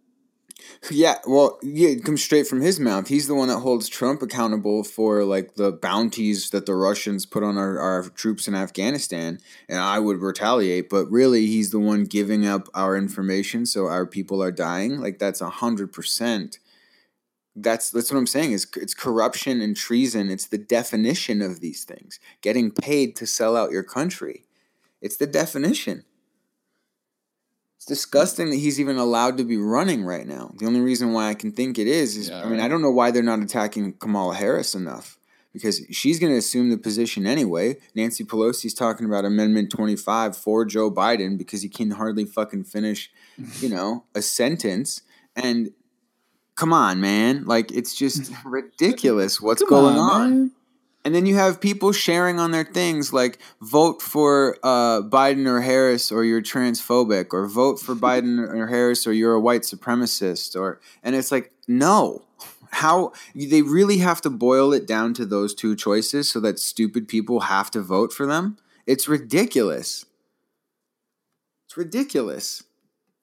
Yeah, 0.90 1.18
well, 1.26 1.58
yeah, 1.62 1.88
it 1.90 2.04
comes 2.04 2.22
straight 2.22 2.46
from 2.46 2.60
his 2.60 2.78
mouth. 2.80 3.08
He's 3.08 3.26
the 3.26 3.34
one 3.34 3.48
that 3.48 3.58
holds 3.60 3.88
Trump 3.88 4.22
accountable 4.22 4.84
for 4.84 5.24
like 5.24 5.54
the 5.54 5.72
bounties 5.72 6.50
that 6.50 6.66
the 6.66 6.74
Russians 6.74 7.26
put 7.26 7.42
on 7.42 7.58
our, 7.58 7.78
our 7.78 8.08
troops 8.10 8.48
in 8.48 8.54
Afghanistan, 8.54 9.38
and 9.68 9.78
I 9.80 9.98
would 9.98 10.20
retaliate. 10.20 10.88
But 10.88 11.10
really, 11.10 11.46
he's 11.46 11.70
the 11.70 11.80
one 11.80 12.04
giving 12.04 12.46
up 12.46 12.68
our 12.74 12.96
information, 12.96 13.66
so 13.66 13.86
our 13.86 14.06
people 14.06 14.42
are 14.42 14.52
dying. 14.52 15.00
Like 15.00 15.18
that's 15.18 15.40
a 15.40 15.50
hundred 15.50 15.92
percent. 15.92 16.58
That's 17.54 17.90
that's 17.90 18.10
what 18.10 18.18
I'm 18.18 18.26
saying. 18.26 18.52
Is 18.52 18.66
it's 18.76 18.94
corruption 18.94 19.60
and 19.60 19.76
treason. 19.76 20.30
It's 20.30 20.46
the 20.46 20.58
definition 20.58 21.42
of 21.42 21.60
these 21.60 21.84
things. 21.84 22.20
Getting 22.40 22.70
paid 22.70 23.16
to 23.16 23.26
sell 23.26 23.56
out 23.56 23.72
your 23.72 23.82
country. 23.82 24.44
It's 25.02 25.16
the 25.16 25.26
definition. 25.26 26.04
It's 27.86 28.00
disgusting 28.00 28.50
that 28.50 28.56
he's 28.56 28.80
even 28.80 28.96
allowed 28.96 29.36
to 29.38 29.44
be 29.44 29.56
running 29.56 30.04
right 30.04 30.26
now. 30.26 30.52
The 30.58 30.66
only 30.66 30.80
reason 30.80 31.12
why 31.12 31.28
I 31.28 31.34
can 31.34 31.52
think 31.52 31.78
it 31.78 31.86
is 31.86 32.16
is 32.16 32.28
Yeah, 32.28 32.40
I 32.40 32.44
mean, 32.44 32.58
right. 32.58 32.62
I 32.62 32.68
don't 32.68 32.82
know 32.82 32.90
why 32.90 33.10
they're 33.10 33.22
not 33.22 33.40
attacking 33.40 33.92
Kamala 33.94 34.34
Harris 34.34 34.74
enough 34.74 35.18
because 35.52 35.80
she's 35.90 36.18
going 36.18 36.32
to 36.32 36.38
assume 36.38 36.70
the 36.70 36.78
position 36.78 37.26
anyway. 37.26 37.76
Nancy 37.94 38.24
Pelosi's 38.24 38.74
talking 38.74 39.06
about 39.06 39.24
Amendment 39.24 39.70
25 39.70 40.36
for 40.36 40.64
Joe 40.64 40.90
Biden 40.90 41.38
because 41.38 41.62
he 41.62 41.68
can 41.68 41.92
hardly 41.92 42.24
fucking 42.24 42.64
finish, 42.64 43.10
you 43.60 43.68
know, 43.68 44.04
a 44.14 44.22
sentence 44.22 45.02
and 45.36 45.70
come 46.56 46.72
on, 46.72 47.00
man. 47.00 47.44
Like 47.44 47.70
it's 47.70 47.94
just 47.94 48.32
ridiculous 48.44 49.40
what's 49.40 49.62
Come 49.62 49.68
going 49.70 49.96
on. 49.96 50.30
man. 50.30 50.50
And 51.06 51.14
then 51.14 51.24
you 51.24 51.36
have 51.36 51.60
people 51.60 51.92
sharing 51.92 52.40
on 52.40 52.50
their 52.50 52.64
things 52.64 53.12
like 53.12 53.38
vote 53.60 54.02
for 54.02 54.56
uh, 54.64 55.02
Biden 55.02 55.46
or 55.46 55.60
Harris 55.60 56.10
or 56.10 56.24
you're 56.24 56.42
transphobic 56.42 57.26
or 57.32 57.46
vote 57.46 57.78
for 57.78 57.94
Biden 58.08 58.40
or 58.40 58.66
Harris 58.66 59.06
or 59.06 59.12
you're 59.12 59.34
a 59.34 59.40
white 59.40 59.60
supremacist 59.60 60.58
or 60.58 60.80
and 61.04 61.14
it's 61.14 61.30
like 61.30 61.52
no. 61.68 62.24
How 62.72 63.12
they 63.36 63.62
really 63.62 63.98
have 63.98 64.20
to 64.22 64.30
boil 64.30 64.72
it 64.72 64.84
down 64.84 65.14
to 65.14 65.24
those 65.24 65.54
two 65.54 65.76
choices 65.76 66.28
so 66.28 66.40
that 66.40 66.58
stupid 66.58 67.06
people 67.06 67.38
have 67.42 67.70
to 67.70 67.80
vote 67.80 68.12
for 68.12 68.26
them? 68.26 68.56
It's 68.84 69.06
ridiculous. 69.06 70.06
It's 71.68 71.76
ridiculous. 71.76 72.64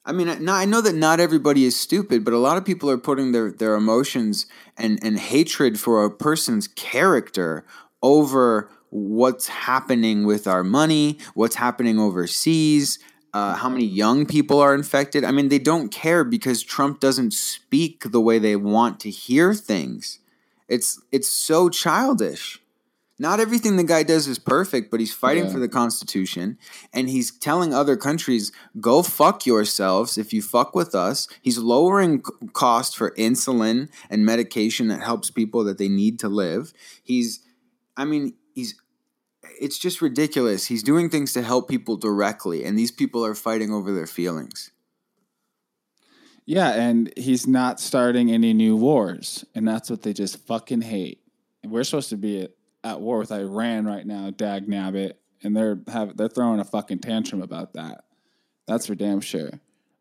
I 0.06 0.12
mean, 0.12 0.28
I- 0.28 0.66
know 0.66 0.82
that 0.82 0.96
not 0.96 1.20
everybody 1.20 1.64
is 1.66 1.76
stupid, 1.76 2.26
but 2.26 2.34
a 2.34 2.38
lot 2.38 2.58
of 2.58 2.66
people 2.66 2.90
are 2.90 2.98
putting 2.98 3.32
their, 3.32 3.52
their 3.52 3.76
emotions 3.76 4.46
and, 4.78 5.00
and 5.04 5.18
hatred 5.18 5.80
for 5.80 6.04
a 6.04 6.12
person's 6.12 6.68
character 6.68 7.66
over 8.02 8.70
what's 8.90 9.48
happening 9.48 10.26
with 10.26 10.46
our 10.46 10.64
money, 10.64 11.18
what's 11.34 11.56
happening 11.56 12.00
overseas, 12.00 13.00
uh, 13.34 13.56
how 13.56 13.70
many 13.70 13.86
young 13.86 14.26
people 14.26 14.60
are 14.60 14.76
infected. 14.76 15.24
I 15.24 15.32
mean, 15.32 15.50
they 15.50 15.58
don't 15.58 15.90
care 15.90 16.24
because 16.24 16.62
Trump 16.62 17.00
doesn't 17.00 17.34
speak 17.34 18.12
the 18.12 18.22
way 18.22 18.40
they 18.40 18.56
want 18.56 19.00
to 19.02 19.10
hear 19.10 19.54
things. 19.54 20.20
It's 20.68 21.02
it's 21.12 21.28
so 21.28 21.70
childish. 21.70 22.62
Not 23.20 23.40
everything 23.40 23.78
the 23.78 23.84
guy 23.84 24.02
does 24.04 24.28
is 24.28 24.40
perfect, 24.40 24.90
but 24.90 25.00
he's 25.00 25.14
fighting 25.14 25.46
Yeah. 25.46 25.52
for 25.52 25.60
the 25.60 25.70
Constitution 25.70 26.58
and 26.92 27.10
he's 27.10 27.32
telling 27.38 27.74
other 27.74 27.96
countries, 27.96 28.52
go 28.82 29.04
fuck 29.04 29.46
yourselves 29.46 30.18
if 30.18 30.34
you 30.34 30.42
fuck 30.42 30.74
with 30.76 30.96
us. 30.96 31.28
He's 31.42 31.60
lowering 31.60 32.24
c- 32.26 32.48
cost 32.54 32.98
for 32.98 33.12
insulin 33.12 33.90
and 34.10 34.26
medication 34.26 34.88
that 34.88 35.02
helps 35.04 35.30
people 35.30 35.64
that 35.66 35.78
they 35.78 35.90
need 35.90 36.20
to 36.20 36.28
live. 36.28 36.74
He's, 37.04 37.42
I 37.96 38.06
mean, 38.06 38.34
he's, 38.56 38.74
it's 39.62 39.78
just 39.78 40.02
ridiculous. 40.02 40.66
He's 40.66 40.82
doing 40.82 41.12
things 41.12 41.34
to 41.34 41.44
help 41.44 41.70
people 41.70 41.96
directly, 41.96 42.66
and 42.66 42.78
these 42.78 42.92
people 42.92 43.24
are 43.24 43.36
fighting 43.36 43.72
over 43.72 43.94
their 43.94 44.08
feelings. 44.08 44.72
Yeah, 46.46 46.72
and 46.72 47.14
he's 47.16 47.48
not 47.48 47.80
starting 47.80 48.32
any 48.32 48.54
new 48.54 48.76
wars, 48.76 49.46
and 49.56 49.68
that's 49.68 49.90
what 49.90 50.02
they 50.02 50.12
just 50.14 50.46
fucking 50.48 50.82
hate. 50.82 51.22
And 51.62 51.72
we're 51.72 51.84
supposed 51.86 52.10
to 52.10 52.18
be 52.18 52.48
at, 52.84 53.02
war 53.02 53.20
with 53.20 53.32
Iran 53.32 53.86
right 53.86 54.06
now, 54.06 54.30
dag 54.32 54.68
nabbit, 54.68 55.14
and 55.44 55.56
they're 55.56 55.80
have 55.88 56.18
they're 56.18 56.28
throwing 56.28 56.60
a 56.60 56.66
fucking 56.66 57.00
tantrum 57.00 57.42
about 57.42 57.74
that. 57.74 58.06
That's 58.68 58.88
for 58.88 58.96
damn 58.96 59.22
sure. 59.22 59.52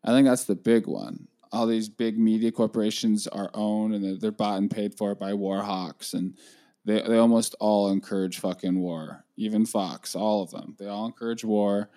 I 0.03 0.11
think 0.11 0.27
that's 0.27 0.45
the 0.45 0.55
big 0.55 0.87
one. 0.87 1.27
All 1.51 1.67
these 1.67 1.89
big 1.89 2.17
media 2.17 2.51
corporations 2.51 3.27
are 3.27 3.51
owned 3.53 3.93
and 3.93 4.03
they're, 4.03 4.17
they're 4.17 4.31
bought 4.31 4.57
and 4.57 4.71
paid 4.71 4.97
for 4.97 5.15
by 5.15 5.33
war 5.33 5.61
hawks, 5.61 6.13
and 6.13 6.37
they 6.85 7.01
they 7.01 7.17
almost 7.17 7.55
all 7.59 7.91
encourage 7.91 8.39
fucking 8.39 8.79
war. 8.79 9.25
Even 9.37 9.65
Fox, 9.65 10.15
all 10.15 10.43
of 10.43 10.51
them, 10.51 10.75
they 10.79 10.87
all 10.87 11.05
encourage 11.05 11.43
war. 11.43 11.89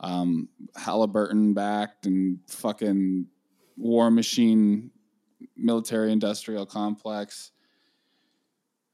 Um, 0.00 0.48
Halliburton 0.76 1.52
backed 1.52 2.06
and 2.06 2.38
fucking 2.48 3.26
war 3.76 4.10
machine 4.10 4.90
military 5.56 6.12
industrial 6.12 6.66
complex. 6.66 7.52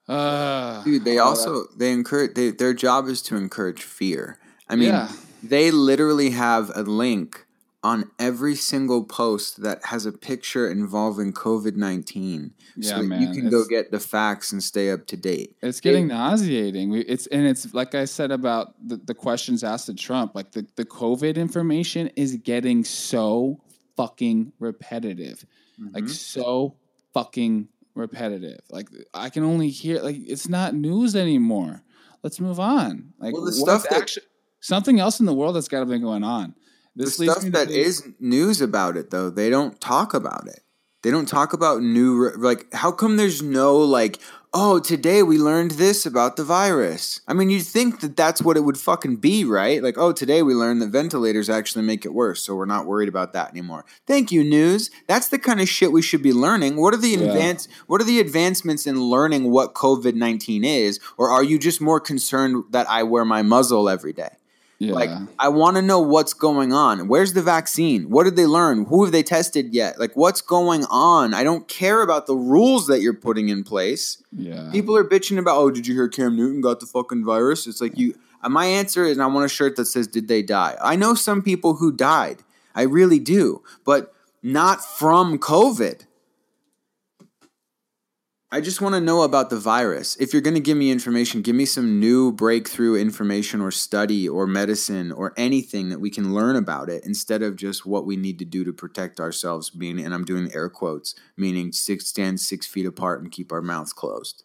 Uh, 0.08 0.82
Dude, 0.84 1.04
they 1.04 1.18
also 1.18 1.64
they 1.76 1.92
encourage 1.92 2.34
they, 2.34 2.50
their 2.50 2.74
job 2.74 3.06
is 3.08 3.22
to 3.22 3.36
encourage 3.36 3.82
fear. 3.82 4.38
I 4.68 4.76
mean, 4.76 4.88
Yeah. 4.88 5.10
they 5.42 5.70
literally 5.70 6.30
have 6.30 6.70
a 6.74 6.82
link 6.82 7.44
on 7.82 8.10
every 8.18 8.56
single 8.56 9.04
post 9.04 9.62
that 9.62 9.84
has 9.86 10.06
a 10.06 10.12
picture 10.12 10.68
involving 10.68 11.32
COVID 11.32 11.76
nineteen, 11.76 12.52
Yeah, 12.76 12.96
so 12.96 13.06
that 13.08 13.20
you 13.20 13.30
can 13.32 13.48
go 13.50 13.64
get 13.64 13.90
the 13.90 14.00
facts 14.00 14.50
and 14.52 14.62
stay 14.62 14.90
up 14.90 15.06
to 15.08 15.16
date. 15.16 15.56
It's 15.62 15.80
getting 15.80 16.08
nauseating. 16.08 16.90
We, 16.90 17.00
it's 17.00 17.26
and 17.28 17.46
it's 17.46 17.74
like 17.74 17.94
I 17.94 18.04
said 18.06 18.30
about 18.32 18.74
the, 18.84 18.96
the 18.96 19.14
questions 19.14 19.62
asked 19.62 19.86
to 19.86 19.94
Trump. 19.94 20.34
Like 20.34 20.52
the, 20.52 20.66
the 20.76 20.84
COVID 20.84 21.36
information 21.36 22.08
is 22.16 22.36
getting 22.36 22.82
so 22.84 23.60
fucking 23.96 24.52
repetitive, 24.58 25.44
like 25.92 26.04
Mm-hmm. 26.04 26.12
so 26.12 26.74
fucking 27.14 27.68
repetitive. 27.96 28.60
Like 28.70 28.88
I 29.14 29.30
can 29.30 29.42
only 29.42 29.70
hear 29.70 30.00
like 30.00 30.16
it's 30.18 30.48
not 30.48 30.74
news 30.74 31.16
anymore. 31.16 31.82
Let's 32.22 32.40
move 32.40 32.60
on. 32.60 33.12
Like 33.18 33.34
Well, 33.34 33.44
the 33.44 33.52
stuff 33.52 33.86
that- 33.90 34.16
something 34.60 35.00
else 35.00 35.20
in 35.20 35.26
the 35.26 35.34
world 35.34 35.56
that's 35.56 35.68
got 35.68 35.80
to 35.80 35.86
be 35.86 35.98
going 35.98 36.24
on. 36.24 36.54
This 36.94 37.16
the 37.16 37.24
stuff 37.26 37.44
that 37.52 37.70
is 37.70 38.08
news 38.18 38.60
about 38.60 38.96
it 38.96 39.10
though, 39.10 39.28
they 39.30 39.50
don't 39.50 39.80
talk 39.80 40.14
about 40.14 40.46
it. 40.48 40.60
They 41.02 41.10
don't 41.10 41.28
talk 41.28 41.52
about 41.52 41.82
new 41.82 42.30
like 42.36 42.72
how 42.72 42.90
come 42.90 43.16
there's 43.16 43.42
no 43.42 43.76
like 43.76 44.18
oh 44.52 44.78
today 44.78 45.22
we 45.22 45.38
learned 45.38 45.72
this 45.72 46.06
about 46.06 46.36
the 46.36 46.44
virus. 46.44 47.20
I 47.26 47.32
mean 47.32 47.50
you'd 47.50 47.66
think 47.66 48.00
that 48.00 48.16
that's 48.16 48.42
what 48.42 48.56
it 48.56 48.60
would 48.60 48.78
fucking 48.78 49.16
be, 49.16 49.44
right? 49.44 49.82
Like 49.82 49.98
oh 49.98 50.12
today 50.12 50.42
we 50.42 50.54
learned 50.54 50.80
that 50.82 50.88
ventilators 50.88 51.50
actually 51.50 51.84
make 51.84 52.04
it 52.04 52.14
worse, 52.14 52.42
so 52.42 52.54
we're 52.54 52.66
not 52.66 52.86
worried 52.86 53.08
about 53.08 53.32
that 53.32 53.50
anymore. 53.50 53.84
Thank 54.06 54.32
you 54.32 54.44
news. 54.44 54.90
That's 55.06 55.28
the 55.28 55.38
kind 55.38 55.60
of 55.60 55.68
shit 55.68 55.92
we 55.92 56.02
should 56.02 56.22
be 56.22 56.32
learning. 56.32 56.76
What 56.76 56.94
are 56.94 56.98
the 56.98 57.08
yeah. 57.08 57.26
advance 57.26 57.68
what 57.86 58.00
are 58.00 58.04
the 58.04 58.20
advancements 58.20 58.86
in 58.86 59.00
learning 59.00 59.50
what 59.50 59.74
COVID-19 59.74 60.64
is 60.64 61.00
or 61.16 61.30
are 61.30 61.44
you 61.44 61.58
just 61.58 61.80
more 61.80 62.00
concerned 62.00 62.64
that 62.70 62.88
I 62.88 63.02
wear 63.02 63.24
my 63.24 63.42
muzzle 63.42 63.88
every 63.88 64.12
day? 64.12 64.35
Yeah. 64.78 64.92
Like, 64.92 65.10
I 65.38 65.48
want 65.48 65.76
to 65.76 65.82
know 65.82 66.00
what's 66.00 66.34
going 66.34 66.72
on. 66.72 67.08
Where's 67.08 67.32
the 67.32 67.42
vaccine? 67.42 68.10
What 68.10 68.24
did 68.24 68.36
they 68.36 68.44
learn? 68.44 68.84
Who 68.86 69.04
have 69.04 69.12
they 69.12 69.22
tested 69.22 69.72
yet? 69.72 69.98
Like, 69.98 70.14
what's 70.14 70.42
going 70.42 70.84
on? 70.90 71.32
I 71.32 71.44
don't 71.44 71.66
care 71.66 72.02
about 72.02 72.26
the 72.26 72.36
rules 72.36 72.86
that 72.88 73.00
you're 73.00 73.14
putting 73.14 73.48
in 73.48 73.64
place. 73.64 74.22
Yeah. 74.36 74.68
People 74.72 74.96
are 74.96 75.04
bitching 75.04 75.38
about, 75.38 75.56
oh, 75.56 75.70
did 75.70 75.86
you 75.86 75.94
hear 75.94 76.08
Cam 76.08 76.36
Newton 76.36 76.60
got 76.60 76.80
the 76.80 76.86
fucking 76.86 77.24
virus? 77.24 77.66
It's 77.66 77.80
like, 77.80 77.96
you. 77.96 78.14
Uh, 78.42 78.50
my 78.50 78.66
answer 78.66 79.04
is, 79.04 79.18
I 79.18 79.26
want 79.26 79.46
a 79.46 79.48
shirt 79.48 79.76
that 79.76 79.86
says, 79.86 80.06
did 80.06 80.28
they 80.28 80.42
die? 80.42 80.76
I 80.82 80.94
know 80.94 81.14
some 81.14 81.42
people 81.42 81.76
who 81.76 81.90
died. 81.90 82.42
I 82.74 82.82
really 82.82 83.18
do. 83.18 83.62
But 83.84 84.12
not 84.42 84.84
from 84.84 85.38
COVID. 85.38 86.05
I 88.52 88.60
just 88.60 88.80
want 88.80 88.94
to 88.94 89.00
know 89.00 89.22
about 89.22 89.50
the 89.50 89.58
virus. 89.58 90.14
If 90.16 90.32
you're 90.32 90.40
going 90.40 90.54
to 90.54 90.60
give 90.60 90.76
me 90.76 90.92
information, 90.92 91.42
give 91.42 91.56
me 91.56 91.64
some 91.64 91.98
new 91.98 92.30
breakthrough 92.30 92.94
information 92.94 93.60
or 93.60 93.72
study 93.72 94.28
or 94.28 94.46
medicine 94.46 95.10
or 95.10 95.34
anything 95.36 95.88
that 95.88 95.98
we 95.98 96.10
can 96.10 96.32
learn 96.32 96.54
about 96.54 96.88
it 96.88 97.04
instead 97.04 97.42
of 97.42 97.56
just 97.56 97.84
what 97.84 98.06
we 98.06 98.16
need 98.16 98.38
to 98.38 98.44
do 98.44 98.62
to 98.62 98.72
protect 98.72 99.18
ourselves, 99.18 99.74
meaning, 99.74 100.04
and 100.04 100.14
I'm 100.14 100.24
doing 100.24 100.52
air 100.54 100.68
quotes, 100.68 101.16
meaning 101.36 101.72
six, 101.72 102.06
stand 102.06 102.38
six 102.38 102.68
feet 102.68 102.86
apart 102.86 103.20
and 103.20 103.32
keep 103.32 103.50
our 103.50 103.62
mouths 103.62 103.92
closed. 103.92 104.44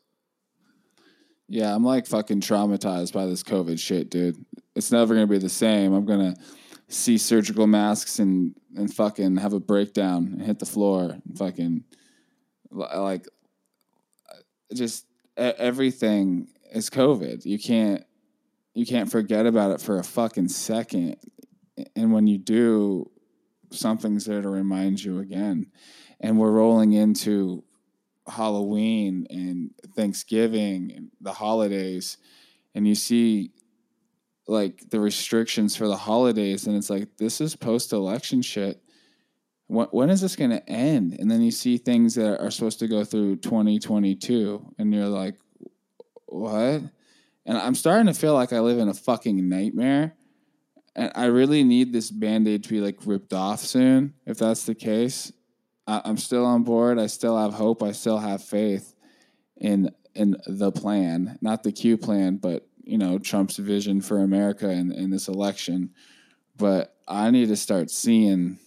Yeah, 1.47 1.75
I'm 1.75 1.83
like 1.83 2.07
fucking 2.07 2.41
traumatized 2.41 3.13
by 3.13 3.27
this 3.27 3.43
COVID 3.43 3.77
shit, 3.77 4.09
dude. 4.09 4.43
It's 4.75 4.91
never 4.91 5.13
going 5.13 5.27
to 5.27 5.31
be 5.31 5.37
the 5.37 5.47
same. 5.47 5.93
I'm 5.93 6.05
going 6.05 6.33
to 6.33 6.41
see 6.87 7.19
surgical 7.19 7.67
masks 7.67 8.17
and, 8.17 8.55
and 8.75 8.91
fucking 8.91 9.37
have 9.37 9.53
a 9.53 9.59
breakdown 9.59 10.31
and 10.33 10.41
hit 10.41 10.57
the 10.57 10.65
floor 10.65 11.19
and 11.23 11.37
fucking 11.37 11.83
like 12.71 13.27
just 14.73 15.05
everything 15.37 16.47
is 16.71 16.89
COVID. 16.89 17.45
You 17.45 17.59
can't 17.59 18.03
you 18.73 18.85
can't 18.85 19.11
forget 19.11 19.45
about 19.45 19.71
it 19.71 19.81
for 19.81 19.99
a 19.99 20.03
fucking 20.03 20.47
second. 20.47 21.17
And 21.95 22.13
when 22.13 22.27
you 22.27 22.37
do, 22.37 23.09
something's 23.71 24.25
there 24.25 24.41
to 24.41 24.49
remind 24.49 25.03
you 25.03 25.19
again. 25.19 25.67
And 26.19 26.37
we're 26.37 26.51
rolling 26.51 26.93
into 26.93 27.63
Halloween 28.27 29.27
and 29.29 29.71
Thanksgiving 29.95 30.91
and 30.95 31.11
the 31.19 31.33
holidays, 31.33 32.17
and 32.75 32.87
you 32.87 32.95
see 32.95 33.51
like 34.47 34.89
the 34.89 34.99
restrictions 34.99 35.75
for 35.75 35.87
the 35.87 35.97
holidays, 35.97 36.67
and 36.67 36.75
it's 36.75 36.89
like 36.89 37.17
this 37.17 37.41
is 37.41 37.55
post 37.55 37.93
election 37.93 38.41
shit 38.41 38.81
when, 39.71 40.09
is 40.09 40.19
this 40.19 40.35
going 40.35 40.49
to 40.49 40.69
end? 40.69 41.15
And 41.17 41.31
then 41.31 41.41
you 41.41 41.51
see 41.51 41.77
things 41.77 42.15
that 42.15 42.41
are 42.41 42.51
supposed 42.51 42.79
to 42.79 42.87
go 42.87 43.05
through 43.05 43.37
2022, 43.37 44.73
and 44.77 44.93
you're 44.93 45.07
like, 45.07 45.35
what? 46.25 46.81
And 47.45 47.57
I'm 47.57 47.75
starting 47.75 48.07
to 48.07 48.13
feel 48.13 48.33
like 48.33 48.51
I 48.51 48.59
live 48.59 48.79
in 48.79 48.89
a 48.89 48.93
fucking 48.93 49.47
nightmare. 49.47 50.15
And 50.93 51.11
I 51.15 51.25
really 51.25 51.63
need 51.63 51.93
this 51.93 52.11
band 52.11 52.49
aid 52.49 52.63
to 52.63 52.69
be 52.69 52.81
like 52.81 52.97
ripped 53.05 53.31
off 53.31 53.61
soon. 53.61 54.13
If 54.25 54.39
that's 54.39 54.65
the 54.65 54.75
case, 54.75 55.31
I, 55.87 56.01
I'm 56.03 56.17
still 56.17 56.45
on 56.45 56.63
board. 56.63 56.99
I 56.99 57.07
still 57.07 57.37
have 57.37 57.53
hope. 57.53 57.81
I 57.81 57.93
still 57.93 58.17
have 58.17 58.43
faith 58.43 58.93
in 59.55 59.91
in 60.13 60.35
the 60.45 60.73
plan, 60.73 61.39
not 61.41 61.63
the 61.63 61.71
Q 61.71 61.97
plan, 61.97 62.35
but 62.35 62.67
you 62.83 62.97
know 62.97 63.17
Trump's 63.17 63.55
vision 63.55 64.01
for 64.01 64.19
America 64.19 64.69
in, 64.69 64.91
in 64.91 65.11
this 65.11 65.29
election. 65.29 65.91
But 66.57 66.93
I 67.07 67.31
need 67.31 67.47
to 67.47 67.55
start 67.55 67.89
seeing 67.89 68.59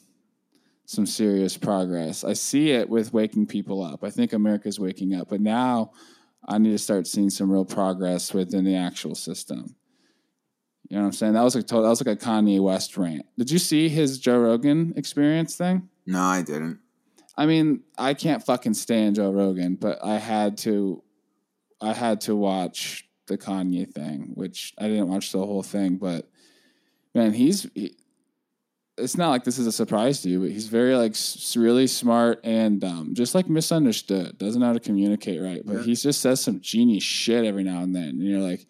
some 0.95 1.07
serious 1.07 1.57
progress. 1.57 2.25
I 2.25 2.33
see 2.33 2.71
it 2.71 2.89
with 2.89 3.13
waking 3.13 3.47
people 3.47 3.83
up. 3.83 4.05
I 4.05 4.11
think 4.11 4.33
America's 4.33 4.79
waking 4.79 5.15
up, 5.15 5.29
but 5.29 5.41
now 5.41 5.93
I 6.47 6.59
need 6.59 6.71
to 6.71 6.79
start 6.79 7.07
seeing 7.07 7.31
some 7.31 7.51
real 7.51 7.65
progress 7.65 8.33
within 8.33 8.65
the 8.65 8.77
actual 8.77 9.15
system. 9.15 9.77
You 10.89 10.97
know 10.97 11.03
what 11.03 11.07
I'm 11.09 11.13
saying? 11.13 11.33
That 11.33 11.43
was 11.43 11.55
like 11.55 11.67
that 11.67 11.81
was 11.81 12.05
like 12.05 12.23
a 12.23 12.25
Kanye 12.25 12.61
West 12.61 12.97
rant. 12.97 13.27
Did 13.39 13.51
you 13.51 13.59
see 13.59 13.89
his 13.89 14.19
Joe 14.19 14.39
Rogan 14.39 14.93
experience 14.97 15.57
thing? 15.57 15.89
No, 16.07 16.21
I 16.21 16.43
didn't. 16.43 16.79
I 17.37 17.47
mean, 17.47 17.81
I 17.99 18.15
can't 18.15 18.45
fucking 18.45 18.75
stand 18.75 19.17
Joe 19.17 19.33
Rogan, 19.33 19.75
but 19.77 19.99
I 20.05 20.19
had 20.19 20.59
to 20.59 21.03
I 21.81 21.93
had 21.93 22.21
to 22.23 22.37
watch 22.37 23.09
the 23.27 23.39
Kanye 23.39 23.93
thing, 23.93 24.33
which 24.35 24.75
I 24.79 24.89
didn't 24.89 25.09
watch 25.09 25.33
the 25.33 25.39
whole 25.39 25.63
thing, 25.63 25.97
but 25.97 26.29
man, 27.15 27.33
he's 27.33 27.69
he, 27.75 27.97
it's 28.97 29.17
not 29.17 29.31
like 29.31 29.45
this 29.45 29.59
is 29.59 29.67
a 29.67 29.73
surprise 29.73 30.21
to 30.23 30.29
you, 30.29 30.41
but 30.41 30.51
he's 30.51 30.69
very 30.69 30.95
like 30.95 31.17
really 31.57 31.87
smart 31.87 32.41
and 32.45 32.83
um, 32.85 33.15
just 33.15 33.35
like 33.35 33.49
misunderstood. 33.49 34.39
Doesn't 34.39 34.61
know 34.61 34.69
how 34.69 34.73
to 34.73 34.81
communicate 34.81 35.43
right, 35.43 35.63
but 35.65 35.79
yeah. 35.79 35.83
he 35.83 35.95
just 35.95 36.21
says 36.21 36.41
some 36.41 36.61
genius 36.61 37.03
shit 37.03 37.45
every 37.45 37.65
now 37.65 37.83
and 37.83 37.95
then. 37.95 38.11
And 38.11 38.23
you're 38.23 38.41
like, 38.41 38.67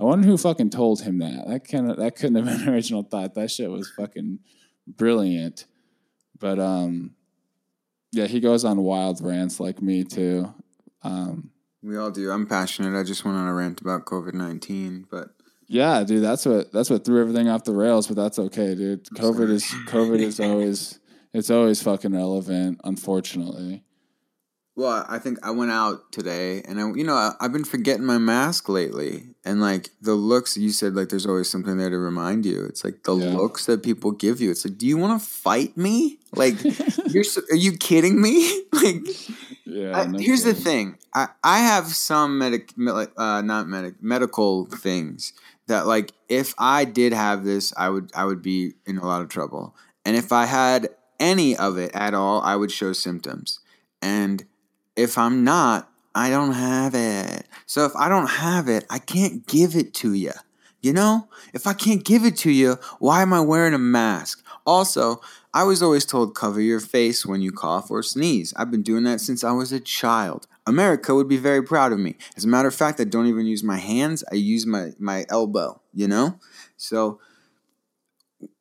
I 0.00 0.04
wonder 0.04 0.26
who 0.26 0.38
fucking 0.38 0.70
told 0.70 1.02
him 1.02 1.18
that. 1.18 1.46
That 1.46 1.68
kind 1.68 1.90
of 1.90 1.98
that 1.98 2.16
couldn't 2.16 2.36
have 2.36 2.44
been 2.58 2.68
an 2.68 2.74
original 2.74 3.02
thought. 3.02 3.34
That 3.34 3.50
shit 3.50 3.70
was 3.70 3.90
fucking 3.96 4.38
brilliant. 4.86 5.66
But 6.38 6.58
um, 6.58 7.14
yeah, 8.12 8.26
he 8.26 8.40
goes 8.40 8.64
on 8.64 8.82
wild 8.82 9.22
rants 9.22 9.60
like 9.60 9.82
me 9.82 10.04
too. 10.04 10.54
Um, 11.02 11.50
we 11.82 11.96
all 11.96 12.10
do. 12.10 12.30
I'm 12.30 12.46
passionate. 12.46 12.98
I 12.98 13.04
just 13.04 13.24
went 13.24 13.36
on 13.36 13.46
a 13.46 13.54
rant 13.54 13.80
about 13.80 14.06
COVID 14.06 14.34
nineteen, 14.34 15.06
but 15.10 15.35
yeah, 15.68 16.04
dude, 16.04 16.22
that's 16.22 16.46
what 16.46 16.72
that's 16.72 16.90
what 16.90 17.04
threw 17.04 17.20
everything 17.20 17.48
off 17.48 17.64
the 17.64 17.74
rails, 17.74 18.06
but 18.06 18.16
that's 18.16 18.38
okay, 18.38 18.74
dude. 18.74 19.04
COVID 19.06 19.50
is 19.50 19.64
COVID 19.64 20.20
is 20.20 20.38
always 20.38 21.00
it's 21.32 21.50
always 21.50 21.82
fucking 21.82 22.12
relevant, 22.12 22.80
unfortunately. 22.84 23.82
Well, 24.76 25.06
I 25.08 25.18
think 25.18 25.38
I 25.42 25.52
went 25.52 25.70
out 25.70 26.12
today, 26.12 26.60
and 26.68 26.78
I, 26.78 26.92
you 26.92 27.02
know, 27.02 27.14
I, 27.14 27.32
have 27.40 27.52
been 27.52 27.64
forgetting 27.64 28.04
my 28.04 28.18
mask 28.18 28.68
lately, 28.68 29.24
and 29.42 29.58
like 29.58 29.88
the 30.02 30.14
looks 30.14 30.56
you 30.56 30.70
said, 30.70 30.94
like 30.94 31.08
there's 31.08 31.24
always 31.24 31.50
something 31.50 31.78
there 31.78 31.88
to 31.88 31.98
remind 31.98 32.44
you. 32.44 32.64
It's 32.66 32.84
like 32.84 33.02
the 33.04 33.16
yeah. 33.16 33.34
looks 33.34 33.64
that 33.66 33.82
people 33.82 34.12
give 34.12 34.40
you. 34.40 34.50
It's 34.50 34.66
like, 34.66 34.76
do 34.76 34.86
you 34.86 34.98
want 34.98 35.20
to 35.20 35.26
fight 35.26 35.78
me? 35.78 36.18
Like, 36.34 36.62
you're 37.08 37.24
are 37.50 37.56
you 37.56 37.72
kidding 37.72 38.20
me? 38.20 38.64
like, 38.72 39.06
yeah. 39.64 39.98
I, 39.98 40.06
no 40.06 40.18
here's 40.18 40.44
kidding. 40.44 40.54
the 40.54 40.60
thing. 40.60 40.98
I 41.14 41.28
I 41.42 41.58
have 41.60 41.86
some 41.86 42.38
medic, 42.38 42.72
uh, 43.16 43.40
not 43.40 43.68
medic, 43.68 44.02
medical 44.02 44.66
things 44.66 45.32
that 45.66 45.86
like 45.86 46.12
if 46.28 46.54
I 46.58 46.84
did 46.84 47.12
have 47.12 47.44
this, 47.44 47.72
I 47.76 47.88
would 47.88 48.10
I 48.14 48.24
would 48.24 48.42
be 48.42 48.74
in 48.86 48.98
a 48.98 49.06
lot 49.06 49.22
of 49.22 49.28
trouble. 49.28 49.74
And 50.04 50.16
if 50.16 50.32
I 50.32 50.46
had 50.46 50.88
any 51.18 51.56
of 51.56 51.78
it 51.78 51.90
at 51.94 52.14
all, 52.14 52.40
I 52.42 52.56
would 52.56 52.70
show 52.70 52.92
symptoms. 52.92 53.60
And 54.00 54.44
if 54.94 55.18
I'm 55.18 55.44
not, 55.44 55.90
I 56.14 56.30
don't 56.30 56.52
have 56.52 56.94
it. 56.94 57.46
So 57.66 57.84
if 57.84 57.94
I 57.96 58.08
don't 58.08 58.28
have 58.28 58.68
it, 58.68 58.84
I 58.88 58.98
can't 58.98 59.46
give 59.46 59.76
it 59.76 59.94
to 59.94 60.14
you. 60.14 60.32
You 60.80 60.92
know? 60.92 61.28
If 61.52 61.66
I 61.66 61.72
can't 61.72 62.04
give 62.04 62.24
it 62.24 62.36
to 62.38 62.50
you, 62.50 62.78
why 62.98 63.22
am 63.22 63.32
I 63.32 63.40
wearing 63.40 63.74
a 63.74 63.78
mask? 63.78 64.44
Also, 64.64 65.20
I 65.56 65.62
was 65.62 65.82
always 65.82 66.04
told 66.04 66.34
cover 66.34 66.60
your 66.60 66.80
face 66.80 67.24
when 67.24 67.40
you 67.40 67.50
cough 67.50 67.90
or 67.90 68.02
sneeze. 68.02 68.52
I've 68.58 68.70
been 68.70 68.82
doing 68.82 69.04
that 69.04 69.22
since 69.22 69.42
I 69.42 69.52
was 69.52 69.72
a 69.72 69.80
child. 69.80 70.46
America 70.66 71.14
would 71.14 71.28
be 71.28 71.38
very 71.38 71.62
proud 71.62 71.92
of 71.92 71.98
me. 71.98 72.16
As 72.36 72.44
a 72.44 72.48
matter 72.48 72.68
of 72.68 72.74
fact, 72.74 73.00
I 73.00 73.04
don't 73.04 73.26
even 73.26 73.46
use 73.46 73.64
my 73.64 73.78
hands, 73.78 74.22
I 74.30 74.34
use 74.34 74.66
my, 74.66 74.90
my 74.98 75.24
elbow, 75.30 75.80
you 75.94 76.08
know? 76.08 76.38
So 76.76 77.20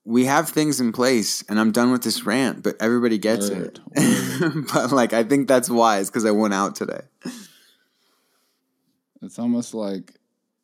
we 0.06 0.24
have 0.24 0.48
things 0.48 0.80
in 0.80 0.94
place, 0.94 1.44
and 1.50 1.60
I'm 1.60 1.74
done 1.74 1.92
with 1.92 2.04
this 2.04 2.26
rant, 2.26 2.64
but 2.64 2.78
everybody 2.80 3.18
gets 3.18 3.50
Word. 3.50 3.82
it. 3.92 4.68
but 4.74 4.94
like, 4.94 5.12
I 5.12 5.24
think 5.24 5.50
that's 5.50 5.70
wise 5.70 6.10
because 6.10 6.24
I 6.24 6.32
went 6.32 6.54
out 6.54 6.76
today. 6.76 7.02
It's 9.22 9.38
almost 9.38 9.74
like 9.74 10.14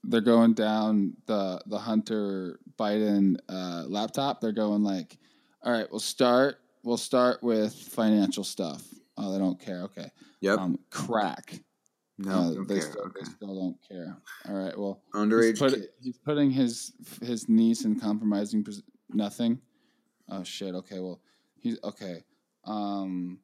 they're 0.05 0.21
going 0.21 0.53
down 0.53 1.17
the 1.25 1.61
the 1.65 1.79
Hunter 1.79 2.57
Biden 2.79 3.35
uh, 3.49 3.83
laptop. 3.87 4.39
They're 4.39 4.53
going 4.53 4.83
like, 4.83 5.17
all 5.63 5.71
right, 5.71 5.87
we'll 5.89 5.99
start. 5.99 6.57
We'll 6.83 6.97
start 6.97 7.43
with 7.43 7.73
financial 7.73 8.43
stuff. 8.43 8.83
Oh, 9.17 9.31
they 9.31 9.39
don't 9.39 9.59
care. 9.59 9.81
Okay. 9.83 10.09
Yep. 10.41 10.59
Um, 10.59 10.79
crack. 10.89 11.59
No, 12.17 12.31
uh, 12.31 12.63
they, 12.67 12.79
still, 12.79 13.01
okay. 13.01 13.19
they 13.19 13.31
still 13.31 13.55
don't 13.55 13.77
care. 13.87 14.17
All 14.47 14.55
right. 14.55 14.77
Well, 14.77 15.01
underage. 15.13 15.51
He's, 15.51 15.59
put, 15.59 15.93
he's 16.01 16.17
putting 16.17 16.51
his 16.51 16.93
his 17.21 17.49
niece 17.49 17.85
in 17.85 17.99
compromising 17.99 18.63
pos- 18.63 18.83
nothing. 19.09 19.59
Oh 20.29 20.43
shit. 20.43 20.75
Okay. 20.75 20.99
Well, 20.99 21.19
he's 21.55 21.77
okay. 21.83 22.23
Um, 22.65 23.39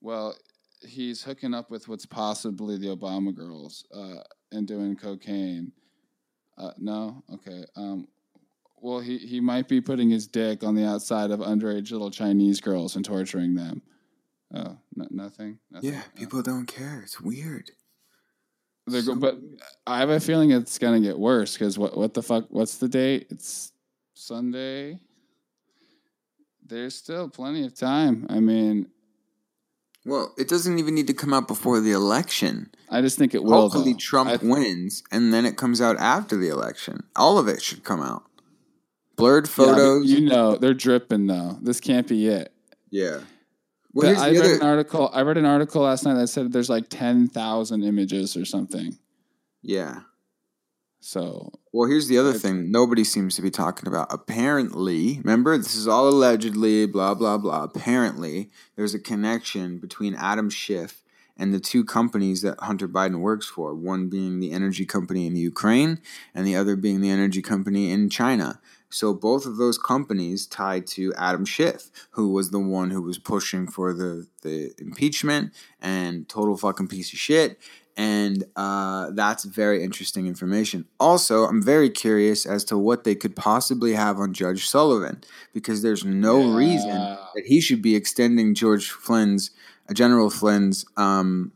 well, 0.00 0.34
he's 0.86 1.22
hooking 1.22 1.54
up 1.54 1.70
with 1.70 1.88
what's 1.88 2.06
possibly 2.06 2.78
the 2.78 2.88
Obama 2.88 3.34
girls 3.34 3.84
uh, 3.94 4.22
and 4.52 4.66
doing 4.66 4.96
cocaine. 4.96 5.72
Uh, 6.58 6.72
no. 6.78 7.22
Okay. 7.34 7.64
Um, 7.76 8.08
well, 8.80 9.00
he, 9.00 9.18
he 9.18 9.40
might 9.40 9.68
be 9.68 9.80
putting 9.80 10.10
his 10.10 10.26
dick 10.26 10.62
on 10.64 10.74
the 10.74 10.86
outside 10.86 11.30
of 11.30 11.40
underage 11.40 11.90
little 11.92 12.10
Chinese 12.10 12.60
girls 12.60 12.96
and 12.96 13.04
torturing 13.04 13.54
them. 13.54 13.82
Oh, 14.54 14.76
n- 14.98 15.08
nothing. 15.10 15.58
nothing. 15.70 15.92
Yeah, 15.92 16.02
oh. 16.04 16.18
people 16.18 16.42
don't 16.42 16.66
care. 16.66 17.00
It's 17.04 17.20
weird. 17.20 17.70
They're 18.86 19.02
go- 19.02 19.14
but 19.16 19.38
I 19.86 19.98
have 19.98 20.10
a 20.10 20.18
feeling 20.18 20.50
it's 20.50 20.78
gonna 20.78 21.00
get 21.00 21.18
worse 21.18 21.52
because 21.52 21.78
what 21.78 21.96
what 21.96 22.14
the 22.14 22.22
fuck? 22.22 22.46
What's 22.48 22.78
the 22.78 22.88
date? 22.88 23.28
It's 23.30 23.70
Sunday. 24.14 24.98
There's 26.66 26.94
still 26.94 27.28
plenty 27.28 27.64
of 27.64 27.74
time. 27.74 28.26
I 28.30 28.40
mean, 28.40 28.86
Well, 30.06 30.32
it 30.38 30.48
doesn't 30.48 30.78
even 30.78 30.94
need 30.94 31.08
to 31.08 31.14
come 31.14 31.34
out 31.34 31.46
before 31.48 31.80
the 31.80 31.92
election. 31.92 32.70
I 32.88 33.00
just 33.02 33.18
think 33.18 33.34
it 33.34 33.44
will. 33.44 33.62
Hopefully, 33.62 33.92
though. 33.92 33.98
Trump 33.98 34.30
I- 34.30 34.36
wins, 34.42 35.02
and 35.12 35.32
then 35.32 35.44
it 35.44 35.56
comes 35.56 35.80
out 35.80 35.96
after 35.98 36.36
the 36.36 36.48
election. 36.48 37.04
All 37.16 37.38
of 37.38 37.48
it 37.48 37.60
should 37.62 37.84
come 37.84 38.00
out. 38.00 38.24
Blurred 39.20 39.46
Yeah, 39.46 39.52
photos. 39.52 40.10
you 40.10 40.20
know, 40.22 40.56
they're 40.56 40.74
dripping 40.74 41.26
though. 41.26 41.58
This 41.62 41.80
can't 41.80 42.06
be 42.08 42.26
it. 42.26 42.52
Yeah. 42.90 43.20
Well, 43.92 44.20
I 44.20 44.30
read 44.30 44.38
other. 44.40 44.54
an 44.56 44.62
article. 44.62 45.10
I 45.12 45.22
read 45.22 45.36
an 45.38 45.44
article 45.44 45.82
last 45.82 46.04
night 46.04 46.14
that 46.14 46.28
said 46.28 46.52
there's 46.52 46.70
like 46.70 46.88
ten 46.88 47.28
thousand 47.28 47.82
images 47.84 48.36
or 48.36 48.44
something. 48.44 48.98
Yeah. 49.62 50.00
So 51.02 51.50
Well, 51.72 51.88
here's 51.88 52.08
the 52.08 52.18
other 52.18 52.30
It's- 52.30 52.42
thing 52.42 52.70
nobody 52.70 53.04
seems 53.04 53.34
to 53.36 53.42
be 53.42 53.50
talking 53.50 53.88
about. 53.88 54.12
Apparently, 54.12 55.18
remember, 55.24 55.56
this 55.56 55.74
is 55.74 55.88
all 55.88 56.08
allegedly, 56.08 56.86
blah, 56.86 57.14
blah, 57.14 57.38
blah. 57.38 57.62
Apparently, 57.64 58.50
there's 58.76 58.92
a 58.94 58.98
connection 58.98 59.78
between 59.78 60.14
Adam 60.14 60.50
Schiff 60.50 61.02
and 61.36 61.54
the 61.54 61.60
two 61.60 61.84
companies 61.84 62.42
that 62.42 62.60
Hunter 62.60 62.86
Biden 62.88 63.20
works 63.20 63.46
for 63.46 63.74
one 63.74 64.08
being 64.10 64.40
the 64.40 64.52
energy 64.52 64.84
company 64.84 65.26
in 65.26 65.36
Ukraine, 65.36 66.00
and 66.34 66.46
the 66.46 66.54
other 66.56 66.76
being 66.76 67.00
the 67.00 67.08
energy 67.10 67.40
company 67.40 67.90
in 67.90 68.10
China. 68.10 68.60
So, 68.90 69.14
both 69.14 69.46
of 69.46 69.56
those 69.56 69.78
companies 69.78 70.46
tied 70.46 70.86
to 70.88 71.14
Adam 71.16 71.44
Schiff, 71.44 71.90
who 72.10 72.32
was 72.32 72.50
the 72.50 72.58
one 72.58 72.90
who 72.90 73.02
was 73.02 73.18
pushing 73.18 73.66
for 73.66 73.94
the, 73.94 74.26
the 74.42 74.72
impeachment 74.78 75.52
and 75.80 76.28
total 76.28 76.56
fucking 76.56 76.88
piece 76.88 77.12
of 77.12 77.18
shit 77.18 77.58
and 77.96 78.44
uh, 78.56 79.10
that's 79.10 79.44
very 79.44 79.82
interesting 79.84 80.26
information. 80.26 80.86
Also, 80.98 81.44
I'm 81.44 81.62
very 81.62 81.90
curious 81.90 82.46
as 82.46 82.64
to 82.66 82.78
what 82.78 83.04
they 83.04 83.14
could 83.14 83.36
possibly 83.36 83.92
have 83.92 84.18
on 84.18 84.32
Judge 84.32 84.66
Sullivan 84.66 85.22
because 85.52 85.82
there's 85.82 86.04
no 86.04 86.40
Yeah. 86.40 86.56
reason 86.56 86.90
that 87.34 87.44
he 87.46 87.60
should 87.60 87.82
be 87.82 87.94
extending 87.96 88.54
George 88.54 88.90
Flynn's, 88.90 89.50
uh, 89.88 89.92
General 89.92 90.30
Flynn's 90.30 90.86
um, 90.96 91.52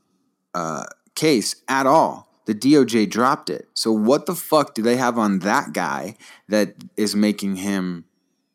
uh, 0.54 0.84
case 1.14 1.56
at 1.68 1.86
all. 1.86 2.28
The 2.46 2.54
DOJ 2.54 3.08
dropped 3.08 3.48
it. 3.50 3.68
So 3.74 3.90
what 3.92 4.26
the 4.26 4.34
fuck 4.34 4.74
do 4.74 4.82
they 4.82 4.96
have 4.96 5.18
on 5.18 5.40
that 5.40 5.72
guy 5.72 6.16
that 6.48 6.74
is 6.96 7.16
making 7.16 7.56
him 7.56 8.04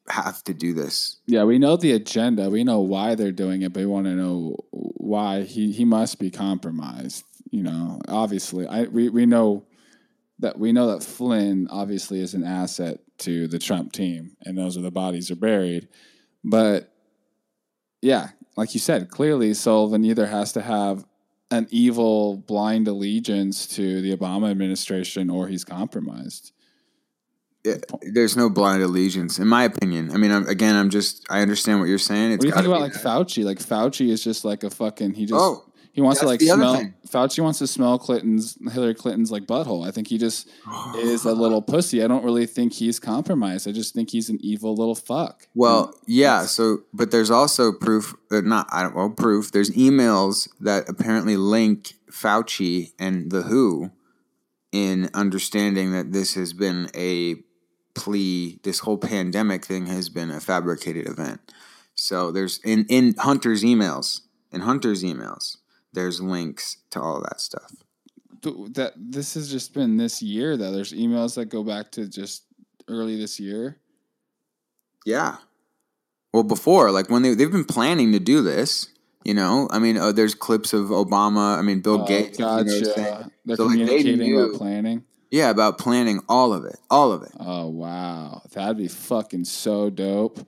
have 0.09 0.43
to 0.43 0.53
do 0.53 0.73
this? 0.73 1.17
yeah, 1.27 1.43
we 1.43 1.59
know 1.59 1.77
the 1.77 1.91
agenda. 1.91 2.49
We 2.49 2.63
know 2.63 2.79
why 2.79 3.15
they're 3.15 3.31
doing 3.31 3.61
it, 3.61 3.73
but 3.73 3.81
we 3.81 3.85
want 3.85 4.05
to 4.05 4.15
know 4.15 4.55
why 4.71 5.43
he 5.43 5.71
he 5.71 5.85
must 5.85 6.19
be 6.19 6.29
compromised. 6.29 7.23
You 7.49 7.63
know, 7.63 7.99
obviously, 8.07 8.67
I 8.67 8.83
we 8.83 9.09
we 9.09 9.25
know 9.25 9.65
that 10.39 10.57
we 10.57 10.71
know 10.71 10.87
that 10.91 11.03
Flynn 11.03 11.67
obviously 11.69 12.21
is 12.21 12.33
an 12.33 12.43
asset 12.43 12.99
to 13.19 13.47
the 13.47 13.59
Trump 13.59 13.91
team, 13.91 14.35
and 14.43 14.57
those 14.57 14.77
are 14.77 14.81
the 14.81 14.91
bodies 14.91 15.29
are 15.29 15.35
buried. 15.35 15.87
But 16.43 16.91
yeah, 18.01 18.29
like 18.55 18.73
you 18.73 18.79
said, 18.79 19.09
clearly 19.09 19.53
Sullivan 19.53 20.05
either 20.05 20.27
has 20.27 20.53
to 20.53 20.61
have 20.61 21.05
an 21.51 21.67
evil 21.71 22.37
blind 22.37 22.87
allegiance 22.87 23.67
to 23.67 24.01
the 24.01 24.15
Obama 24.15 24.51
administration 24.51 25.29
or 25.29 25.47
he's 25.47 25.65
compromised. 25.65 26.51
It, 27.63 27.85
there's 28.13 28.37
no 28.37 28.49
blind 28.49 28.81
allegiance, 28.83 29.37
in 29.37 29.47
my 29.47 29.63
opinion. 29.65 30.11
I 30.11 30.17
mean, 30.17 30.31
I'm, 30.31 30.47
again, 30.47 30.75
I'm 30.75 30.89
just 30.89 31.25
I 31.29 31.41
understand 31.41 31.79
what 31.79 31.89
you're 31.89 31.97
saying. 31.97 32.31
It's 32.31 32.37
What 32.37 32.41
do 32.41 32.47
you 32.47 32.53
think 32.53 32.67
about 32.67 32.81
like 32.81 32.93
that. 32.93 33.03
Fauci? 33.03 33.43
Like 33.43 33.59
Fauci 33.59 34.09
is 34.09 34.23
just 34.23 34.45
like 34.45 34.63
a 34.63 34.69
fucking 34.69 35.13
he 35.13 35.25
just 35.25 35.39
Oh, 35.39 35.65
he 35.91 36.01
wants 36.01 36.19
to 36.19 36.25
like 36.25 36.41
smell 36.41 36.75
thing. 36.77 36.93
Fauci 37.07 37.41
wants 37.41 37.59
to 37.59 37.67
smell 37.67 37.97
Clinton's 37.97 38.57
Hillary 38.71 38.93
Clinton's 38.93 39.31
like 39.31 39.45
butthole. 39.45 39.87
I 39.87 39.91
think 39.91 40.07
he 40.07 40.17
just 40.17 40.47
is 40.97 41.25
a 41.25 41.33
little 41.33 41.61
pussy. 41.73 42.03
I 42.03 42.07
don't 42.07 42.23
really 42.23 42.45
think 42.45 42.73
he's 42.73 42.99
compromised. 42.99 43.67
I 43.67 43.71
just 43.71 43.93
think 43.93 44.11
he's 44.11 44.29
an 44.29 44.37
evil 44.41 44.75
little 44.75 44.95
fuck. 44.95 45.47
Well, 45.55 45.93
yeah. 46.07 46.45
So, 46.45 46.83
but 46.93 47.11
there's 47.11 47.31
also 47.31 47.71
proof. 47.71 48.15
Uh, 48.31 48.41
not 48.41 48.67
I 48.71 48.83
don't 48.83 48.95
well 48.95 49.09
proof. 49.09 49.51
There's 49.51 49.71
emails 49.71 50.47
that 50.59 50.87
apparently 50.87 51.37
link 51.37 51.93
Fauci 52.11 52.93
and 52.99 53.31
the 53.31 53.43
WHO 53.43 53.91
in 54.71 55.09
understanding 55.13 55.91
that 55.93 56.11
this 56.11 56.35
has 56.35 56.53
been 56.53 56.89
a 56.95 57.35
plea. 57.95 58.59
This 58.63 58.79
whole 58.79 58.97
pandemic 58.97 59.65
thing 59.65 59.87
has 59.87 60.09
been 60.09 60.29
a 60.29 60.39
fabricated 60.39 61.07
event. 61.07 61.53
So 61.95 62.31
there's 62.31 62.59
in 62.63 62.85
in 62.89 63.15
Hunter's 63.17 63.63
emails. 63.63 64.21
In 64.51 64.61
Hunter's 64.61 65.03
emails, 65.03 65.57
there's 65.93 66.21
links 66.21 66.77
to 66.91 67.01
all 67.01 67.21
that 67.21 67.39
stuff. 67.41 67.71
That 68.41 68.93
this 68.95 69.33
has 69.33 69.51
just 69.51 69.73
been 69.73 69.97
this 69.97 70.21
year 70.21 70.55
though. 70.55 70.71
There's 70.71 70.93
emails 70.93 71.35
that 71.35 71.45
go 71.45 71.63
back 71.63 71.91
to 71.93 72.07
just 72.07 72.43
early 72.87 73.17
this 73.17 73.39
year. 73.39 73.77
Yeah. 75.05 75.37
Well, 76.33 76.43
before, 76.43 76.91
like 76.91 77.09
when 77.09 77.21
they 77.23 77.33
they've 77.33 77.51
been 77.51 77.65
planning 77.65 78.11
to 78.13 78.19
do 78.19 78.41
this, 78.41 78.87
you 79.25 79.33
know. 79.33 79.67
I 79.71 79.79
mean, 79.79 79.97
uh, 79.97 80.11
there's 80.11 80.35
clips 80.35 80.73
of 80.73 80.85
Obama. 80.89 81.57
I 81.57 81.61
mean, 81.63 81.81
Bill 81.81 82.01
Oh, 82.03 82.05
Gates. 82.07 82.37
you 82.39 82.45
know, 82.45 82.63
gotcha. 82.63 83.31
They're 83.45 83.55
So, 83.57 83.65
like, 83.65 83.77
they 83.77 83.85
communicating 83.87 84.19
knew- 84.19 84.39
about 84.45 84.57
planning. 84.57 85.03
yeah, 85.31 85.49
about 85.49 85.77
planning 85.79 86.21
all 86.29 86.53
of 86.53 86.65
it, 86.65 86.77
all 86.89 87.11
of 87.11 87.23
it. 87.23 87.31
Oh 87.39 87.67
wow, 87.67 88.43
that'd 88.53 88.77
be 88.77 88.87
fucking 88.87 89.45
so 89.45 89.89
dope. 89.89 90.39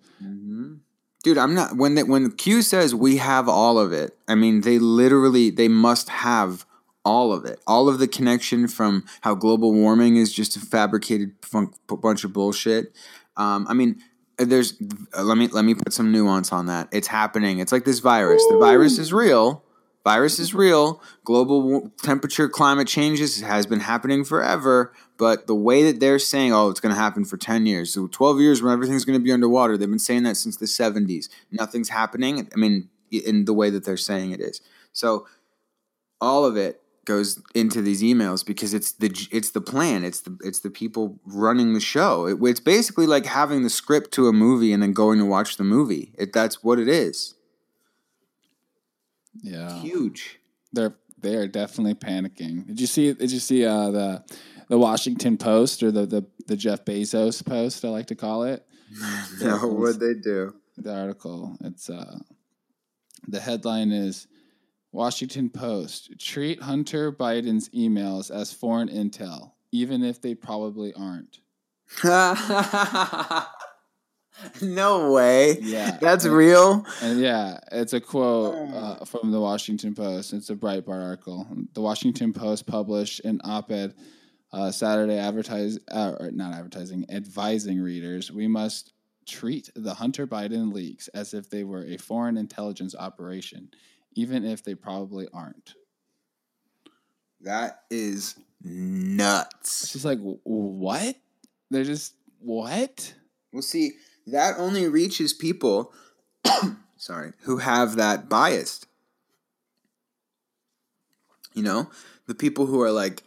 Dude, 1.24 1.38
I'm 1.38 1.53
not 1.53 1.76
when 1.76 1.95
they, 1.95 2.03
when 2.03 2.32
Q 2.32 2.61
says 2.61 2.95
we 2.95 3.17
have 3.17 3.47
all 3.47 3.78
of 3.78 3.93
it. 3.93 4.17
I 4.28 4.36
mean, 4.36 4.61
they 4.61 4.80
literally 4.80 5.49
they 5.49 5.67
must 5.67 6.09
have 6.09 6.65
all 7.03 7.32
of 7.32 7.45
it. 7.45 7.59
All 7.67 7.89
of 7.89 7.99
the 7.99 8.07
connection 8.07 8.67
from 8.67 9.05
how 9.22 9.36
global 9.36 9.74
warming 9.74 10.15
is 10.15 10.34
just 10.34 10.55
a 10.55 10.59
fabricated 10.59 11.34
fun- 11.41 11.74
bunch 11.88 12.24
of 12.24 12.34
bullshit. 12.34 12.95
Um, 13.38 13.67
I 13.69 13.74
mean, 13.74 14.01
there's 14.38 14.74
uh, 15.15 15.24
let 15.24 15.38
me 15.38 15.47
let 15.47 15.63
me 15.65 15.76
put 15.76 15.93
some 15.93 16.11
nuance 16.11 16.51
on 16.51 16.65
that. 16.67 16.89
It's 16.91 17.07
happening. 17.07 17.59
It's 17.59 17.72
like 17.72 17.86
this 17.86 17.99
virus. 17.99 18.43
The 18.49 18.57
virus 18.57 18.97
is 18.97 19.13
real. 19.13 19.63
Virus 20.03 20.39
is 20.39 20.53
real. 20.53 21.01
Global 21.23 21.91
temperature, 22.01 22.49
climate 22.49 22.87
changes 22.87 23.41
has 23.41 23.65
been 23.65 23.81
happening 23.81 24.23
forever. 24.23 24.93
But 25.17 25.45
the 25.47 25.55
way 25.55 25.83
that 25.83 25.99
they're 25.99 26.19
saying, 26.19 26.53
oh, 26.53 26.69
it's 26.69 26.79
going 26.79 26.93
to 26.93 26.99
happen 26.99 27.25
for 27.25 27.37
10 27.37 27.65
years. 27.65 27.93
So 27.93 28.07
12 28.07 28.39
years 28.39 28.61
when 28.61 28.73
everything's 28.73 29.05
going 29.05 29.19
to 29.19 29.23
be 29.23 29.31
underwater. 29.31 29.77
They've 29.77 29.89
been 29.89 29.99
saying 29.99 30.23
that 30.23 30.37
since 30.37 30.57
the 30.57 30.65
70s. 30.65 31.29
Nothing's 31.51 31.89
happening. 31.89 32.49
I 32.51 32.57
mean, 32.57 32.89
in 33.11 33.45
the 33.45 33.53
way 33.53 33.69
that 33.69 33.85
they're 33.85 33.97
saying 33.97 34.31
it 34.31 34.39
is. 34.39 34.61
So 34.93 35.27
all 36.19 36.45
of 36.45 36.57
it 36.57 36.81
goes 37.05 37.41
into 37.55 37.81
these 37.81 38.01
emails 38.03 38.45
because 38.45 38.73
it's 38.73 38.91
the 38.93 39.11
it's 39.31 39.51
the 39.51 39.61
plan. 39.61 40.03
It's 40.03 40.21
the 40.21 40.37
it's 40.41 40.59
the 40.59 40.69
people 40.69 41.19
running 41.25 41.73
the 41.73 41.79
show. 41.79 42.27
It, 42.27 42.37
it's 42.43 42.59
basically 42.59 43.07
like 43.07 43.25
having 43.25 43.63
the 43.63 43.69
script 43.69 44.11
to 44.13 44.27
a 44.27 44.33
movie 44.33 44.71
and 44.71 44.81
then 44.81 44.93
going 44.93 45.19
to 45.19 45.25
watch 45.25 45.57
the 45.57 45.63
movie. 45.63 46.13
It, 46.17 46.31
that's 46.33 46.63
what 46.63 46.79
it 46.79 46.87
is. 46.87 47.35
Yeah. 49.41 49.79
Huge. 49.82 50.39
they're 50.73 50.95
they 51.19 51.36
are 51.36 51.47
definitely 51.47 51.93
panicking. 51.93 52.65
Did 52.65 52.82
you 52.82 52.88
see? 52.88 53.13
Did 53.13 53.32
you 53.32 53.39
see 53.39 53.63
uh, 53.65 53.91
the 53.91 54.23
the 54.69 54.77
Washington 54.77 55.38
Post 55.38 55.84
or 55.84 55.91
the, 55.91 56.05
the 56.07 56.25
the 56.47 56.55
Jeff 56.55 56.84
Bezos 56.84 57.45
post? 57.45 57.86
I 57.86 57.89
like 57.89 58.07
to 58.07 58.15
call 58.15 58.43
it 58.43 58.65
No, 59.41 59.57
what 59.67 59.99
they 59.99 60.13
do? 60.15 60.55
the 60.77 60.93
article. 60.95 61.57
It's 61.61 61.89
uh, 61.89 62.17
the 63.27 63.39
headline 63.39 63.91
is 63.91 64.27
Washington 64.91 65.49
Post 65.49 66.19
treat 66.19 66.61
Hunter 66.63 67.11
Biden's 67.11 67.69
emails 67.69 68.32
as 68.32 68.51
foreign 68.51 68.89
intel, 68.89 69.51
even 69.71 70.03
if 70.03 70.21
they 70.21 70.34
probably 70.34 70.91
aren't. 70.93 71.39
no 74.61 75.11
way. 75.11 75.57
Yeah. 75.61 75.97
That's 76.01 76.25
real. 76.25 76.85
And 77.01 77.19
yeah, 77.19 77.59
it's 77.71 77.93
a 77.93 78.01
quote 78.01 78.55
uh, 78.73 79.05
from 79.05 79.31
the 79.31 79.39
Washington 79.39 79.95
Post. 79.95 80.33
It's 80.33 80.49
a 80.49 80.55
Breitbart 80.55 81.03
article. 81.03 81.47
The 81.73 81.81
Washington 81.81 82.33
Post 82.33 82.67
published 82.67 83.21
an 83.25 83.41
op-ed 83.43 83.93
uh, 84.53 84.71
Saturday, 84.71 85.17
advertise 85.17 85.79
uh, 85.89 86.13
or 86.19 86.31
not 86.31 86.53
advertising, 86.53 87.05
advising 87.09 87.81
readers 87.81 88.31
we 88.31 88.47
must 88.47 88.93
treat 89.25 89.69
the 89.75 89.93
Hunter 89.93 90.27
Biden 90.27 90.73
leaks 90.73 91.07
as 91.09 91.33
if 91.33 91.49
they 91.49 91.63
were 91.63 91.85
a 91.85 91.97
foreign 91.97 92.37
intelligence 92.37 92.95
operation, 92.97 93.69
even 94.13 94.43
if 94.43 94.63
they 94.63 94.75
probably 94.75 95.27
aren't. 95.33 95.75
That 97.41 97.83
is 97.89 98.35
nuts. 98.61 99.89
She's 99.89 100.05
like 100.05 100.19
what? 100.21 101.15
They're 101.69 101.83
just 101.83 102.13
what? 102.39 103.13
Well, 103.51 103.61
see, 103.61 103.93
that 104.28 104.55
only 104.57 104.88
reaches 104.88 105.34
people, 105.34 105.93
sorry, 106.97 107.34
who 107.41 107.57
have 107.57 107.95
that 107.95 108.30
bias. 108.30 108.86
You 111.53 111.63
know, 111.63 111.89
the 112.28 112.36
people 112.36 112.65
who 112.65 112.82
are 112.82 112.91
like, 112.91 113.24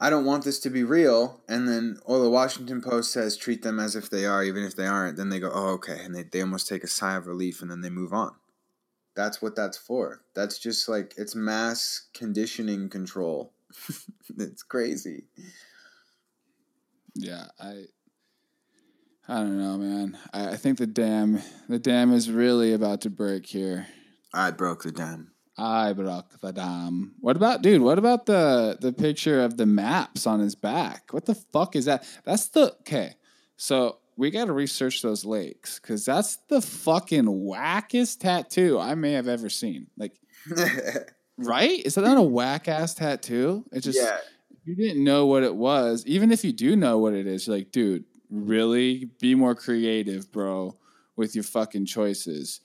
I 0.00 0.10
don't 0.10 0.24
want 0.24 0.44
this 0.44 0.60
to 0.60 0.70
be 0.70 0.84
real. 0.84 1.40
And 1.48 1.66
then, 1.66 1.98
oh, 2.06 2.22
the 2.22 2.30
Washington 2.30 2.80
Post 2.80 3.12
says 3.12 3.36
treat 3.36 3.62
them 3.62 3.80
as 3.80 3.96
if 3.96 4.08
they 4.08 4.24
are, 4.24 4.44
even 4.44 4.62
if 4.62 4.76
they 4.76 4.86
aren't. 4.86 5.16
Then 5.16 5.28
they 5.28 5.40
go, 5.40 5.50
oh, 5.52 5.70
okay. 5.74 5.98
And 6.04 6.14
they, 6.14 6.22
they 6.22 6.40
almost 6.40 6.68
take 6.68 6.84
a 6.84 6.88
sigh 6.88 7.16
of 7.16 7.26
relief 7.26 7.60
and 7.60 7.70
then 7.70 7.80
they 7.80 7.90
move 7.90 8.12
on. 8.12 8.34
That's 9.16 9.42
what 9.42 9.56
that's 9.56 9.76
for. 9.76 10.22
That's 10.34 10.58
just 10.60 10.88
like, 10.88 11.14
it's 11.16 11.34
mass 11.34 12.06
conditioning 12.14 12.88
control. 12.88 13.52
it's 14.38 14.62
crazy. 14.62 15.24
Yeah, 17.16 17.46
I. 17.58 17.86
I 19.28 19.34
don't 19.34 19.58
know, 19.58 19.76
man. 19.76 20.16
I, 20.32 20.50
I 20.50 20.56
think 20.56 20.78
the 20.78 20.86
dam, 20.86 21.42
the 21.68 21.78
dam 21.78 22.12
is 22.12 22.30
really 22.30 22.72
about 22.72 23.02
to 23.02 23.10
break 23.10 23.44
here. 23.44 23.86
I 24.32 24.50
broke 24.50 24.84
the 24.84 24.92
dam. 24.92 25.32
I 25.58 25.92
broke 25.92 26.40
the 26.40 26.52
dam. 26.52 27.14
What 27.20 27.36
about, 27.36 27.60
dude? 27.62 27.82
What 27.82 27.98
about 27.98 28.26
the 28.26 28.78
the 28.80 28.92
picture 28.92 29.42
of 29.42 29.56
the 29.56 29.66
maps 29.66 30.26
on 30.26 30.40
his 30.40 30.54
back? 30.54 31.12
What 31.12 31.26
the 31.26 31.34
fuck 31.34 31.76
is 31.76 31.84
that? 31.86 32.06
That's 32.24 32.48
the 32.48 32.74
okay. 32.80 33.16
So 33.56 33.98
we 34.16 34.30
got 34.30 34.46
to 34.46 34.52
research 34.52 35.02
those 35.02 35.24
lakes 35.24 35.78
because 35.78 36.04
that's 36.04 36.36
the 36.48 36.62
fucking 36.62 37.24
wackest 37.24 38.20
tattoo 38.20 38.78
I 38.78 38.94
may 38.94 39.12
have 39.12 39.28
ever 39.28 39.50
seen. 39.50 39.88
Like, 39.96 40.18
right? 41.36 41.84
Is 41.84 41.96
that 41.96 42.02
not 42.02 42.18
a 42.18 42.22
whack 42.22 42.68
ass 42.68 42.94
tattoo? 42.94 43.64
It 43.72 43.80
just 43.80 44.00
yeah. 44.00 44.18
you 44.64 44.74
didn't 44.74 45.04
know 45.04 45.26
what 45.26 45.42
it 45.42 45.54
was. 45.54 46.04
Even 46.06 46.32
if 46.32 46.44
you 46.44 46.52
do 46.52 46.76
know 46.76 46.98
what 46.98 47.14
it 47.14 47.26
is, 47.26 47.46
you're 47.46 47.56
like, 47.56 47.72
dude, 47.72 48.04
really? 48.30 49.10
Be 49.20 49.34
more 49.34 49.54
creative, 49.54 50.30
bro, 50.32 50.76
with 51.16 51.34
your 51.34 51.44
fucking 51.44 51.86
choices. 51.86 52.60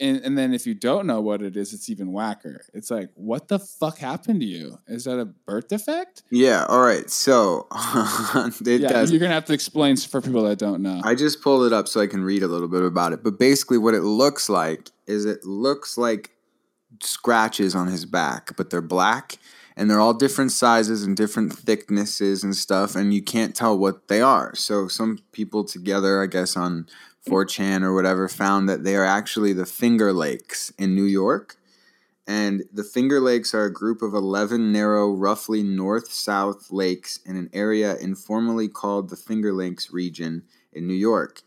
And, 0.00 0.16
and 0.22 0.38
then 0.38 0.54
if 0.54 0.66
you 0.66 0.72
don't 0.74 1.06
know 1.06 1.20
what 1.20 1.42
it 1.42 1.54
is, 1.54 1.74
it's 1.74 1.90
even 1.90 2.10
whacker. 2.10 2.64
It's 2.72 2.90
like, 2.90 3.10
what 3.14 3.48
the 3.48 3.58
fuck 3.58 3.98
happened 3.98 4.40
to 4.40 4.46
you? 4.46 4.78
Is 4.86 5.04
that 5.04 5.18
a 5.18 5.26
birth 5.26 5.68
defect? 5.68 6.22
Yeah. 6.30 6.64
All 6.66 6.80
right. 6.80 7.10
So 7.10 7.66
it 7.74 8.80
yeah, 8.80 8.88
does. 8.88 9.10
you're 9.10 9.20
gonna 9.20 9.34
have 9.34 9.44
to 9.46 9.52
explain 9.52 9.96
for 9.98 10.22
people 10.22 10.44
that 10.44 10.58
don't 10.58 10.80
know. 10.80 11.02
I 11.04 11.14
just 11.14 11.42
pulled 11.42 11.66
it 11.66 11.74
up 11.74 11.86
so 11.86 12.00
I 12.00 12.06
can 12.06 12.24
read 12.24 12.42
a 12.42 12.48
little 12.48 12.68
bit 12.68 12.82
about 12.82 13.12
it. 13.12 13.22
But 13.22 13.38
basically, 13.38 13.76
what 13.76 13.92
it 13.92 14.02
looks 14.02 14.48
like 14.48 14.90
is 15.06 15.26
it 15.26 15.44
looks 15.44 15.98
like 15.98 16.30
scratches 17.02 17.74
on 17.74 17.88
his 17.88 18.06
back, 18.06 18.56
but 18.56 18.70
they're 18.70 18.80
black 18.80 19.36
and 19.78 19.88
they're 19.88 20.00
all 20.00 20.12
different 20.12 20.50
sizes 20.50 21.04
and 21.04 21.16
different 21.16 21.52
thicknesses 21.52 22.42
and 22.42 22.56
stuff, 22.56 22.96
and 22.96 23.14
you 23.14 23.22
can't 23.22 23.54
tell 23.54 23.78
what 23.78 24.08
they 24.08 24.20
are. 24.20 24.52
So 24.56 24.88
some 24.88 25.20
people 25.30 25.62
together, 25.62 26.20
I 26.20 26.26
guess, 26.26 26.56
on 26.56 26.88
4chan 27.28 27.82
or 27.82 27.94
whatever, 27.94 28.28
found 28.28 28.68
that 28.68 28.82
they 28.82 28.96
are 28.96 29.04
actually 29.04 29.52
the 29.52 29.64
Finger 29.64 30.12
Lakes 30.12 30.72
in 30.78 30.96
New 30.96 31.04
York. 31.04 31.58
And 32.26 32.64
the 32.72 32.82
Finger 32.82 33.20
Lakes 33.20 33.54
are 33.54 33.66
a 33.66 33.72
group 33.72 34.02
of 34.02 34.14
11 34.14 34.72
narrow, 34.72 35.12
roughly 35.12 35.62
north 35.62 36.10
south 36.10 36.72
lakes 36.72 37.20
in 37.24 37.36
an 37.36 37.48
area 37.52 37.96
informally 37.98 38.66
called 38.66 39.10
the 39.10 39.16
Finger 39.16 39.52
Lakes 39.52 39.92
region 39.92 40.42
in 40.72 40.88
New 40.88 40.94
York. 40.94 41.42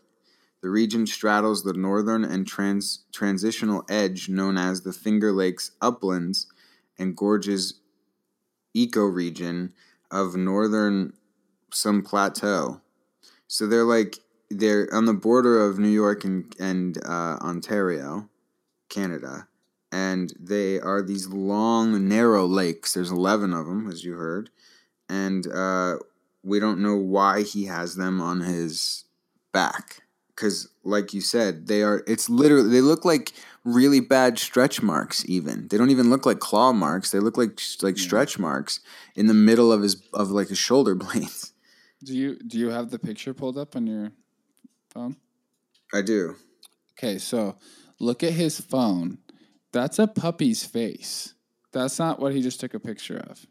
The 0.62 0.70
region 0.70 1.06
straddles 1.06 1.64
the 1.64 1.74
northern 1.74 2.24
and 2.24 2.46
trans- 2.46 3.04
transitional 3.12 3.84
edge 3.90 4.30
known 4.30 4.56
as 4.56 4.80
the 4.80 4.92
Finger 4.94 5.32
Lakes 5.32 5.72
uplands 5.82 6.46
and 6.98 7.14
gorges 7.14 7.74
ecoregion 8.76 9.72
of 10.10 10.36
northern 10.36 11.12
some 11.70 12.02
plateau. 12.02 12.80
So 13.48 13.66
they're 13.66 13.84
like 13.84 14.18
they're 14.50 14.88
on 14.92 15.06
the 15.06 15.14
border 15.14 15.64
of 15.64 15.78
New 15.78 15.88
York 15.88 16.24
and 16.24 16.54
and 16.58 16.98
uh, 17.04 17.38
Ontario, 17.40 18.28
Canada, 18.88 19.48
and 19.90 20.32
they 20.38 20.80
are 20.80 21.02
these 21.02 21.28
long, 21.28 22.08
narrow 22.08 22.46
lakes. 22.46 22.94
There's 22.94 23.10
eleven 23.10 23.52
of 23.52 23.66
them, 23.66 23.88
as 23.88 24.04
you 24.04 24.14
heard, 24.14 24.50
and 25.08 25.46
uh, 25.46 25.96
we 26.42 26.60
don't 26.60 26.80
know 26.80 26.96
why 26.96 27.42
he 27.42 27.66
has 27.66 27.96
them 27.96 28.20
on 28.20 28.40
his 28.40 29.04
back. 29.52 30.02
Because, 30.34 30.68
like 30.82 31.12
you 31.12 31.20
said, 31.20 31.66
they 31.66 31.82
are. 31.82 32.02
It's 32.06 32.28
literally 32.28 32.70
they 32.70 32.80
look 32.80 33.04
like 33.04 33.32
really 33.64 34.00
bad 34.00 34.38
stretch 34.38 34.82
marks. 34.82 35.24
Even 35.28 35.68
they 35.68 35.76
don't 35.78 35.90
even 35.90 36.10
look 36.10 36.26
like 36.26 36.40
claw 36.40 36.72
marks. 36.72 37.10
They 37.10 37.20
look 37.20 37.36
like 37.36 37.60
like 37.82 37.96
Yeah. 37.98 38.02
stretch 38.04 38.38
marks 38.38 38.80
in 39.14 39.26
the 39.26 39.34
middle 39.34 39.72
of 39.72 39.82
his 39.82 40.02
of 40.12 40.30
like 40.30 40.48
his 40.48 40.58
shoulder 40.58 40.94
blades. 41.02 41.52
do 42.04 42.14
you 42.16 42.38
do 42.38 42.58
you 42.58 42.68
have 42.70 42.90
the 42.90 42.98
picture 42.98 43.32
pulled 43.34 43.56
up 43.58 43.76
on 43.76 43.86
your 43.86 44.12
phone? 44.90 45.16
I 45.94 46.02
do. 46.02 46.36
Okay, 46.98 47.18
so 47.18 47.56
look 48.00 48.22
at 48.22 48.32
his 48.32 48.60
phone. 48.60 49.18
That's 49.72 49.98
a 49.98 50.06
puppy's 50.06 50.64
face. 50.64 51.34
That's 51.72 51.98
not 51.98 52.20
what 52.20 52.34
he 52.34 52.42
just 52.42 52.60
took 52.60 52.74
a 52.74 52.80
picture 52.80 53.18
of. 53.28 53.46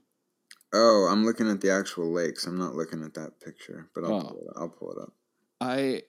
Oh, 0.73 1.07
I'm 1.11 1.25
looking 1.25 1.49
at 1.49 1.59
the 1.61 1.71
actual 1.71 2.11
lakes. 2.13 2.45
I'm 2.45 2.57
not 2.57 2.75
looking 2.75 3.03
at 3.03 3.13
that 3.15 3.39
picture, 3.41 3.89
but 3.93 4.03
I'll 4.05 4.13
Oh. 4.13 4.21
pull 4.21 4.47
it. 4.49 4.53
I'll 4.57 4.69
pull 4.69 4.91
it 4.91 5.01
up. 5.01 5.13
I, 5.59 6.03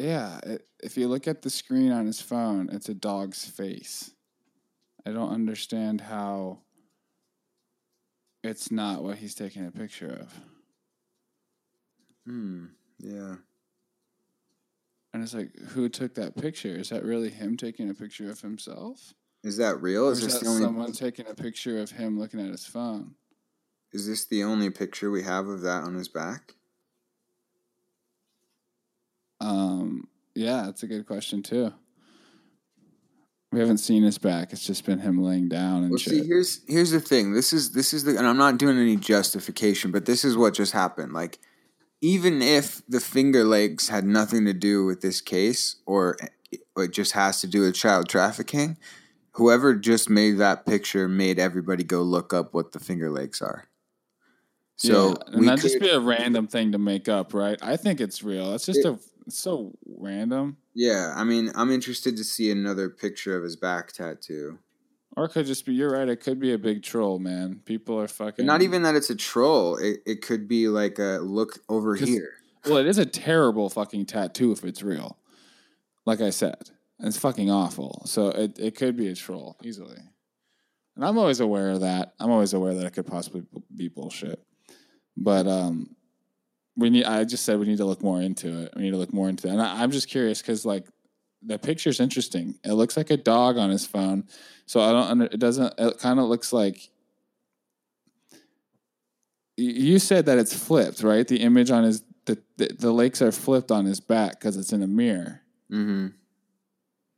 yeah, 0.00 0.38
it, 0.44 0.66
if 0.82 0.96
you 0.96 1.08
look 1.08 1.28
at 1.28 1.42
the 1.42 1.50
screen 1.50 1.92
on 1.92 2.06
his 2.06 2.20
phone, 2.20 2.68
it's 2.72 2.88
a 2.88 2.94
dog's 2.94 3.44
face. 3.44 4.12
I 5.06 5.12
don't 5.12 5.32
understand 5.32 6.00
how 6.00 6.58
it's 8.42 8.70
not 8.70 9.02
what 9.02 9.18
he's 9.18 9.34
taking 9.34 9.66
a 9.66 9.70
picture 9.70 10.18
of. 10.20 10.40
Hmm. 12.26 12.66
Yeah. 12.98 13.36
And 15.12 15.22
it's 15.22 15.34
like, 15.34 15.56
who 15.58 15.88
took 15.88 16.14
that 16.14 16.36
picture? 16.36 16.68
Is 16.68 16.90
that 16.90 17.04
really 17.04 17.30
him 17.30 17.56
taking 17.56 17.90
a 17.90 17.94
picture 17.94 18.30
of 18.30 18.40
himself? 18.40 19.14
Is 19.42 19.56
that 19.56 19.80
real? 19.80 20.08
Is 20.08 20.18
is 20.18 20.24
this 20.24 20.34
that 20.34 20.44
the 20.44 20.50
only? 20.50 20.62
someone 20.62 20.92
taking 20.92 21.26
a 21.26 21.34
picture 21.34 21.80
of 21.80 21.90
him 21.90 22.18
looking 22.18 22.40
at 22.40 22.50
his 22.50 22.66
phone? 22.66 23.14
Is 23.92 24.06
this 24.06 24.26
the 24.26 24.44
only 24.44 24.70
picture 24.70 25.10
we 25.10 25.22
have 25.22 25.48
of 25.48 25.62
that 25.62 25.82
on 25.82 25.94
his 25.94 26.08
back? 26.08 26.54
Um, 29.40 30.08
yeah, 30.34 30.62
that's 30.66 30.82
a 30.82 30.86
good 30.86 31.06
question 31.06 31.42
too. 31.42 31.72
We 33.52 33.58
haven't 33.58 33.78
seen 33.78 34.04
his 34.04 34.18
back. 34.18 34.52
It's 34.52 34.64
just 34.64 34.84
been 34.84 35.00
him 35.00 35.20
laying 35.20 35.48
down 35.48 35.82
and 35.82 35.90
Well, 35.90 35.98
shit. 35.98 36.12
see, 36.12 36.26
here's 36.26 36.60
here's 36.68 36.92
the 36.92 37.00
thing. 37.00 37.32
This 37.32 37.52
is 37.52 37.72
this 37.72 37.92
is 37.92 38.04
the, 38.04 38.16
and 38.16 38.26
I'm 38.26 38.36
not 38.36 38.58
doing 38.58 38.78
any 38.78 38.96
justification, 38.96 39.90
but 39.90 40.06
this 40.06 40.24
is 40.24 40.36
what 40.36 40.54
just 40.54 40.72
happened. 40.72 41.12
Like, 41.12 41.40
even 42.00 42.42
if 42.42 42.82
the 42.88 43.00
Finger 43.00 43.42
Lakes 43.42 43.88
had 43.88 44.04
nothing 44.04 44.44
to 44.44 44.52
do 44.52 44.84
with 44.84 45.00
this 45.00 45.20
case, 45.20 45.76
or 45.84 46.16
it 46.76 46.92
just 46.92 47.12
has 47.12 47.40
to 47.40 47.48
do 47.48 47.62
with 47.62 47.74
child 47.74 48.08
trafficking, 48.08 48.78
whoever 49.32 49.74
just 49.74 50.08
made 50.08 50.38
that 50.38 50.64
picture 50.64 51.08
made 51.08 51.40
everybody 51.40 51.82
go 51.82 52.02
look 52.02 52.32
up 52.32 52.54
what 52.54 52.70
the 52.70 52.78
Finger 52.78 53.10
Lakes 53.10 53.42
are. 53.42 53.68
So 54.76 55.08
yeah, 55.08 55.34
and 55.34 55.48
that'd 55.48 55.60
could, 55.60 55.70
just 55.70 55.80
be 55.80 55.90
a 55.90 56.00
random 56.00 56.46
thing 56.46 56.72
to 56.72 56.78
make 56.78 57.08
up, 57.08 57.34
right? 57.34 57.58
I 57.60 57.76
think 57.76 58.00
it's 58.00 58.22
real. 58.22 58.54
It's 58.54 58.64
just 58.64 58.84
a 58.84 58.98
it's 59.30 59.38
so 59.38 59.72
random, 59.86 60.56
yeah. 60.74 61.14
I 61.16 61.22
mean, 61.22 61.52
I'm 61.54 61.70
interested 61.70 62.16
to 62.16 62.24
see 62.24 62.50
another 62.50 62.88
picture 62.90 63.36
of 63.36 63.44
his 63.44 63.54
back 63.54 63.92
tattoo. 63.92 64.58
or 65.16 65.26
it 65.26 65.28
could 65.30 65.46
just 65.46 65.64
be. 65.64 65.72
You're 65.72 65.92
right. 65.92 66.08
It 66.08 66.16
could 66.20 66.40
be 66.40 66.52
a 66.52 66.58
big 66.58 66.82
troll, 66.82 67.20
man. 67.20 67.60
People 67.64 68.00
are 68.00 68.08
fucking. 68.08 68.44
Not 68.44 68.62
even 68.62 68.82
that 68.82 68.96
it's 68.96 69.08
a 69.10 69.14
troll. 69.14 69.76
It 69.76 70.00
it 70.04 70.22
could 70.22 70.48
be 70.48 70.66
like 70.66 70.98
a 70.98 71.20
look 71.22 71.60
over 71.68 71.94
here. 71.94 72.32
Well, 72.66 72.78
it 72.78 72.86
is 72.86 72.98
a 72.98 73.06
terrible 73.06 73.70
fucking 73.70 74.06
tattoo 74.06 74.50
if 74.50 74.64
it's 74.64 74.82
real. 74.82 75.16
Like 76.06 76.20
I 76.20 76.30
said, 76.30 76.70
it's 76.98 77.16
fucking 77.16 77.50
awful. 77.50 78.02
So 78.06 78.30
it 78.30 78.58
it 78.58 78.74
could 78.74 78.96
be 78.96 79.06
a 79.08 79.14
troll 79.14 79.56
easily. 79.62 79.98
And 80.96 81.04
I'm 81.04 81.18
always 81.18 81.38
aware 81.40 81.70
of 81.70 81.80
that. 81.82 82.14
I'm 82.18 82.30
always 82.30 82.52
aware 82.52 82.74
that 82.74 82.84
it 82.84 82.94
could 82.94 83.06
possibly 83.06 83.44
be 83.74 83.88
bullshit. 83.88 84.42
But 85.16 85.46
um, 85.46 85.94
we 86.76 86.90
need. 86.90 87.04
I 87.04 87.24
just 87.24 87.44
said 87.44 87.58
we 87.58 87.66
need 87.66 87.78
to 87.78 87.84
look 87.84 88.02
more 88.02 88.20
into 88.20 88.62
it. 88.62 88.72
We 88.76 88.82
need 88.82 88.92
to 88.92 88.96
look 88.96 89.12
more 89.12 89.28
into 89.28 89.48
it. 89.48 89.52
And 89.52 89.62
I, 89.62 89.82
I'm 89.82 89.90
just 89.90 90.08
curious 90.08 90.40
because 90.40 90.64
like 90.64 90.86
the 91.42 91.58
picture's 91.58 92.00
interesting. 92.00 92.58
It 92.64 92.72
looks 92.72 92.96
like 92.96 93.10
a 93.10 93.16
dog 93.16 93.56
on 93.56 93.70
his 93.70 93.86
phone. 93.86 94.24
So 94.66 94.80
I 94.80 94.92
don't. 94.92 95.22
It 95.22 95.38
doesn't. 95.38 95.74
It 95.78 95.98
kind 95.98 96.18
of 96.18 96.26
looks 96.26 96.52
like. 96.52 96.90
You 99.56 99.70
you 99.70 99.98
said 99.98 100.26
that 100.26 100.38
it's 100.38 100.54
flipped, 100.54 101.02
right? 101.02 101.26
The 101.26 101.40
image 101.40 101.70
on 101.70 101.84
his 101.84 102.02
the 102.26 102.38
the, 102.56 102.74
the 102.78 102.92
lakes 102.92 103.20
are 103.22 103.32
flipped 103.32 103.70
on 103.70 103.84
his 103.84 104.00
back 104.00 104.38
because 104.38 104.56
it's 104.56 104.72
in 104.72 104.82
a 104.82 104.86
mirror. 104.86 105.42
Mm-hmm. 105.72 106.08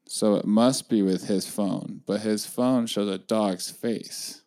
So 0.07 0.34
it 0.34 0.44
must 0.44 0.90
be 0.90 1.00
with 1.03 1.26
his 1.26 1.46
phone, 1.46 2.03
but 2.07 2.20
his 2.20 2.44
phone 2.44 2.86
shows 2.86 3.09
a 3.09 3.18
dog's 3.18 3.70
face. 3.70 4.41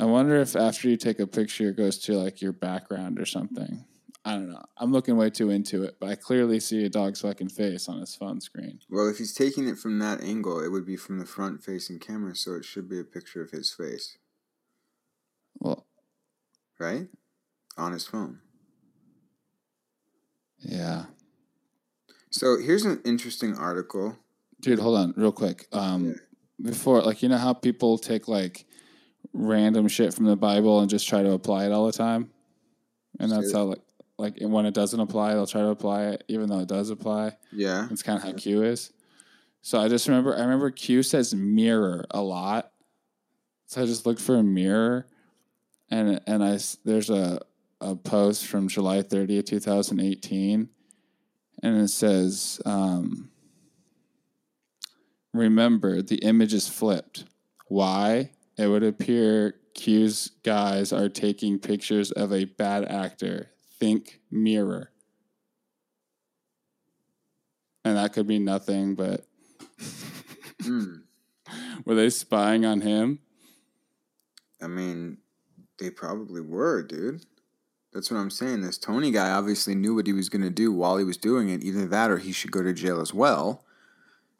I 0.00 0.04
wonder 0.06 0.36
if 0.40 0.56
after 0.56 0.88
you 0.88 0.96
take 0.96 1.20
a 1.20 1.26
picture, 1.26 1.68
it 1.68 1.76
goes 1.76 1.98
to 2.00 2.14
like 2.14 2.40
your 2.40 2.52
background 2.52 3.20
or 3.20 3.26
something. 3.26 3.84
I 4.24 4.32
don't 4.32 4.50
know. 4.50 4.62
I'm 4.78 4.92
looking 4.92 5.16
way 5.16 5.28
too 5.30 5.50
into 5.50 5.82
it, 5.84 5.96
but 6.00 6.08
I 6.08 6.14
clearly 6.14 6.58
see 6.58 6.84
a 6.84 6.88
dog's 6.88 7.20
fucking 7.20 7.50
face 7.50 7.86
on 7.88 8.00
his 8.00 8.14
phone 8.14 8.40
screen. 8.40 8.80
Well, 8.88 9.08
if 9.08 9.18
he's 9.18 9.34
taking 9.34 9.68
it 9.68 9.78
from 9.78 9.98
that 9.98 10.22
angle, 10.22 10.62
it 10.64 10.68
would 10.68 10.86
be 10.86 10.96
from 10.96 11.18
the 11.18 11.26
front 11.26 11.62
facing 11.62 11.98
camera, 11.98 12.34
so 12.34 12.54
it 12.54 12.64
should 12.64 12.88
be 12.88 12.98
a 12.98 13.04
picture 13.04 13.42
of 13.42 13.50
his 13.50 13.72
face, 13.72 14.16
Well, 15.58 15.86
right? 16.78 17.08
On 17.76 17.92
his 17.92 18.06
phone. 18.06 18.40
yeah. 20.58 21.06
So 22.30 22.58
here's 22.58 22.84
an 22.84 23.00
interesting 23.04 23.56
article. 23.56 24.16
Dude, 24.60 24.78
hold 24.78 24.98
on 24.98 25.14
real 25.16 25.32
quick. 25.32 25.66
Um, 25.72 26.06
Yeah. 26.06 26.12
Before, 26.62 27.00
like, 27.00 27.22
you 27.22 27.30
know 27.30 27.38
how 27.38 27.54
people 27.54 27.96
take 27.96 28.28
like 28.28 28.66
random 29.32 29.88
shit 29.88 30.14
from 30.14 30.26
the 30.26 30.36
Bible 30.36 30.80
and 30.80 30.90
just 30.90 31.08
try 31.08 31.22
to 31.22 31.32
apply 31.32 31.66
it 31.66 31.72
all 31.72 31.86
the 31.86 31.92
time. 31.92 32.30
And 33.18 33.30
that's 33.30 33.52
how 33.52 33.64
like 33.64 33.80
like 34.18 34.38
when 34.40 34.66
it 34.66 34.74
doesn't 34.74 35.00
apply, 35.00 35.32
they'll 35.32 35.46
try 35.46 35.62
to 35.62 35.68
apply 35.68 36.08
it, 36.08 36.24
even 36.28 36.48
though 36.48 36.60
it 36.60 36.68
does 36.68 36.90
apply. 36.90 37.36
Yeah. 37.52 37.86
That's 37.88 38.02
kind 38.02 38.18
of 38.18 38.24
how 38.24 38.32
Q 38.32 38.62
is. 38.62 38.92
So 39.62 39.80
I 39.80 39.88
just 39.88 40.08
remember 40.08 40.36
I 40.36 40.40
remember 40.40 40.70
Q 40.70 41.02
says 41.02 41.34
mirror 41.34 42.04
a 42.10 42.20
lot. 42.20 42.72
So 43.66 43.82
I 43.82 43.86
just 43.86 44.04
looked 44.04 44.20
for 44.20 44.36
a 44.36 44.42
mirror, 44.42 45.06
and 45.90 46.20
and 46.26 46.42
I 46.42 46.58
there's 46.84 47.10
a 47.10 47.40
a 47.80 47.94
post 47.94 48.46
from 48.46 48.68
July 48.68 49.02
30th, 49.02 49.46
2018, 49.46 50.68
and 51.62 51.80
it 51.80 51.88
says, 51.88 52.60
um, 52.66 53.30
"Remember, 55.32 56.02
the 56.02 56.16
image 56.16 56.52
is 56.52 56.68
flipped. 56.68 57.24
Why? 57.68 58.32
It 58.56 58.66
would 58.66 58.82
appear 58.82 59.54
Q's 59.74 60.32
guys 60.42 60.92
are 60.92 61.08
taking 61.08 61.58
pictures 61.58 62.10
of 62.10 62.32
a 62.32 62.44
bad 62.44 62.84
actor. 62.84 63.50
Think 63.78 64.20
mirror." 64.30 64.90
And 67.84 67.96
that 67.96 68.12
could 68.12 68.26
be 68.26 68.38
nothing, 68.38 68.94
but 68.94 69.26
Mm. 70.58 71.04
were 71.86 71.94
they 71.94 72.10
spying 72.10 72.66
on 72.66 72.82
him? 72.82 73.20
I 74.60 74.66
mean, 74.66 75.18
they 75.78 75.90
probably 75.90 76.42
were, 76.42 76.82
dude. 76.82 77.24
That's 77.92 78.10
what 78.10 78.18
I'm 78.18 78.30
saying. 78.30 78.60
This 78.60 78.78
Tony 78.78 79.10
guy 79.10 79.30
obviously 79.30 79.74
knew 79.74 79.94
what 79.94 80.06
he 80.06 80.12
was 80.12 80.28
going 80.28 80.42
to 80.42 80.50
do 80.50 80.70
while 80.70 80.98
he 80.98 81.04
was 81.04 81.16
doing 81.16 81.48
it. 81.48 81.64
Either 81.64 81.86
that 81.86 82.10
or 82.10 82.18
he 82.18 82.30
should 82.30 82.52
go 82.52 82.62
to 82.62 82.72
jail 82.72 83.00
as 83.00 83.14
well. 83.14 83.64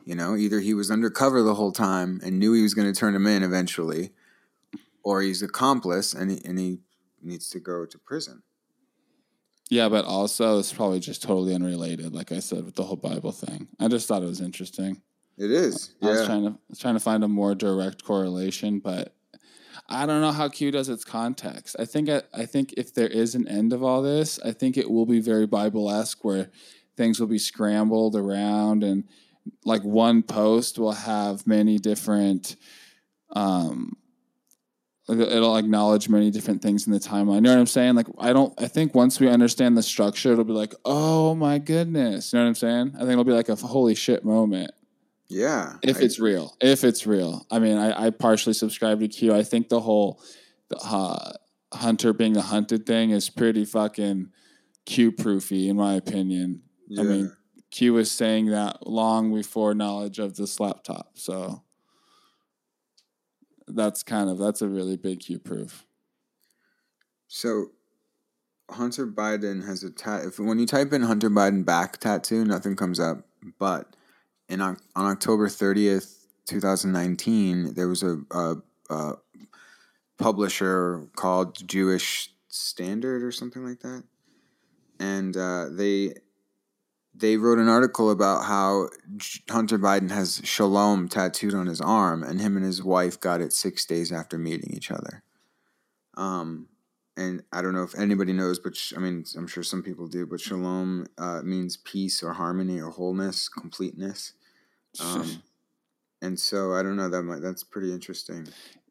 You 0.05 0.15
know, 0.15 0.37
either 0.37 0.61
he 0.61 0.75
was 0.75 0.91
undercover 0.91 1.43
the 1.43 1.55
whole 1.55 1.73
time 1.73 2.21
and 2.25 2.39
knew 2.39 2.53
he 2.53 2.63
was 2.63 2.75
going 2.75 2.93
to 2.93 2.99
turn 2.99 3.15
him 3.15 3.27
in 3.27 3.43
eventually, 3.43 4.11
or 5.03 5.23
he's 5.23 5.43
accomplice 5.43 6.15
and 6.15 6.31
he, 6.31 6.41
and 6.45 6.59
he 6.59 6.79
needs 7.23 7.49
to 7.51 7.61
go 7.61 7.85
to 7.87 7.99
prison. 7.99 8.43
Yeah, 9.69 9.89
but 9.89 10.05
also 10.05 10.59
it's 10.59 10.73
probably 10.73 10.99
just 10.99 11.23
totally 11.23 11.55
unrelated. 11.55 12.13
Like 12.13 12.33
I 12.33 12.41
said 12.41 12.65
with 12.65 12.75
the 12.75 12.83
whole 12.83 12.97
Bible 12.97 13.31
thing, 13.31 13.69
I 13.79 13.87
just 13.89 14.09
thought 14.09 14.23
it 14.23 14.27
was 14.27 14.41
interesting. 14.41 15.01
It 15.39 15.51
is. 15.51 15.95
I 16.03 16.07
was 16.07 16.21
Yeah. 16.21 16.27
trying 16.27 16.45
to 16.45 16.59
trying 16.77 16.95
to 16.95 17.01
find 17.01 17.23
a 17.23 17.29
more 17.29 17.55
direct 17.55 18.03
correlation, 18.05 18.81
but 18.81 19.15
I 19.89 20.07
don't 20.07 20.21
know 20.21 20.33
how 20.33 20.49
Q 20.49 20.71
does 20.73 20.89
its 20.89 21.05
context. 21.05 21.77
I 21.79 21.85
think 21.85 22.09
I, 22.09 22.23
I 22.35 22.47
think 22.47 22.75
if 22.77 22.93
there 22.95 23.07
is 23.09 23.35
an 23.35 23.47
end 23.47 23.73
of 23.73 23.83
all 23.83 24.03
this, 24.03 24.41
I 24.45 24.51
think 24.53 24.77
it 24.77 24.91
will 24.91 25.07
be 25.07 25.21
very 25.21 25.47
Bible 25.47 25.89
esque, 25.91 26.25
where 26.25 26.51
things 26.97 27.21
will 27.21 27.29
be 27.29 27.39
scrambled 27.39 28.17
around, 28.17 28.83
and 28.83 29.05
like 29.65 29.83
one 29.83 30.23
post 30.23 30.79
will 30.79 30.93
have 30.93 31.47
many 31.47 31.79
different. 31.79 32.57
Um, 33.33 33.97
it'll 35.09 35.57
acknowledge 35.57 36.09
many 36.09 36.31
different 36.31 36.63
things 36.63 36.87
in 36.87 36.93
the 36.93 37.01
timeline. 37.01 37.37
You 37.37 37.41
know 37.43 37.55
what 37.55 37.61
I'm 37.61 37.67
saying? 37.67 37.95
Like 37.95 38.07
I 38.19 38.33
don't. 38.33 38.53
I 38.61 38.69
think 38.69 38.95
once 38.95 39.19
we 39.21 39.29
understand 39.29 39.77
the 39.77 39.83
structure, 39.83 40.33
it'll 40.33 40.45
be 40.45 40.53
like, 40.53 40.75
oh 40.85 41.35
my 41.35 41.59
goodness. 41.59 42.33
You 42.33 42.39
know 42.39 42.45
what 42.45 42.49
I'm 42.49 42.55
saying? 42.55 42.93
I 42.95 43.01
think 43.01 43.11
it'll 43.11 43.25
be 43.25 43.33
like 43.33 43.49
a 43.49 43.57
holy 43.57 43.95
shit 43.95 44.25
moment 44.25 44.71
Yeah. 45.29 45.77
if 45.83 45.97
I- 45.99 46.01
it's 46.01 46.19
real 46.21 46.57
if 46.61 46.85
it's 46.85 47.07
real 47.07 47.47
i 47.51 47.59
mean, 47.59 47.77
I, 47.79 48.07
I 48.07 48.11
partially 48.11 48.53
subscribe 48.53 49.01
to 49.01 49.09
q 49.09 49.33
i 49.35 49.43
think 49.43 49.69
the 49.69 49.81
whole 49.81 50.21
the, 50.69 50.77
uh, 50.79 51.33
hunter 51.73 52.13
being 52.13 52.33
the 52.33 52.43
hunted 52.43 52.85
thing 52.87 53.11
is 53.11 53.31
pretty 53.31 53.65
fucking 53.65 54.29
q 54.87 55.13
proofy 55.13 55.69
in 55.69 55.77
my 55.77 55.95
opinion 55.95 56.63
yeah. 56.89 57.01
i 57.01 57.05
mean 57.05 57.33
q 57.71 57.93
was 57.93 58.11
saying 58.11 58.47
that 58.47 58.87
long 58.87 59.35
before 59.35 59.75
knowledge 59.75 60.19
of 60.19 60.37
this 60.37 60.59
laptop 60.61 61.11
so 61.15 61.63
that's 63.69 64.03
kind 64.03 64.29
of 64.29 64.39
that's 64.39 64.63
a 64.63 64.69
really 64.69 64.97
big 64.97 65.21
q 65.21 65.39
proof 65.39 65.87
So 67.29 67.71
Hunter 68.71 69.07
Biden 69.07 69.65
has 69.67 69.83
a 69.85 69.91
tat. 69.91 70.25
If 70.25 70.39
when 70.39 70.59
you 70.59 70.67
type 70.67 70.93
in 70.93 71.03
Hunter 71.03 71.31
Biden 71.31 71.65
back 71.65 71.99
tattoo, 71.99 72.45
nothing 72.45 72.77
comes 72.77 72.99
up. 73.01 73.27
But 73.59 73.97
in 74.49 74.61
on 74.61 74.79
October 74.97 75.49
thirtieth, 75.49 76.27
two 76.47 76.61
thousand 76.61 76.93
nineteen, 76.93 77.75
there 77.75 77.89
was 77.89 78.03
a, 78.03 78.19
a, 78.31 78.57
a 78.91 79.13
publisher 80.19 81.09
called 81.17 81.67
Jewish 81.67 82.33
Standard 82.49 83.23
or 83.23 83.31
something 83.33 83.65
like 83.65 83.81
that, 83.81 84.03
and 84.99 85.37
uh, 85.37 85.69
they 85.71 86.15
they 87.15 87.37
wrote 87.37 87.59
an 87.59 87.69
article 87.69 88.11
about 88.11 88.45
how 88.45 88.89
Hunter 89.51 89.79
Biden 89.79 90.11
has 90.11 90.41
Shalom 90.45 91.09
tattooed 91.09 91.55
on 91.55 91.67
his 91.67 91.81
arm, 91.81 92.23
and 92.23 92.41
him 92.41 92.57
and 92.57 92.65
his 92.65 92.83
wife 92.83 93.21
got 93.21 93.41
it 93.41 93.53
six 93.53 93.85
days 93.85 94.13
after 94.13 94.39
meeting 94.39 94.73
each 94.73 94.91
other. 94.91 95.23
Um, 96.17 96.69
and 97.17 97.43
I 97.53 97.63
don't 97.63 97.75
know 97.75 97.83
if 97.83 97.99
anybody 97.99 98.33
knows, 98.33 98.59
but 98.59 98.77
sh- 98.77 98.95
I 98.97 99.01
mean, 99.01 99.25
I'm 99.37 99.47
sure 99.47 99.63
some 99.63 99.83
people 99.83 100.07
do. 100.07 100.27
But 100.27 100.41
Shalom 100.41 101.07
uh, 101.19 101.43
means 101.43 101.77
peace 101.77 102.23
or 102.23 102.33
harmony 102.33 102.81
or 102.81 102.91
wholeness, 102.91 103.49
completeness. 103.49 104.33
Um, 105.01 105.43
and 106.23 106.39
so 106.39 106.75
I 106.75 106.83
don't 106.83 106.97
know 106.97 107.09
that 107.09 107.23
might 107.23 107.43
that's 107.43 107.65
pretty 107.65 107.93
interesting. 107.93 108.49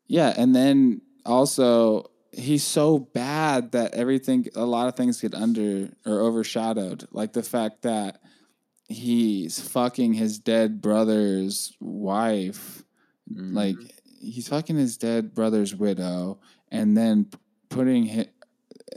Yeah, 0.07 0.33
and 0.37 0.55
then 0.55 1.01
also 1.25 2.11
he's 2.31 2.63
so 2.63 2.99
bad 2.99 3.71
that 3.71 3.93
everything 3.93 4.47
a 4.55 4.65
lot 4.65 4.87
of 4.87 4.95
things 4.95 5.21
get 5.21 5.33
under 5.33 5.89
or 6.05 6.19
overshadowed. 6.19 7.07
Like 7.11 7.33
the 7.33 7.43
fact 7.43 7.81
that 7.83 8.21
he's 8.87 9.59
fucking 9.59 10.13
his 10.13 10.39
dead 10.39 10.81
brother's 10.81 11.75
wife. 11.79 12.83
Mhm. 13.31 13.53
Like 13.53 13.75
he's 14.19 14.47
fucking 14.47 14.77
his 14.77 14.97
dead 14.97 15.33
brother's 15.33 15.75
widow 15.75 16.39
and 16.71 16.97
then 16.97 17.27
putting 17.69 18.05
his, 18.05 18.27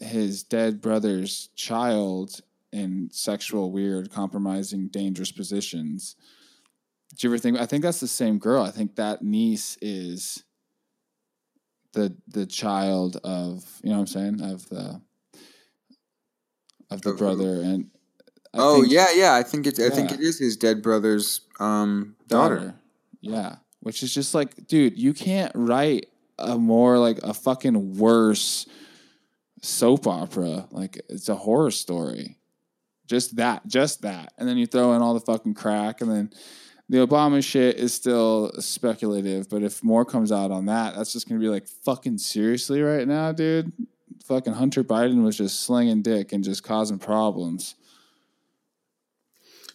his 0.00 0.42
dead 0.42 0.80
brother's 0.80 1.48
child 1.54 2.40
in 2.72 3.10
sexual 3.12 3.70
weird 3.70 4.10
compromising 4.10 4.88
dangerous 4.88 5.30
positions. 5.30 6.16
Do 7.14 7.26
you 7.26 7.32
ever 7.32 7.38
think 7.38 7.58
I 7.58 7.66
think 7.66 7.82
that's 7.82 8.00
the 8.00 8.08
same 8.08 8.38
girl. 8.38 8.62
I 8.62 8.70
think 8.70 8.96
that 8.96 9.22
niece 9.22 9.76
is 9.82 10.44
the 11.92 12.14
the 12.28 12.46
child 12.46 13.18
of 13.24 13.64
you 13.82 13.90
know 13.90 13.96
what 13.96 14.00
I'm 14.02 14.06
saying 14.38 14.40
of 14.40 14.68
the 14.68 15.00
of 16.90 17.02
the 17.02 17.10
Of 17.10 17.14
who? 17.14 17.16
brother 17.18 17.60
and 17.62 17.90
I 18.54 18.58
oh 18.58 18.80
think- 18.82 18.92
yeah, 18.92 19.06
yeah. 19.14 19.34
I 19.34 19.42
think 19.42 19.66
it's 19.66 19.80
I 19.80 19.88
think 19.88 20.12
it 20.12 20.20
is 20.20 20.38
his 20.38 20.56
dead 20.56 20.82
brother's 20.82 21.40
um, 21.58 22.16
daughter. 22.28 22.56
daughter. 22.56 22.74
Yeah, 23.22 23.56
which 23.80 24.02
is 24.02 24.12
just 24.12 24.34
like, 24.34 24.66
dude, 24.66 24.98
you 24.98 25.14
can't 25.14 25.52
write 25.54 26.06
a 26.38 26.58
more 26.58 26.98
like 26.98 27.18
a 27.22 27.32
fucking 27.32 27.96
worse 27.96 28.66
soap 29.62 30.06
opera. 30.06 30.66
Like 30.70 31.00
it's 31.08 31.28
a 31.30 31.34
horror 31.34 31.70
story. 31.70 32.36
Just 33.06 33.36
that, 33.36 33.66
just 33.66 34.02
that, 34.02 34.32
and 34.38 34.48
then 34.48 34.56
you 34.58 34.66
throw 34.66 34.92
in 34.94 35.02
all 35.02 35.14
the 35.14 35.20
fucking 35.20 35.54
crack, 35.54 36.00
and 36.02 36.10
then 36.10 36.30
the 36.88 36.98
Obama 36.98 37.42
shit 37.42 37.76
is 37.76 37.94
still 37.94 38.52
speculative. 38.58 39.48
But 39.48 39.62
if 39.62 39.82
more 39.82 40.04
comes 40.04 40.30
out 40.30 40.50
on 40.50 40.66
that, 40.66 40.94
that's 40.94 41.12
just 41.12 41.28
gonna 41.28 41.40
be 41.40 41.48
like 41.48 41.66
fucking 41.66 42.18
seriously 42.18 42.82
right 42.82 43.06
now, 43.06 43.32
dude. 43.32 43.72
Fucking 44.24 44.54
Hunter 44.54 44.84
Biden 44.84 45.24
was 45.24 45.36
just 45.36 45.60
slinging 45.60 46.02
dick 46.02 46.32
and 46.32 46.44
just 46.44 46.62
causing 46.62 46.98
problems. 46.98 47.74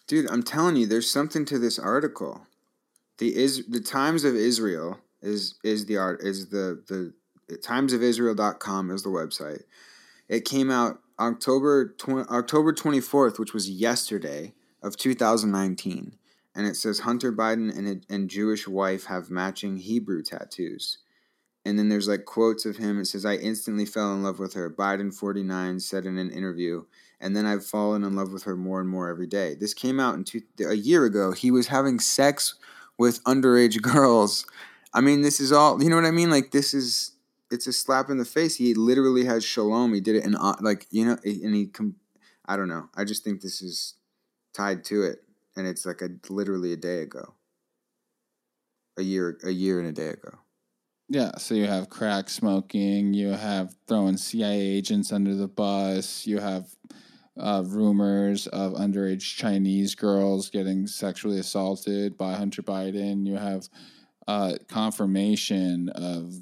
Dude, 0.07 0.29
I'm 0.31 0.43
telling 0.43 0.77
you, 0.77 0.87
there's 0.87 1.09
something 1.09 1.43
to 1.45 1.59
this 1.59 1.77
article. 1.77 2.47
The 3.17 3.35
is 3.35 3.65
the 3.67 3.81
Times 3.81 4.23
of 4.23 4.35
Israel 4.35 4.99
is 5.21 5.55
is 5.63 5.85
the 5.85 5.97
art 5.97 6.21
is 6.23 6.49
the 6.49 6.81
the 6.87 7.13
timesofisrael.com 7.55 8.91
is 8.91 9.03
the 9.03 9.09
website. 9.09 9.63
It 10.29 10.45
came 10.45 10.69
out 10.69 10.99
October 11.19 11.95
October 12.07 12.73
24th, 12.73 13.39
which 13.39 13.53
was 13.53 13.69
yesterday 13.69 14.53
of 14.83 14.97
2019, 14.97 16.15
and 16.57 16.67
it 16.67 16.75
says 16.75 16.99
Hunter 16.99 17.31
Biden 17.31 17.75
and 17.77 18.05
and 18.09 18.29
Jewish 18.29 18.67
wife 18.67 19.05
have 19.05 19.29
matching 19.29 19.77
Hebrew 19.77 20.21
tattoos. 20.23 20.97
And 21.63 21.77
then 21.77 21.89
there's 21.89 22.07
like 22.07 22.25
quotes 22.25 22.65
of 22.65 22.77
him. 22.77 22.97
It 22.97 23.05
says, 23.05 23.25
I 23.25 23.35
instantly 23.35 23.85
fell 23.85 24.13
in 24.13 24.23
love 24.23 24.39
with 24.39 24.53
her. 24.53 24.69
Biden 24.69 25.13
49 25.13 25.81
said 25.81 26.05
in 26.05 26.17
an 26.17 26.31
interview 26.31 26.85
and 27.19 27.35
then 27.35 27.45
I've 27.45 27.65
fallen 27.65 28.03
in 28.03 28.15
love 28.15 28.31
with 28.31 28.43
her 28.43 28.55
more 28.55 28.79
and 28.79 28.89
more 28.89 29.09
every 29.09 29.27
day. 29.27 29.55
This 29.55 29.73
came 29.73 29.99
out 29.99 30.15
in 30.15 30.23
two, 30.23 30.41
a 30.67 30.75
year 30.75 31.05
ago. 31.05 31.31
He 31.31 31.51
was 31.51 31.67
having 31.67 31.99
sex 31.99 32.55
with 32.97 33.23
underage 33.23 33.81
girls. 33.81 34.45
I 34.93 35.01
mean, 35.01 35.21
this 35.21 35.39
is 35.39 35.51
all 35.51 35.81
you 35.81 35.89
know 35.89 35.95
what 35.95 36.05
I 36.05 36.11
mean. 36.11 36.29
Like 36.29 36.51
this 36.51 36.73
is 36.73 37.13
it's 37.49 37.67
a 37.67 37.73
slap 37.73 38.09
in 38.09 38.17
the 38.17 38.25
face. 38.25 38.55
He 38.55 38.73
literally 38.73 39.25
has 39.25 39.43
shalom. 39.43 39.93
He 39.93 40.01
did 40.01 40.15
it 40.15 40.25
in 40.25 40.35
uh, 40.35 40.55
like 40.61 40.85
you 40.91 41.05
know, 41.05 41.17
and 41.23 41.55
he. 41.55 41.69
I 42.49 42.55
don't 42.55 42.69
know. 42.69 42.87
I 42.95 43.03
just 43.03 43.23
think 43.23 43.41
this 43.41 43.61
is 43.61 43.95
tied 44.53 44.85
to 44.85 45.03
it, 45.03 45.23
and 45.57 45.67
it's 45.67 45.85
like 45.85 46.01
a 46.01 46.09
literally 46.29 46.71
a 46.71 46.77
day 46.77 47.01
ago, 47.01 47.33
a 48.97 49.01
year, 49.01 49.37
a 49.43 49.49
year 49.49 49.79
and 49.79 49.89
a 49.89 49.91
day 49.91 50.09
ago. 50.09 50.37
Yeah, 51.09 51.31
so 51.37 51.55
you 51.55 51.65
have 51.65 51.89
crack 51.89 52.29
smoking, 52.29 53.13
you 53.13 53.29
have 53.29 53.75
throwing 53.87 54.17
CIA 54.17 54.59
agents 54.59 55.11
under 55.11 55.35
the 55.35 55.47
bus, 55.47 56.27
you 56.27 56.39
have 56.39 56.67
uh, 57.39 57.63
rumors 57.65 58.47
of 58.47 58.73
underage 58.73 59.35
Chinese 59.35 59.95
girls 59.95 60.49
getting 60.49 60.85
sexually 60.85 61.39
assaulted 61.39 62.17
by 62.17 62.33
Hunter 62.33 62.61
Biden, 62.61 63.25
you 63.25 63.37
have 63.37 63.67
uh, 64.27 64.55
confirmation 64.67 65.89
of 65.89 66.33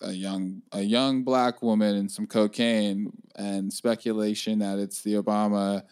a 0.00 0.12
young 0.12 0.62
a 0.70 0.80
young 0.80 1.24
black 1.24 1.60
woman 1.60 1.96
and 1.96 2.08
some 2.08 2.24
cocaine 2.24 3.10
and 3.34 3.72
speculation 3.72 4.60
that 4.60 4.78
it's 4.78 5.02
the 5.02 5.14
Obama 5.14 5.82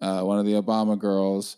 uh, 0.00 0.22
one 0.22 0.38
of 0.38 0.46
the 0.46 0.52
Obama 0.52 0.98
girls. 0.98 1.56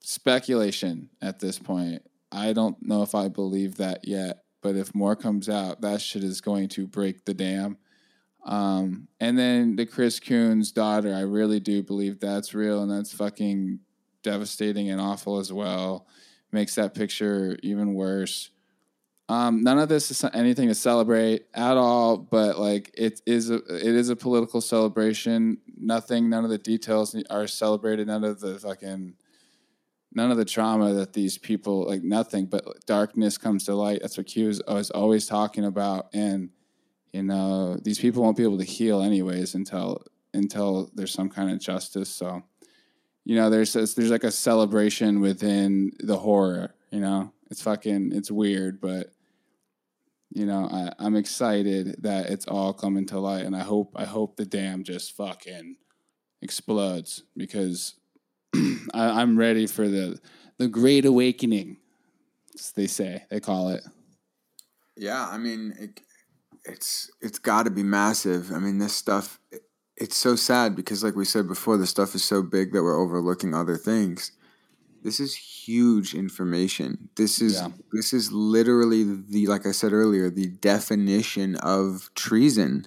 Speculation 0.00 1.10
at 1.20 1.38
this 1.38 1.58
point. 1.58 2.02
I 2.30 2.52
don't 2.52 2.76
know 2.82 3.02
if 3.02 3.14
I 3.14 3.28
believe 3.28 3.76
that 3.76 4.06
yet, 4.06 4.44
but 4.62 4.74
if 4.74 4.94
more 4.94 5.14
comes 5.14 5.48
out, 5.48 5.80
that 5.82 6.00
shit 6.00 6.24
is 6.24 6.40
going 6.40 6.68
to 6.70 6.86
break 6.86 7.24
the 7.24 7.34
dam. 7.34 7.76
Um, 8.44 9.08
and 9.20 9.38
then 9.38 9.76
the 9.76 9.86
Chris 9.86 10.18
Coons 10.18 10.72
daughter, 10.72 11.14
I 11.14 11.20
really 11.20 11.60
do 11.60 11.82
believe 11.82 12.18
that's 12.18 12.54
real, 12.54 12.82
and 12.82 12.90
that's 12.90 13.12
fucking 13.12 13.80
devastating 14.22 14.90
and 14.90 15.00
awful 15.00 15.38
as 15.38 15.52
well. 15.52 16.06
Makes 16.50 16.74
that 16.74 16.94
picture 16.94 17.56
even 17.62 17.94
worse. 17.94 18.50
Um, 19.28 19.62
none 19.62 19.78
of 19.78 19.88
this 19.88 20.10
is 20.10 20.24
anything 20.34 20.68
to 20.68 20.74
celebrate 20.74 21.46
at 21.54 21.76
all, 21.76 22.18
but 22.18 22.58
like 22.58 22.90
it 22.94 23.22
is 23.24 23.50
a 23.50 23.56
it 23.56 23.94
is 23.94 24.10
a 24.10 24.16
political 24.16 24.60
celebration. 24.60 25.58
Nothing, 25.82 26.30
none 26.30 26.44
of 26.44 26.50
the 26.50 26.58
details 26.58 27.14
are 27.28 27.46
celebrated. 27.46 28.06
None 28.06 28.24
of 28.24 28.40
the 28.40 28.58
fucking 28.58 29.14
none 30.14 30.30
of 30.30 30.36
the 30.36 30.44
trauma 30.44 30.92
that 30.92 31.12
these 31.12 31.38
people 31.38 31.86
like 31.86 32.02
nothing 32.02 32.46
but 32.46 32.64
darkness 32.86 33.38
comes 33.38 33.64
to 33.64 33.74
light. 33.74 34.00
That's 34.02 34.16
what 34.16 34.26
Q 34.26 34.48
is, 34.50 34.60
always 34.90 35.26
talking 35.26 35.64
about, 35.64 36.08
and 36.12 36.50
you 37.12 37.22
know 37.22 37.76
these 37.76 37.98
people 37.98 38.22
won't 38.22 38.36
be 38.36 38.42
able 38.42 38.58
to 38.58 38.64
heal 38.64 39.02
anyways 39.02 39.54
until 39.54 40.04
until 40.34 40.90
there's 40.94 41.12
some 41.12 41.28
kind 41.28 41.50
of 41.50 41.60
justice. 41.60 42.08
So 42.08 42.42
you 43.24 43.36
know 43.36 43.50
there's 43.50 43.72
there's 43.72 44.10
like 44.10 44.24
a 44.24 44.30
celebration 44.30 45.20
within 45.20 45.92
the 45.98 46.18
horror. 46.18 46.74
You 46.90 47.00
know 47.00 47.32
it's 47.50 47.62
fucking 47.62 48.12
it's 48.12 48.30
weird, 48.30 48.80
but 48.80 49.12
you 50.34 50.46
know, 50.46 50.68
I, 50.70 50.92
I'm 50.98 51.16
excited 51.16 51.96
that 52.02 52.30
it's 52.30 52.46
all 52.46 52.72
coming 52.72 53.06
to 53.06 53.20
light, 53.20 53.44
and 53.44 53.54
I 53.54 53.60
hope 53.60 53.92
I 53.94 54.04
hope 54.04 54.36
the 54.36 54.46
dam 54.46 54.82
just 54.82 55.16
fucking 55.16 55.76
explodes 56.40 57.24
because 57.36 57.94
I, 58.54 59.20
I'm 59.20 59.38
ready 59.38 59.66
for 59.66 59.88
the 59.88 60.18
the 60.58 60.68
great 60.68 61.04
awakening. 61.04 61.76
They 62.76 62.86
say, 62.86 63.24
they 63.30 63.40
call 63.40 63.70
it. 63.70 63.82
Yeah, 64.96 65.26
I 65.26 65.38
mean, 65.38 65.74
it, 65.78 66.00
it's 66.64 67.10
it's 67.20 67.38
got 67.38 67.64
to 67.64 67.70
be 67.70 67.82
massive. 67.82 68.52
I 68.52 68.58
mean, 68.58 68.78
this 68.78 68.94
stuff. 68.94 69.38
It, 69.50 69.62
it's 69.96 70.16
so 70.16 70.36
sad 70.36 70.74
because, 70.74 71.04
like 71.04 71.14
we 71.14 71.26
said 71.26 71.46
before, 71.46 71.76
the 71.76 71.86
stuff 71.86 72.14
is 72.14 72.24
so 72.24 72.42
big 72.42 72.72
that 72.72 72.82
we're 72.82 73.00
overlooking 73.00 73.54
other 73.54 73.76
things. 73.76 74.32
This 75.02 75.20
is 75.20 75.34
huge 75.34 76.14
information. 76.14 77.08
This 77.16 77.40
is 77.40 77.54
yeah. 77.54 77.68
this 77.92 78.12
is 78.12 78.32
literally 78.32 79.04
the 79.04 79.46
like 79.46 79.66
I 79.66 79.72
said 79.72 79.92
earlier, 79.92 80.30
the 80.30 80.46
definition 80.46 81.56
of 81.56 82.10
treason 82.14 82.86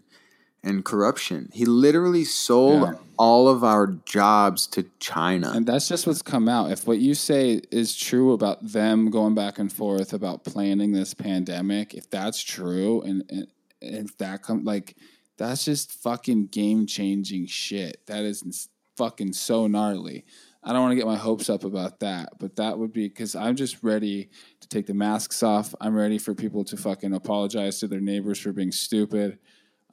and 0.63 0.83
corruption. 0.83 1.49
He 1.53 1.63
literally 1.65 2.23
sold 2.23 2.81
yeah. 2.81 2.93
all 3.17 3.47
of 3.47 3.63
our 3.63 3.87
jobs 4.05 4.65
to 4.67 4.85
China. 4.99 5.51
And 5.53 5.65
that's 5.65 5.87
just 5.87 6.07
what's 6.07 6.23
come 6.23 6.49
out. 6.49 6.71
If 6.71 6.87
what 6.87 6.97
you 6.97 7.13
say 7.13 7.61
is 7.71 7.95
true 7.95 8.33
about 8.33 8.65
them 8.65 9.11
going 9.11 9.35
back 9.35 9.59
and 9.59 9.71
forth 9.71 10.11
about 10.11 10.43
planning 10.43 10.91
this 10.91 11.13
pandemic, 11.13 11.93
if 11.93 12.09
that's 12.09 12.41
true 12.41 13.01
and, 13.03 13.23
and 13.29 13.47
if 13.81 14.17
that 14.17 14.41
come 14.41 14.63
like 14.63 14.95
that's 15.37 15.65
just 15.65 15.91
fucking 15.91 16.47
game 16.47 16.87
changing 16.87 17.45
shit. 17.47 18.01
That 18.07 18.23
is 18.23 18.69
fucking 18.97 19.33
so 19.33 19.67
gnarly. 19.67 20.25
I 20.67 20.73
don't 20.73 20.81
want 20.81 20.93
to 20.93 20.95
get 20.95 21.05
my 21.05 21.15
hopes 21.15 21.47
up 21.47 21.63
about 21.63 21.99
that, 21.99 22.29
but 22.39 22.55
that 22.55 22.79
would 22.79 22.91
be 22.91 23.07
because 23.07 23.35
I'm 23.35 23.55
just 23.55 23.83
ready 23.83 24.29
to 24.61 24.67
take 24.67 24.87
the 24.87 24.95
masks 24.95 25.43
off. 25.43 25.75
I'm 25.79 25.95
ready 25.95 26.17
for 26.17 26.33
people 26.33 26.63
to 26.65 26.75
fucking 26.75 27.13
apologize 27.13 27.79
to 27.79 27.87
their 27.87 28.01
neighbors 28.01 28.39
for 28.39 28.51
being 28.51 28.71
stupid. 28.71 29.37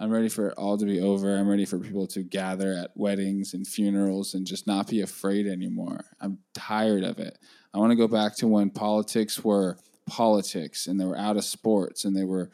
I'm 0.01 0.11
ready 0.11 0.31
for 0.31 0.49
it 0.49 0.55
all 0.57 0.79
to 0.79 0.87
be 0.87 0.99
over. 0.99 1.37
I'm 1.37 1.47
ready 1.47 1.67
for 1.67 1.79
people 1.79 2.07
to 2.09 2.23
gather 2.23 2.73
at 2.73 2.91
weddings 2.95 3.53
and 3.53 3.67
funerals 3.67 4.33
and 4.33 4.47
just 4.47 4.67
not 4.67 4.89
be 4.89 5.03
afraid 5.03 5.47
anymore. 5.47 6.07
I'm 6.21 6.39
tired 6.55 7.05
of 7.05 7.19
it. 7.19 7.39
I 7.75 7.79
want 7.79 7.91
to 7.91 7.97
go 7.97 8.09
back 8.09 8.35
to 8.37 8.49
when 8.49 8.71
politics 8.71 9.45
were 9.45 9.77
politics 10.07 10.87
and 10.87 10.99
they 10.99 11.05
were 11.05 11.19
out 11.19 11.37
of 11.37 11.45
sports 11.45 12.07
and 12.07 12.17
they 12.17 12.25
were 12.25 12.51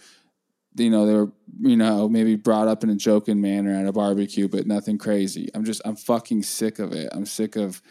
you 0.79 0.91
know 0.91 1.07
they 1.07 1.15
were 1.15 1.31
you 1.61 1.77
know 1.77 2.09
maybe 2.09 2.37
brought 2.37 2.69
up 2.69 2.83
in 2.83 2.91
a 2.91 2.97
joking 2.97 3.41
manner 3.41 3.75
at 3.75 3.87
a 3.87 3.93
barbecue 3.93 4.49
but 4.49 4.67
nothing 4.67 4.99
crazy 4.99 5.49
i'm 5.55 5.65
just 5.65 5.83
i'm 5.85 5.97
fucking 5.97 6.43
sick 6.43 6.79
of 6.79 6.93
it 6.93 7.09
i'm 7.13 7.27
sick 7.27 7.57
of 7.57 7.83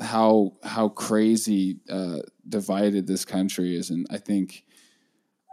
how 0.00 0.52
how 0.62 0.88
crazy 0.88 1.78
uh, 1.90 2.18
divided 2.48 3.06
this 3.06 3.24
country 3.24 3.76
is, 3.76 3.90
and 3.90 4.06
I 4.10 4.18
think 4.18 4.64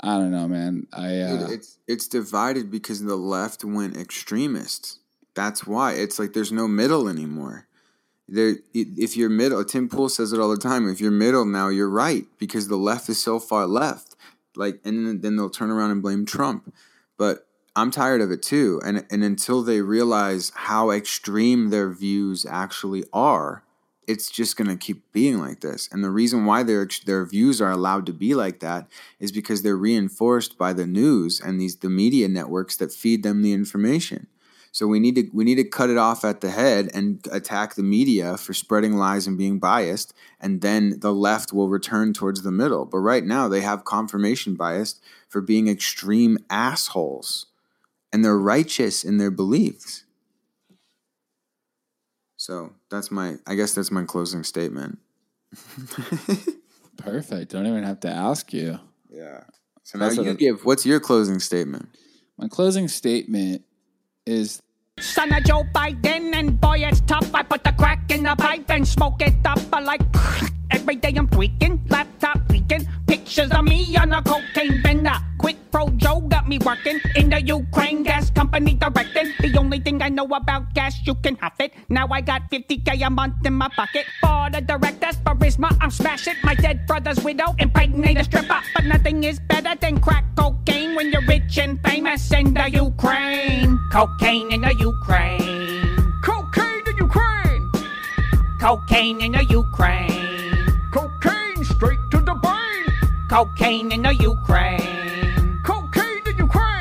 I 0.04 0.18
don't 0.18 0.32
know, 0.32 0.48
man. 0.48 0.88
I 0.94 1.22
uh, 1.22 1.48
it's 1.50 1.78
it's 1.88 2.08
divided 2.08 2.70
because 2.72 3.04
the 3.04 3.16
left 3.16 3.64
went 3.64 3.98
extremist. 3.98 5.00
That's 5.34 5.66
why 5.66 5.94
it's 5.94 6.20
like 6.20 6.34
there's 6.34 6.52
no 6.52 6.68
middle 6.68 7.08
anymore. 7.08 7.68
There, 8.28 8.56
if 8.74 9.16
you're 9.16 9.30
middle, 9.30 9.64
Tim 9.64 9.88
Pool 9.88 10.10
says 10.10 10.34
it 10.34 10.40
all 10.40 10.50
the 10.50 10.58
time. 10.58 10.90
If 10.90 11.00
you're 11.00 11.12
middle 11.12 11.46
now, 11.46 11.70
you're 11.70 11.90
right 11.90 12.26
because 12.40 12.68
the 12.68 12.76
left 12.76 13.08
is 13.08 13.22
so 13.22 13.40
far 13.40 13.68
left. 13.68 14.15
Like, 14.58 14.80
and 14.84 15.22
then 15.22 15.36
they'll 15.36 15.50
turn 15.50 15.72
around 15.72 15.92
and 15.92 16.02
blame 16.02 16.26
Trump. 16.26 16.74
But 17.18 17.48
I'm 17.76 17.92
tired 17.92 18.22
of 18.22 18.32
it 18.32 18.42
too. 18.42 18.82
And 18.86 19.06
and 19.12 19.24
until 19.24 19.62
they 19.62 19.82
realize 19.82 20.52
how 20.56 20.92
extreme 20.92 21.70
their 21.70 21.90
views 21.90 22.46
actually 22.46 23.04
are, 23.12 23.64
it's 24.08 24.30
just 24.30 24.56
going 24.56 24.70
to 24.70 24.78
keep 24.78 25.12
being 25.12 25.40
like 25.40 25.62
this. 25.62 25.90
And 25.92 26.04
the 26.04 26.10
reason 26.10 26.46
why 26.46 26.64
their 26.64 26.88
their 27.06 27.26
views 27.26 27.62
are 27.62 27.72
allowed 27.72 28.06
to 28.06 28.14
be 28.14 28.34
like 28.34 28.60
that 28.62 28.88
is 29.20 29.32
because 29.32 29.62
they're 29.62 29.76
reinforced 29.76 30.58
by 30.58 30.74
the 30.74 30.86
news 30.86 31.42
and 31.42 31.60
these 31.60 31.78
the 31.78 31.90
media 31.90 32.28
networks 32.28 32.78
that 32.78 32.94
feed 32.94 33.24
them 33.24 33.42
the 33.42 33.54
information. 33.54 34.28
So 34.76 34.88
we 34.88 35.00
need 35.00 35.16
to 35.16 35.30
we 35.32 35.46
need 35.46 35.56
to 35.56 35.64
cut 35.64 35.90
it 35.90 35.98
off 35.98 36.26
at 36.26 36.42
the 36.42 36.50
head 36.50 36.90
and 36.94 37.26
attack 37.32 37.76
the 37.76 37.82
media 37.82 38.36
for 38.36 38.54
spreading 38.54 38.98
lies 38.98 39.26
and 39.26 39.38
being 39.38 39.58
biased, 39.58 40.14
and 40.38 40.60
then 40.60 41.00
the 41.00 41.14
left 41.14 41.54
will 41.54 41.70
return 41.70 42.12
towards 42.12 42.42
the 42.42 42.52
middle. 42.52 42.84
But 42.84 42.98
right 42.98 43.24
now 43.24 43.48
they 43.48 43.62
have 43.62 43.86
confirmation 43.86 44.56
bias 44.56 45.00
for 45.30 45.40
being 45.40 45.70
extreme 45.70 46.40
assholes, 46.50 47.46
and 48.12 48.26
they're 48.26 48.38
righteous 48.38 49.06
in 49.06 49.18
their 49.18 49.32
beliefs. 49.32 50.04
So 52.36 52.74
that's 52.92 53.10
my, 53.10 53.36
I 53.48 53.56
guess 53.56 53.74
that's 53.74 53.92
my 53.92 54.04
closing 54.04 54.44
statement. 54.44 55.00
Perfect. 56.98 57.54
Don't 57.54 57.66
even 57.66 57.84
have 57.84 58.02
to 58.02 58.10
ask 58.10 58.52
you. 58.52 58.78
Yeah. 59.10 59.46
So 59.84 60.00
now 60.00 60.10
you 60.10 60.34
give, 60.34 60.66
what's 60.66 60.86
your 60.86 61.00
closing 61.00 61.40
statement? 61.40 61.88
My 62.38 62.50
closing 62.50 62.90
statement 62.90 63.64
is 64.26 64.62
Son 65.02 65.34
of 65.34 65.44
Joe 65.44 65.64
Biden, 65.74 66.34
and 66.34 66.60
boy, 66.62 66.78
it's 66.80 67.02
tough. 67.02 67.30
I 67.36 67.44
put 67.44 67.66
the 67.66 67.74
crack 67.74 68.10
in 68.10 68.24
the 68.24 68.34
pipe 68.34 68.70
and 68.70 68.88
smoke 68.88 69.22
it 69.22 69.34
up. 69.46 69.60
I 69.74 69.82
like 69.82 70.02
every 70.72 70.96
day 70.96 71.14
I'm 71.18 71.28
tweaking, 71.28 71.86
laptop 71.90 72.45
leaking, 72.56 72.88
pictures 73.08 73.52
of 73.52 73.66
me 73.66 73.96
on 73.98 74.14
a 74.14 74.22
cocaine 74.24 74.82
bender. 74.82 75.18
Quid 75.38 75.58
Pro 75.72 75.90
Joe 76.00 76.22
got 76.22 76.48
me 76.48 76.58
working 76.60 77.00
in 77.16 77.30
the 77.30 77.42
Ukraine 77.42 78.04
gas 78.04 78.30
company 78.32 78.74
directing. 78.76 79.34
The 79.40 79.58
only 79.60 79.80
thing 79.80 80.02
I 80.02 80.10
know 80.10 80.26
about 80.26 80.74
gas, 80.74 80.96
you 81.06 81.16
can 81.16 81.36
have 81.44 81.60
it. 81.60 81.74
Now 81.90 82.08
I 82.08 82.22
got 82.22 82.50
50k 82.50 83.06
a 83.06 83.10
month 83.10 83.46
in 83.46 83.54
my 83.54 83.70
pocket. 83.76 84.06
Board 84.24 84.56
of 84.56 84.66
directors, 84.68 85.18
charisma, 85.26 85.70
I'm 85.82 85.92
smashing. 85.92 86.38
My 86.44 86.56
dead 86.56 86.88
brother's 86.88 87.20
widow, 87.24 87.52
and 87.60 87.68
impregnate 87.68 88.18
a 88.18 88.24
stripper. 88.24 88.62
But 88.74 88.86
nothing 88.86 89.24
is 89.24 89.40
better 89.40 89.76
than 89.76 90.00
crack 90.00 90.24
cocaine 90.38 90.96
when 90.96 91.12
you're 91.12 91.28
rich 91.28 91.58
and 91.58 91.76
famous 91.84 92.32
in 92.32 92.54
the 92.54 92.68
Ukraine. 92.72 93.78
Cocaine 93.92 94.52
in 94.56 94.62
the 94.62 94.74
Ukraine. 94.80 95.98
Cocaine 96.24 96.86
in 96.88 96.98
Ukraine. 97.08 97.64
Cocaine 98.62 99.20
in 99.26 99.32
the 99.34 99.44
Ukraine. 99.50 100.25
Straight 101.66 102.04
to 102.12 102.20
the 102.22 102.36
brain. 102.36 102.86
Cocaine 103.30 103.92
in 103.92 104.02
the 104.04 104.14
Ukraine. 104.16 105.62
Cocaine 105.64 106.28
in 106.28 106.38
Ukraine 106.38 106.76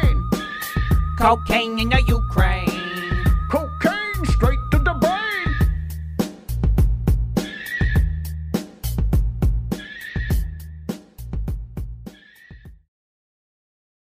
cocaine 1.24 1.78
in 1.78 1.88
the 1.88 2.02
Ukraine. 2.02 2.73